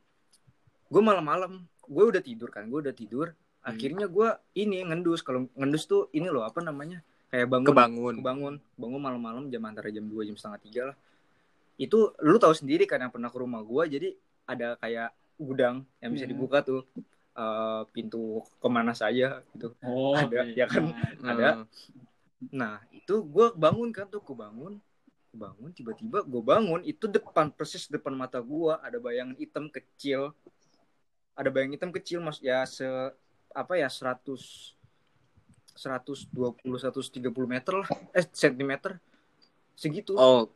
gue 0.86 1.02
malam-malam, 1.02 1.66
gue 1.90 2.04
udah 2.06 2.22
tidur 2.22 2.50
kan, 2.54 2.70
gue 2.70 2.80
udah 2.82 2.96
tidur. 2.96 3.34
Akhirnya 3.66 4.06
gue 4.06 4.30
ini 4.54 4.86
ngendus. 4.86 5.26
Kalau 5.26 5.50
ngendus 5.58 5.90
tuh 5.90 6.10
ini 6.14 6.30
loh 6.30 6.46
apa 6.46 6.62
namanya? 6.62 7.02
Kayak 7.34 7.50
bangun. 7.50 7.68
Kebangun. 7.74 8.16
Kebangun, 8.22 8.56
bangun 8.78 9.02
malam-malam 9.02 9.44
jam 9.50 9.66
antara 9.66 9.90
jam 9.90 10.06
2 10.06 10.30
jam 10.30 10.38
setengah 10.38 10.60
tiga 10.62 10.82
lah. 10.94 10.98
Itu 11.76 12.14
lu 12.22 12.38
tahu 12.38 12.54
sendiri 12.54 12.86
kan 12.86 13.02
yang 13.02 13.12
pernah 13.12 13.34
ke 13.34 13.38
rumah 13.42 13.66
gua 13.66 13.90
jadi 13.90 14.14
ada 14.46 14.78
kayak 14.78 15.10
gudang 15.38 15.84
yang 16.00 16.12
bisa 16.12 16.26
Hmm. 16.26 16.34
dibuka 16.34 16.60
tuh 16.62 16.82
eh, 17.36 17.84
pintu 17.92 18.40
ke 18.58 18.68
mana 18.68 18.92
saja 18.92 19.44
gitu. 19.52 19.76
Oh, 19.84 20.16
Ada, 20.16 20.48
iya. 20.48 20.64
ya 20.64 20.66
kan? 20.66 20.84
Ada. 21.22 21.50
Nah 22.50 22.80
itu 22.90 23.16
gue 23.22 23.48
bangun 23.54 23.92
kan 23.92 24.08
tuh 24.08 24.24
gue 24.24 24.32
bangun, 24.34 24.80
gue 25.30 25.38
bangun 25.38 25.70
tiba-tiba 25.72 26.24
gue 26.24 26.40
bangun 26.42 26.80
itu 26.82 27.06
depan 27.06 27.52
persis 27.52 27.88
depan 27.88 28.16
mata 28.16 28.40
gue 28.40 28.72
ada 28.78 28.96
bayangan 28.98 29.36
hitam 29.36 29.68
kecil, 29.68 30.32
ada 31.34 31.52
bayangan 31.52 31.76
hitam 31.76 31.92
kecil 31.92 32.24
mas 32.24 32.40
ya 32.40 32.64
se 32.64 32.88
apa 33.52 33.76
ya 33.76 33.92
100 33.92 34.72
120 35.76 36.56
130 36.64 37.20
meter 37.46 37.74
lah 37.76 37.90
eh 38.12 38.24
sentimeter 38.32 38.96
segitu 39.76 40.16
Oh. 40.16 40.48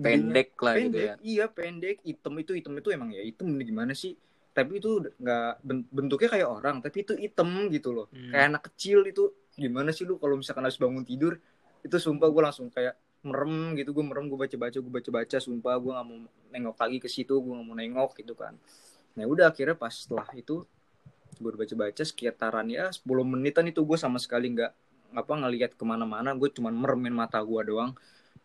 Pendek 0.00 0.50
lah 0.60 0.74
gitu 0.76 0.84
pendek. 0.96 1.06
ya. 1.06 1.14
iya 1.22 1.44
pendek. 1.46 1.96
Hitam 2.02 2.34
itu 2.40 2.52
hitam 2.56 2.74
itu 2.76 2.88
emang 2.90 3.08
ya 3.12 3.22
hitam 3.22 3.48
gimana 3.60 3.92
sih? 3.92 4.16
Tapi 4.50 4.82
itu 4.82 4.98
nggak 5.20 5.62
ben- 5.62 5.88
bentuknya 5.92 6.28
kayak 6.32 6.48
orang 6.48 6.76
tapi 6.82 7.06
itu 7.06 7.12
hitam 7.14 7.68
gitu 7.70 7.92
loh. 7.94 8.06
Hmm. 8.10 8.32
kayak 8.34 8.44
anak 8.50 8.62
kecil 8.72 9.06
itu 9.06 9.30
gimana 9.54 9.92
sih 9.92 10.08
lu 10.08 10.16
kalau 10.16 10.40
misalkan 10.40 10.64
habis 10.64 10.80
bangun 10.80 11.04
tidur 11.04 11.36
itu 11.80 11.96
sumpah 11.96 12.28
gue 12.32 12.42
langsung 12.44 12.68
kayak 12.72 12.96
merem 13.20 13.76
gitu 13.76 13.92
gue 13.92 14.04
merem 14.04 14.32
gue 14.32 14.38
baca 14.40 14.56
baca 14.56 14.78
gue 14.80 14.92
baca 14.92 15.10
baca 15.12 15.36
sumpah 15.36 15.74
gue 15.76 15.92
nggak 15.92 16.06
mau 16.08 16.18
nengok 16.50 16.76
lagi 16.80 16.98
ke 17.04 17.08
situ 17.08 17.36
gue 17.36 17.52
nggak 17.52 17.66
mau 17.68 17.76
nengok 17.76 18.10
gitu 18.16 18.32
kan. 18.32 18.56
Nah 19.16 19.24
udah 19.28 19.52
akhirnya 19.52 19.76
pas 19.76 19.92
setelah 19.92 20.24
itu 20.32 20.64
gue 21.40 21.50
baca 21.56 21.74
baca 21.76 22.02
sekitaran 22.04 22.66
ya 22.68 22.88
10 22.92 23.04
menitan 23.24 23.64
itu 23.68 23.80
gue 23.84 23.96
sama 24.00 24.16
sekali 24.20 24.52
nggak 24.56 24.72
apa 25.10 25.32
ngelihat 25.42 25.74
ke 25.74 25.84
mana-mana 25.84 26.32
gue 26.36 26.48
cuman 26.48 26.72
meremin 26.72 27.12
mata 27.12 27.40
gue 27.44 27.60
doang. 27.68 27.92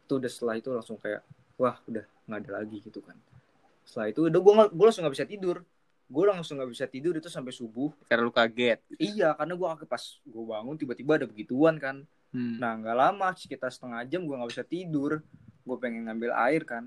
Itu 0.06 0.20
udah 0.20 0.32
setelah 0.32 0.56
itu 0.60 0.70
langsung 0.76 1.00
kayak 1.00 1.24
wah 1.56 1.78
udah 1.86 2.06
nggak 2.26 2.40
ada 2.42 2.52
lagi 2.56 2.78
gitu 2.80 3.00
kan 3.00 3.16
setelah 3.82 4.08
itu 4.10 4.20
udah 4.26 4.40
gue 4.40 4.54
gue 4.72 4.86
langsung 4.86 5.04
nggak 5.04 5.16
bisa 5.16 5.28
tidur 5.28 5.58
gue 6.06 6.24
langsung 6.24 6.56
nggak 6.58 6.70
bisa 6.70 6.86
tidur 6.86 7.14
itu 7.14 7.26
sampai 7.28 7.50
subuh 7.50 7.90
Karena 8.06 8.24
lu 8.24 8.32
kaget. 8.32 8.78
iya 8.96 9.34
karena 9.34 9.54
gue 9.54 9.68
kaget 9.68 9.88
pas 9.88 10.04
gue 10.22 10.44
bangun 10.44 10.76
tiba-tiba 10.76 11.12
ada 11.16 11.26
begituan 11.26 11.78
kan 11.78 12.06
Hmm. 12.30 12.60
nah 12.60 12.76
nggak 12.76 12.98
lama 13.00 13.32
sekitar 13.32 13.72
setengah 13.72 14.04
jam 14.06 14.20
gue 14.22 14.36
nggak 14.36 14.52
bisa 14.52 14.62
tidur 14.62 15.24
gue 15.64 15.78
pengen 15.80 16.04
ngambil 16.04 16.36
air 16.36 16.62
kan 16.62 16.84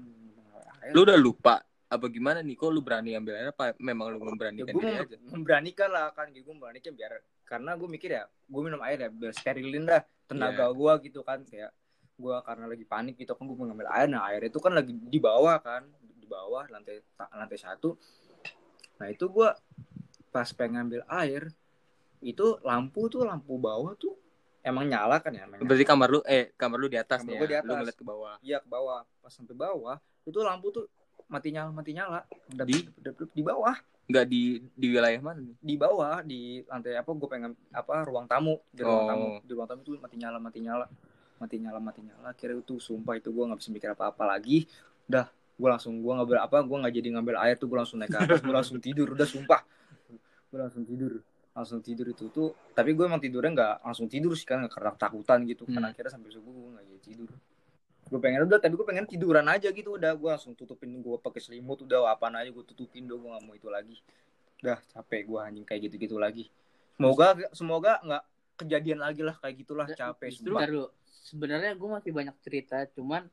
air. 0.78 0.92
Lu 0.92 1.02
udah 1.02 1.16
lupa 1.16 1.64
apa 1.88 2.04
gimana 2.06 2.44
nih? 2.44 2.52
Kok 2.52 2.68
lu 2.68 2.84
berani 2.84 3.16
ambil 3.16 3.32
air 3.34 3.48
apa? 3.48 3.72
Memang 3.80 4.12
lu 4.12 4.20
ya, 4.20 4.24
memberanikan 4.28 4.68
gue 4.68 4.82
diri 4.84 5.00
aja. 5.00 5.16
memberanikan 5.24 5.88
lah 5.88 6.12
kan 6.12 6.28
gue 6.28 6.44
memberanikan 6.44 6.92
biar 6.92 7.16
karena 7.42 7.70
gue 7.74 7.88
mikir 7.88 8.10
ya 8.12 8.28
gue 8.28 8.60
minum 8.60 8.76
air 8.84 8.98
ya 8.98 9.08
biar 9.08 9.32
sterilin 9.32 9.88
dah 9.88 10.04
tenaga 10.28 10.68
Iya. 10.68 10.76
gue 10.76 10.92
gitu 11.08 11.20
kan 11.24 11.40
kayak 11.48 11.70
gue 12.18 12.36
karena 12.42 12.66
lagi 12.66 12.82
panik 12.82 13.14
gitu 13.14 13.32
kan 13.32 13.46
gue 13.46 13.54
mau 13.54 13.64
ngambil 13.64 13.88
air 13.88 14.06
nah 14.06 14.26
air 14.26 14.42
itu 14.44 14.58
kan 14.58 14.74
lagi 14.74 14.90
di 14.90 15.18
bawah 15.18 15.56
kan 15.58 15.86
di 16.12 16.26
bawah 16.26 16.66
lantai 16.66 16.98
ta- 17.14 17.30
lantai 17.30 17.56
satu 17.56 17.94
nah 18.98 19.06
itu 19.06 19.24
gue 19.24 19.48
pas 20.28 20.48
pengen 20.50 20.82
ngambil 20.82 21.02
air 21.08 21.42
itu 22.18 22.58
lampu 22.60 23.06
tuh 23.06 23.22
lampu 23.22 23.54
bawah 23.56 23.94
tuh 23.94 24.18
emang 24.60 24.84
nyala 24.84 25.22
kan 25.22 25.30
ya 25.30 25.46
emang 25.46 25.62
nyala. 25.62 25.68
Berarti 25.70 25.84
kamar 25.86 26.08
lu 26.10 26.20
eh 26.26 26.50
kamar 26.52 26.76
lu 26.76 26.86
di 26.86 26.98
atas 26.98 27.22
Kamar 27.22 27.30
nih 27.30 27.38
gua 27.38 27.46
ya. 27.46 27.48
di 27.48 27.54
Lu 27.54 27.62
atas. 27.62 27.78
ngeliat 27.78 27.96
ke 27.96 28.04
bawah. 28.04 28.34
iya 28.42 28.58
ke 28.58 28.68
bawah 28.68 29.00
pas 29.16 29.30
sampai 29.30 29.54
bawah 29.54 29.96
itu 30.24 30.38
lampu 30.42 30.66
tuh 30.68 30.84
mati 31.24 31.48
nyala 31.48 31.70
mati 31.70 31.94
nyala 31.94 32.26
Dap- 32.50 32.66
Di? 32.66 32.82
dap- 32.98 33.14
dap- 33.16 33.32
di 33.32 33.42
bawah 33.42 33.76
Enggak 34.08 34.24
di 34.26 34.42
di 34.72 34.86
wilayah 34.88 35.20
mana 35.20 35.38
nih? 35.38 35.54
di 35.54 35.74
bawah 35.76 36.16
di 36.20 36.40
lantai 36.64 36.96
apa 36.96 37.06
gue 37.06 37.28
pengen 37.28 37.52
apa 37.70 37.94
ruang 38.02 38.26
tamu 38.26 38.58
di 38.68 38.82
ruang 38.82 38.98
Oh. 38.98 39.06
tamu 39.06 39.28
di 39.38 39.52
ruang 39.54 39.68
tamu 39.68 39.80
itu 39.80 39.92
mati 39.96 40.16
nyala 40.16 40.38
mati 40.38 40.58
nyala 40.58 40.86
mati 41.38 41.56
nyala 41.62 41.78
mati 41.78 42.02
nyala. 42.02 42.34
Akhirnya 42.34 42.60
itu 42.60 42.76
sumpah 42.82 43.16
itu 43.16 43.30
gue 43.30 43.44
nggak 43.46 43.58
bisa 43.58 43.70
mikir 43.70 43.88
apa 43.94 44.10
apa 44.10 44.24
lagi. 44.26 44.66
Udah 45.06 45.30
gue 45.30 45.68
langsung 45.70 45.98
gue 45.98 46.12
ngambil 46.12 46.38
apa 46.38 46.62
gue 46.62 46.76
nggak 46.76 46.94
jadi 46.94 47.08
ngambil 47.18 47.34
air 47.42 47.56
tuh 47.58 47.66
gue 47.66 47.78
langsung 47.78 47.98
naik 47.98 48.14
ke 48.14 48.18
atas 48.18 48.40
gue 48.42 48.54
langsung 48.54 48.78
tidur. 48.82 49.14
Udah 49.14 49.26
sumpah. 49.26 49.62
Gue 50.50 50.58
langsung 50.58 50.82
tidur. 50.84 51.22
Langsung 51.54 51.82
tidur 51.82 52.06
itu 52.10 52.30
tuh 52.30 52.54
tapi 52.74 52.94
gue 52.94 53.04
emang 53.06 53.18
tidurnya 53.18 53.50
nggak 53.54 53.74
langsung 53.82 54.06
tidur 54.06 54.34
sih 54.38 54.46
kan 54.46 54.66
karena 54.66 54.94
takutan 54.94 55.42
gitu 55.46 55.66
kan. 55.66 55.82
Hmm. 55.82 55.90
akhirnya 55.90 56.12
sampai 56.14 56.30
subuh 56.30 56.50
gue 56.52 56.70
nggak 56.74 56.84
jadi 56.90 57.00
tidur. 57.02 57.30
Gue 58.08 58.20
pengen 58.24 58.40
udah 58.48 58.58
tapi 58.58 58.74
gue 58.74 58.86
pengen 58.86 59.06
tiduran 59.06 59.46
aja 59.46 59.68
gitu. 59.70 59.94
Udah 59.94 60.12
gue 60.14 60.30
langsung 60.30 60.52
tutupin 60.58 60.90
gue 60.98 61.16
pakai 61.22 61.40
selimut. 61.42 61.82
Udah 61.86 62.10
apa 62.10 62.30
aja 62.34 62.50
gue 62.50 62.64
tutupin 62.66 63.06
udah 63.06 63.16
gue 63.16 63.28
nggak 63.34 63.42
mau 63.46 63.54
itu 63.54 63.68
lagi. 63.70 63.96
Udah 64.62 64.78
capek 64.90 65.22
gue 65.26 65.38
anjing 65.38 65.66
kayak 65.66 65.80
gitu 65.86 65.96
gitu 66.02 66.16
lagi. 66.18 66.50
Semoga 66.98 67.38
semoga 67.54 67.92
nggak 68.02 68.22
kejadian 68.58 68.98
lagi 68.98 69.22
lah 69.22 69.38
kayak 69.38 69.54
gitulah 69.62 69.86
capek 69.86 70.34
Justru. 70.34 70.90
Sebenarnya 71.28 71.76
gue 71.76 71.88
masih 71.90 72.10
banyak 72.10 72.36
cerita, 72.40 72.88
cuman 72.90 73.28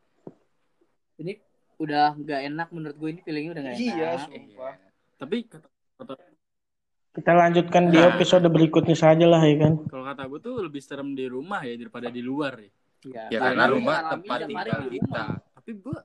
ini 1.15 1.39
udah 1.75 2.11
nggak 2.13 2.41
enak 2.45 2.67
menurut 2.71 2.95
gue 2.95 3.09
ini 3.09 3.21
feelingnya 3.21 3.51
udah 3.51 3.63
nggak 3.63 3.77
iya 3.77 4.07
enak. 4.13 4.27
sumpah 4.27 4.73
Tapi 5.15 5.35
kata, 5.47 5.67
kata, 5.95 6.13
Kita 7.15 7.31
lanjutkan 7.31 7.83
di 7.87 7.95
Nah. 7.95 8.11
episode 8.11 8.43
berikutnya 8.45 8.91
saja 8.93 9.23
lah 9.23 9.39
ya 9.39 9.55
kan. 9.57 9.73
kalau 9.87 10.03
kata 10.03 10.27
gue 10.27 10.39
tuh 10.41 10.55
lebih 10.59 10.83
serem 10.83 11.15
di 11.15 11.23
rumah 11.25 11.63
ya 11.63 11.71
daripada 11.73 12.11
di 12.11 12.19
luar 12.19 12.59
ya. 12.59 12.67
Iya. 13.05 13.23
Ya 13.31 13.39
Karena 13.39 13.47
karena 13.47 13.65
rumah 13.71 13.97
tempat 14.11 14.37
tinggal 14.43 14.79
di 14.83 14.99
kita. 14.99 15.07
rumah. 15.07 15.27
Tapi 15.55 15.71
gue 15.79 15.97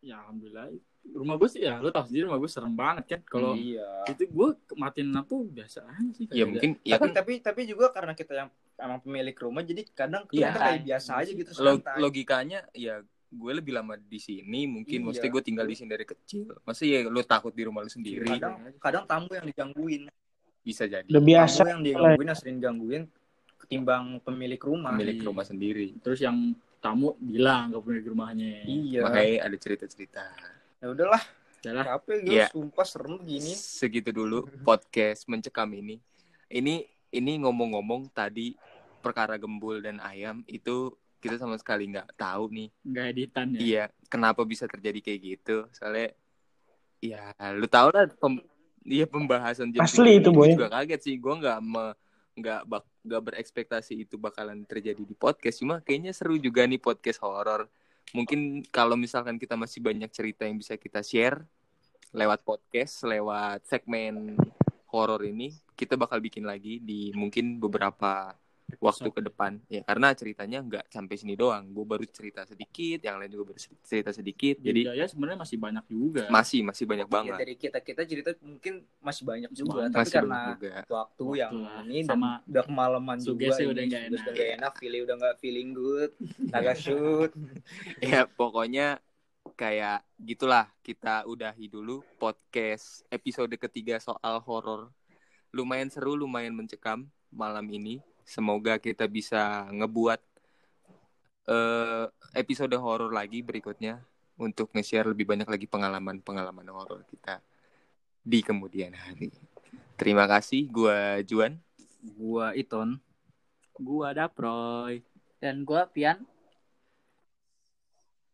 ya 0.00 0.14
alhamdulillah 0.18 0.66
rumah 1.10 1.34
gue 1.36 1.48
sih 1.48 1.60
ya 1.62 1.78
lo 1.78 1.88
tau 1.88 2.04
sendiri 2.04 2.26
rumah 2.26 2.38
gue 2.38 2.50
serem 2.50 2.74
banget 2.74 3.04
kan. 3.06 3.20
Kalau 3.24 3.54
iya 3.54 3.86
itu 4.10 4.22
gue 4.26 4.48
matiin 4.74 5.08
lampu 5.10 5.46
biasa 5.46 5.86
aja 5.86 6.10
sih. 6.18 6.26
Ya 6.34 6.44
mungkin 6.44 6.70
ya 6.82 6.98
tapi 6.98 7.06
kan 7.06 7.10
tapi 7.14 7.32
tapi 7.38 7.60
juga 7.64 7.94
karena 7.94 8.12
kita 8.12 8.32
yang 8.34 8.50
emang 8.80 8.98
pemilik 8.98 9.36
rumah 9.36 9.60
jadi 9.60 9.82
kadang 9.88 10.24
Iya. 10.26 10.48
kita 10.48 10.58
kayak 10.58 10.80
biasa 10.84 11.10
aja 11.16 11.30
gitu 11.32 11.50
lo- 11.56 11.78
santai. 11.78 11.98
logikanya 11.98 12.58
ya 12.72 12.94
gue 13.30 13.52
lebih 13.54 13.72
lama 13.72 13.94
di 13.94 14.18
sini 14.18 14.66
mungkin 14.66 14.98
Iya. 14.98 15.04
maksudnya 15.06 15.30
gue 15.30 15.42
tinggal 15.42 15.64
di 15.64 15.74
sini 15.74 15.88
dari 15.88 16.02
kecil 16.02 16.50
masa 16.60 16.82
ya 16.82 17.04
lu 17.04 17.22
takut 17.22 17.50
di 17.50 17.62
rumah 17.62 17.80
lu 17.80 17.88
sendiri 17.88 18.26
kadang 18.26 18.54
kadang 18.76 19.04
tamu 19.04 19.30
yang 19.30 19.44
digangguin 19.44 20.02
bisa 20.60 20.84
jadi 20.84 21.06
Udah 21.06 21.22
biasa. 21.22 21.56
tamu 21.58 21.70
yang 21.70 21.82
digangguin 21.82 22.26
yang 22.26 22.36
sering 22.36 22.58
gangguin 22.58 23.02
ketimbang 23.56 24.18
pemilik 24.20 24.58
rumah 24.58 24.90
milik 24.90 25.20
rumah 25.20 25.42
sendiri 25.42 25.94
Terus 26.00 26.18
yang 26.18 26.36
tamu 26.78 27.12
bilang 27.18 27.68
ke 27.68 27.78
pemilik 27.78 28.06
rumahnya. 28.08 28.64
iya 28.64 29.04
makanya 29.04 29.36
ada 29.44 29.56
cerita-cerita 29.56 30.24
ya 30.76 30.88
udahlah 30.88 31.22
Yalah. 31.60 31.84
capek 31.86 32.16
gue 32.24 32.32
Iya. 32.34 32.46
sumpah 32.48 32.86
serem 32.88 33.20
gini 33.20 33.52
segitu 33.52 34.10
dulu 34.10 34.48
podcast 34.60 35.28
mencekam 35.28 35.68
ini 35.70 36.00
ini 36.48 36.82
ini 37.10 37.32
ngomong-ngomong 37.38 38.08
tadi 38.10 38.56
perkara 39.00 39.40
gembul 39.40 39.80
dan 39.80 39.98
ayam 40.04 40.44
itu 40.46 40.94
kita 41.20 41.36
sama 41.36 41.60
sekali 41.60 41.88
nggak 41.92 42.16
tahu 42.16 42.48
nih. 42.52 42.68
Nggak 42.84 43.06
editan 43.12 43.46
ya. 43.52 43.60
iya 43.60 43.84
kenapa 44.08 44.44
bisa 44.44 44.64
terjadi 44.64 45.00
kayak 45.04 45.20
gitu? 45.20 45.56
Soalnya 45.76 46.16
ya 47.00 47.32
lu 47.56 47.68
tau 47.68 47.88
lah 47.92 48.08
pem, 48.08 48.40
iya 48.84 49.04
pembahasan 49.04 49.72
jam 49.72 49.84
Asli 49.84 50.20
itu, 50.20 50.32
Boy. 50.32 50.56
juga 50.56 50.72
kaget 50.72 51.00
sih. 51.00 51.14
Gue 51.20 51.34
nggak 51.40 51.58
me 51.60 51.92
nggak 52.40 52.60
bak 52.64 52.84
nggak 53.04 53.22
berekspektasi 53.32 54.08
itu 54.08 54.16
bakalan 54.16 54.64
terjadi 54.64 55.04
di 55.04 55.12
podcast. 55.12 55.60
Cuma 55.60 55.84
kayaknya 55.84 56.16
seru 56.16 56.40
juga 56.40 56.64
nih 56.64 56.80
podcast 56.80 57.20
horor. 57.20 57.68
Mungkin 58.16 58.64
kalau 58.72 58.96
misalkan 58.96 59.36
kita 59.36 59.54
masih 59.60 59.84
banyak 59.84 60.08
cerita 60.10 60.48
yang 60.48 60.56
bisa 60.56 60.74
kita 60.80 61.04
share 61.04 61.44
lewat 62.10 62.42
podcast 62.42 63.06
lewat 63.06 63.62
segmen 63.70 64.34
horor 64.90 65.22
ini 65.22 65.54
kita 65.78 65.94
bakal 65.94 66.18
bikin 66.18 66.42
lagi 66.42 66.82
di 66.82 67.14
mungkin 67.14 67.62
beberapa 67.62 68.34
waktu 68.78 69.08
ke 69.08 69.20
depan. 69.22 69.58
Ya 69.66 69.82
karena 69.82 70.12
ceritanya 70.12 70.58
nggak 70.60 70.84
sampai 70.86 71.14
sini 71.14 71.34
doang. 71.34 71.66
Gue 71.68 71.82
baru 71.82 72.04
cerita 72.04 72.44
sedikit 72.44 73.00
yang 73.00 73.18
lain 73.18 73.30
juga 73.30 73.50
baru 73.50 73.58
cerita 73.80 74.10
sedikit. 74.10 74.56
Jadi 74.56 74.80
jadi 74.86 74.94
ya 74.94 75.06
sebenarnya 75.06 75.38
masih 75.38 75.56
banyak 75.56 75.84
juga. 75.86 76.24
Masih 76.28 76.60
masih 76.62 76.84
banyak 76.84 77.04
Ya, 77.04 77.12
banget. 77.12 77.36
dari 77.38 77.54
kita 77.54 77.78
kita 77.80 78.02
cerita 78.04 78.30
mungkin 78.40 78.74
masih 79.00 79.22
banyak 79.24 79.50
juga. 79.50 79.72
banyak. 79.80 79.90
tapi 79.90 80.00
masih 80.00 80.14
karena 80.14 80.40
juga. 80.52 80.70
waktu, 80.70 80.92
Waktu 80.92 81.26
yang 81.34 81.52
lah. 81.56 81.82
ini 81.82 81.98
dan 81.98 82.08
Sama 82.10 82.30
udah 82.44 82.64
kemalaman 82.64 83.16
juga 83.18 83.46
ini, 83.50 83.64
udah 83.66 83.82
nggak 83.82 84.02
suges 84.04 84.06
enak. 84.06 84.20
udah 84.20 84.32
nggak 84.32 84.50
enak 84.54 84.72
feeling 84.76 85.02
udah 85.02 85.16
nggak 85.16 85.36
feeling 85.38 85.68
good 85.72 86.10
agak 86.56 86.76
shoot. 86.76 87.30
Ya 88.04 88.26
pokoknya 88.26 89.00
kayak 89.54 90.00
gitulah 90.16 90.68
kita 90.80 91.24
udahi 91.24 91.66
dulu 91.66 92.00
podcast 92.16 93.04
episode 93.08 93.52
ketiga 93.56 93.96
soal 93.96 94.40
horor. 94.40 94.92
Lumayan 95.50 95.88
seru 95.88 96.14
lumayan 96.14 96.52
mencekam 96.52 97.04
malam 97.28 97.66
ini 97.66 97.98
semoga 98.30 98.78
kita 98.78 99.10
bisa 99.10 99.66
ngebuat 99.74 100.22
eh, 101.50 102.06
episode 102.38 102.78
horor 102.78 103.10
lagi 103.10 103.42
berikutnya 103.42 103.98
untuk 104.38 104.70
nge-share 104.70 105.10
lebih 105.10 105.26
banyak 105.26 105.50
lagi 105.50 105.66
pengalaman-pengalaman 105.66 106.70
horor 106.70 107.02
kita 107.10 107.42
di 108.22 108.38
kemudian 108.46 108.94
hari. 108.94 109.34
Terima 109.98 110.30
kasih 110.30 110.70
gua 110.70 111.18
Juan. 111.26 111.58
Gua 112.16 112.54
Iton. 112.54 113.02
Gua 113.74 114.14
Daproy. 114.14 115.02
Dan 115.42 115.64
gue 115.64 115.82
Pian. 115.92 116.20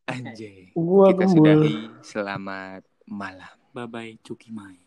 anjay. 0.06 0.70
Gua 0.74 1.10
kita 1.10 1.26
gembul. 1.26 1.34
sudahi. 1.34 1.74
Selamat 2.02 2.82
malam. 3.08 3.56
Bye 3.74 3.88
bye 3.90 4.12
cuki 4.22 4.54
main 4.54 4.86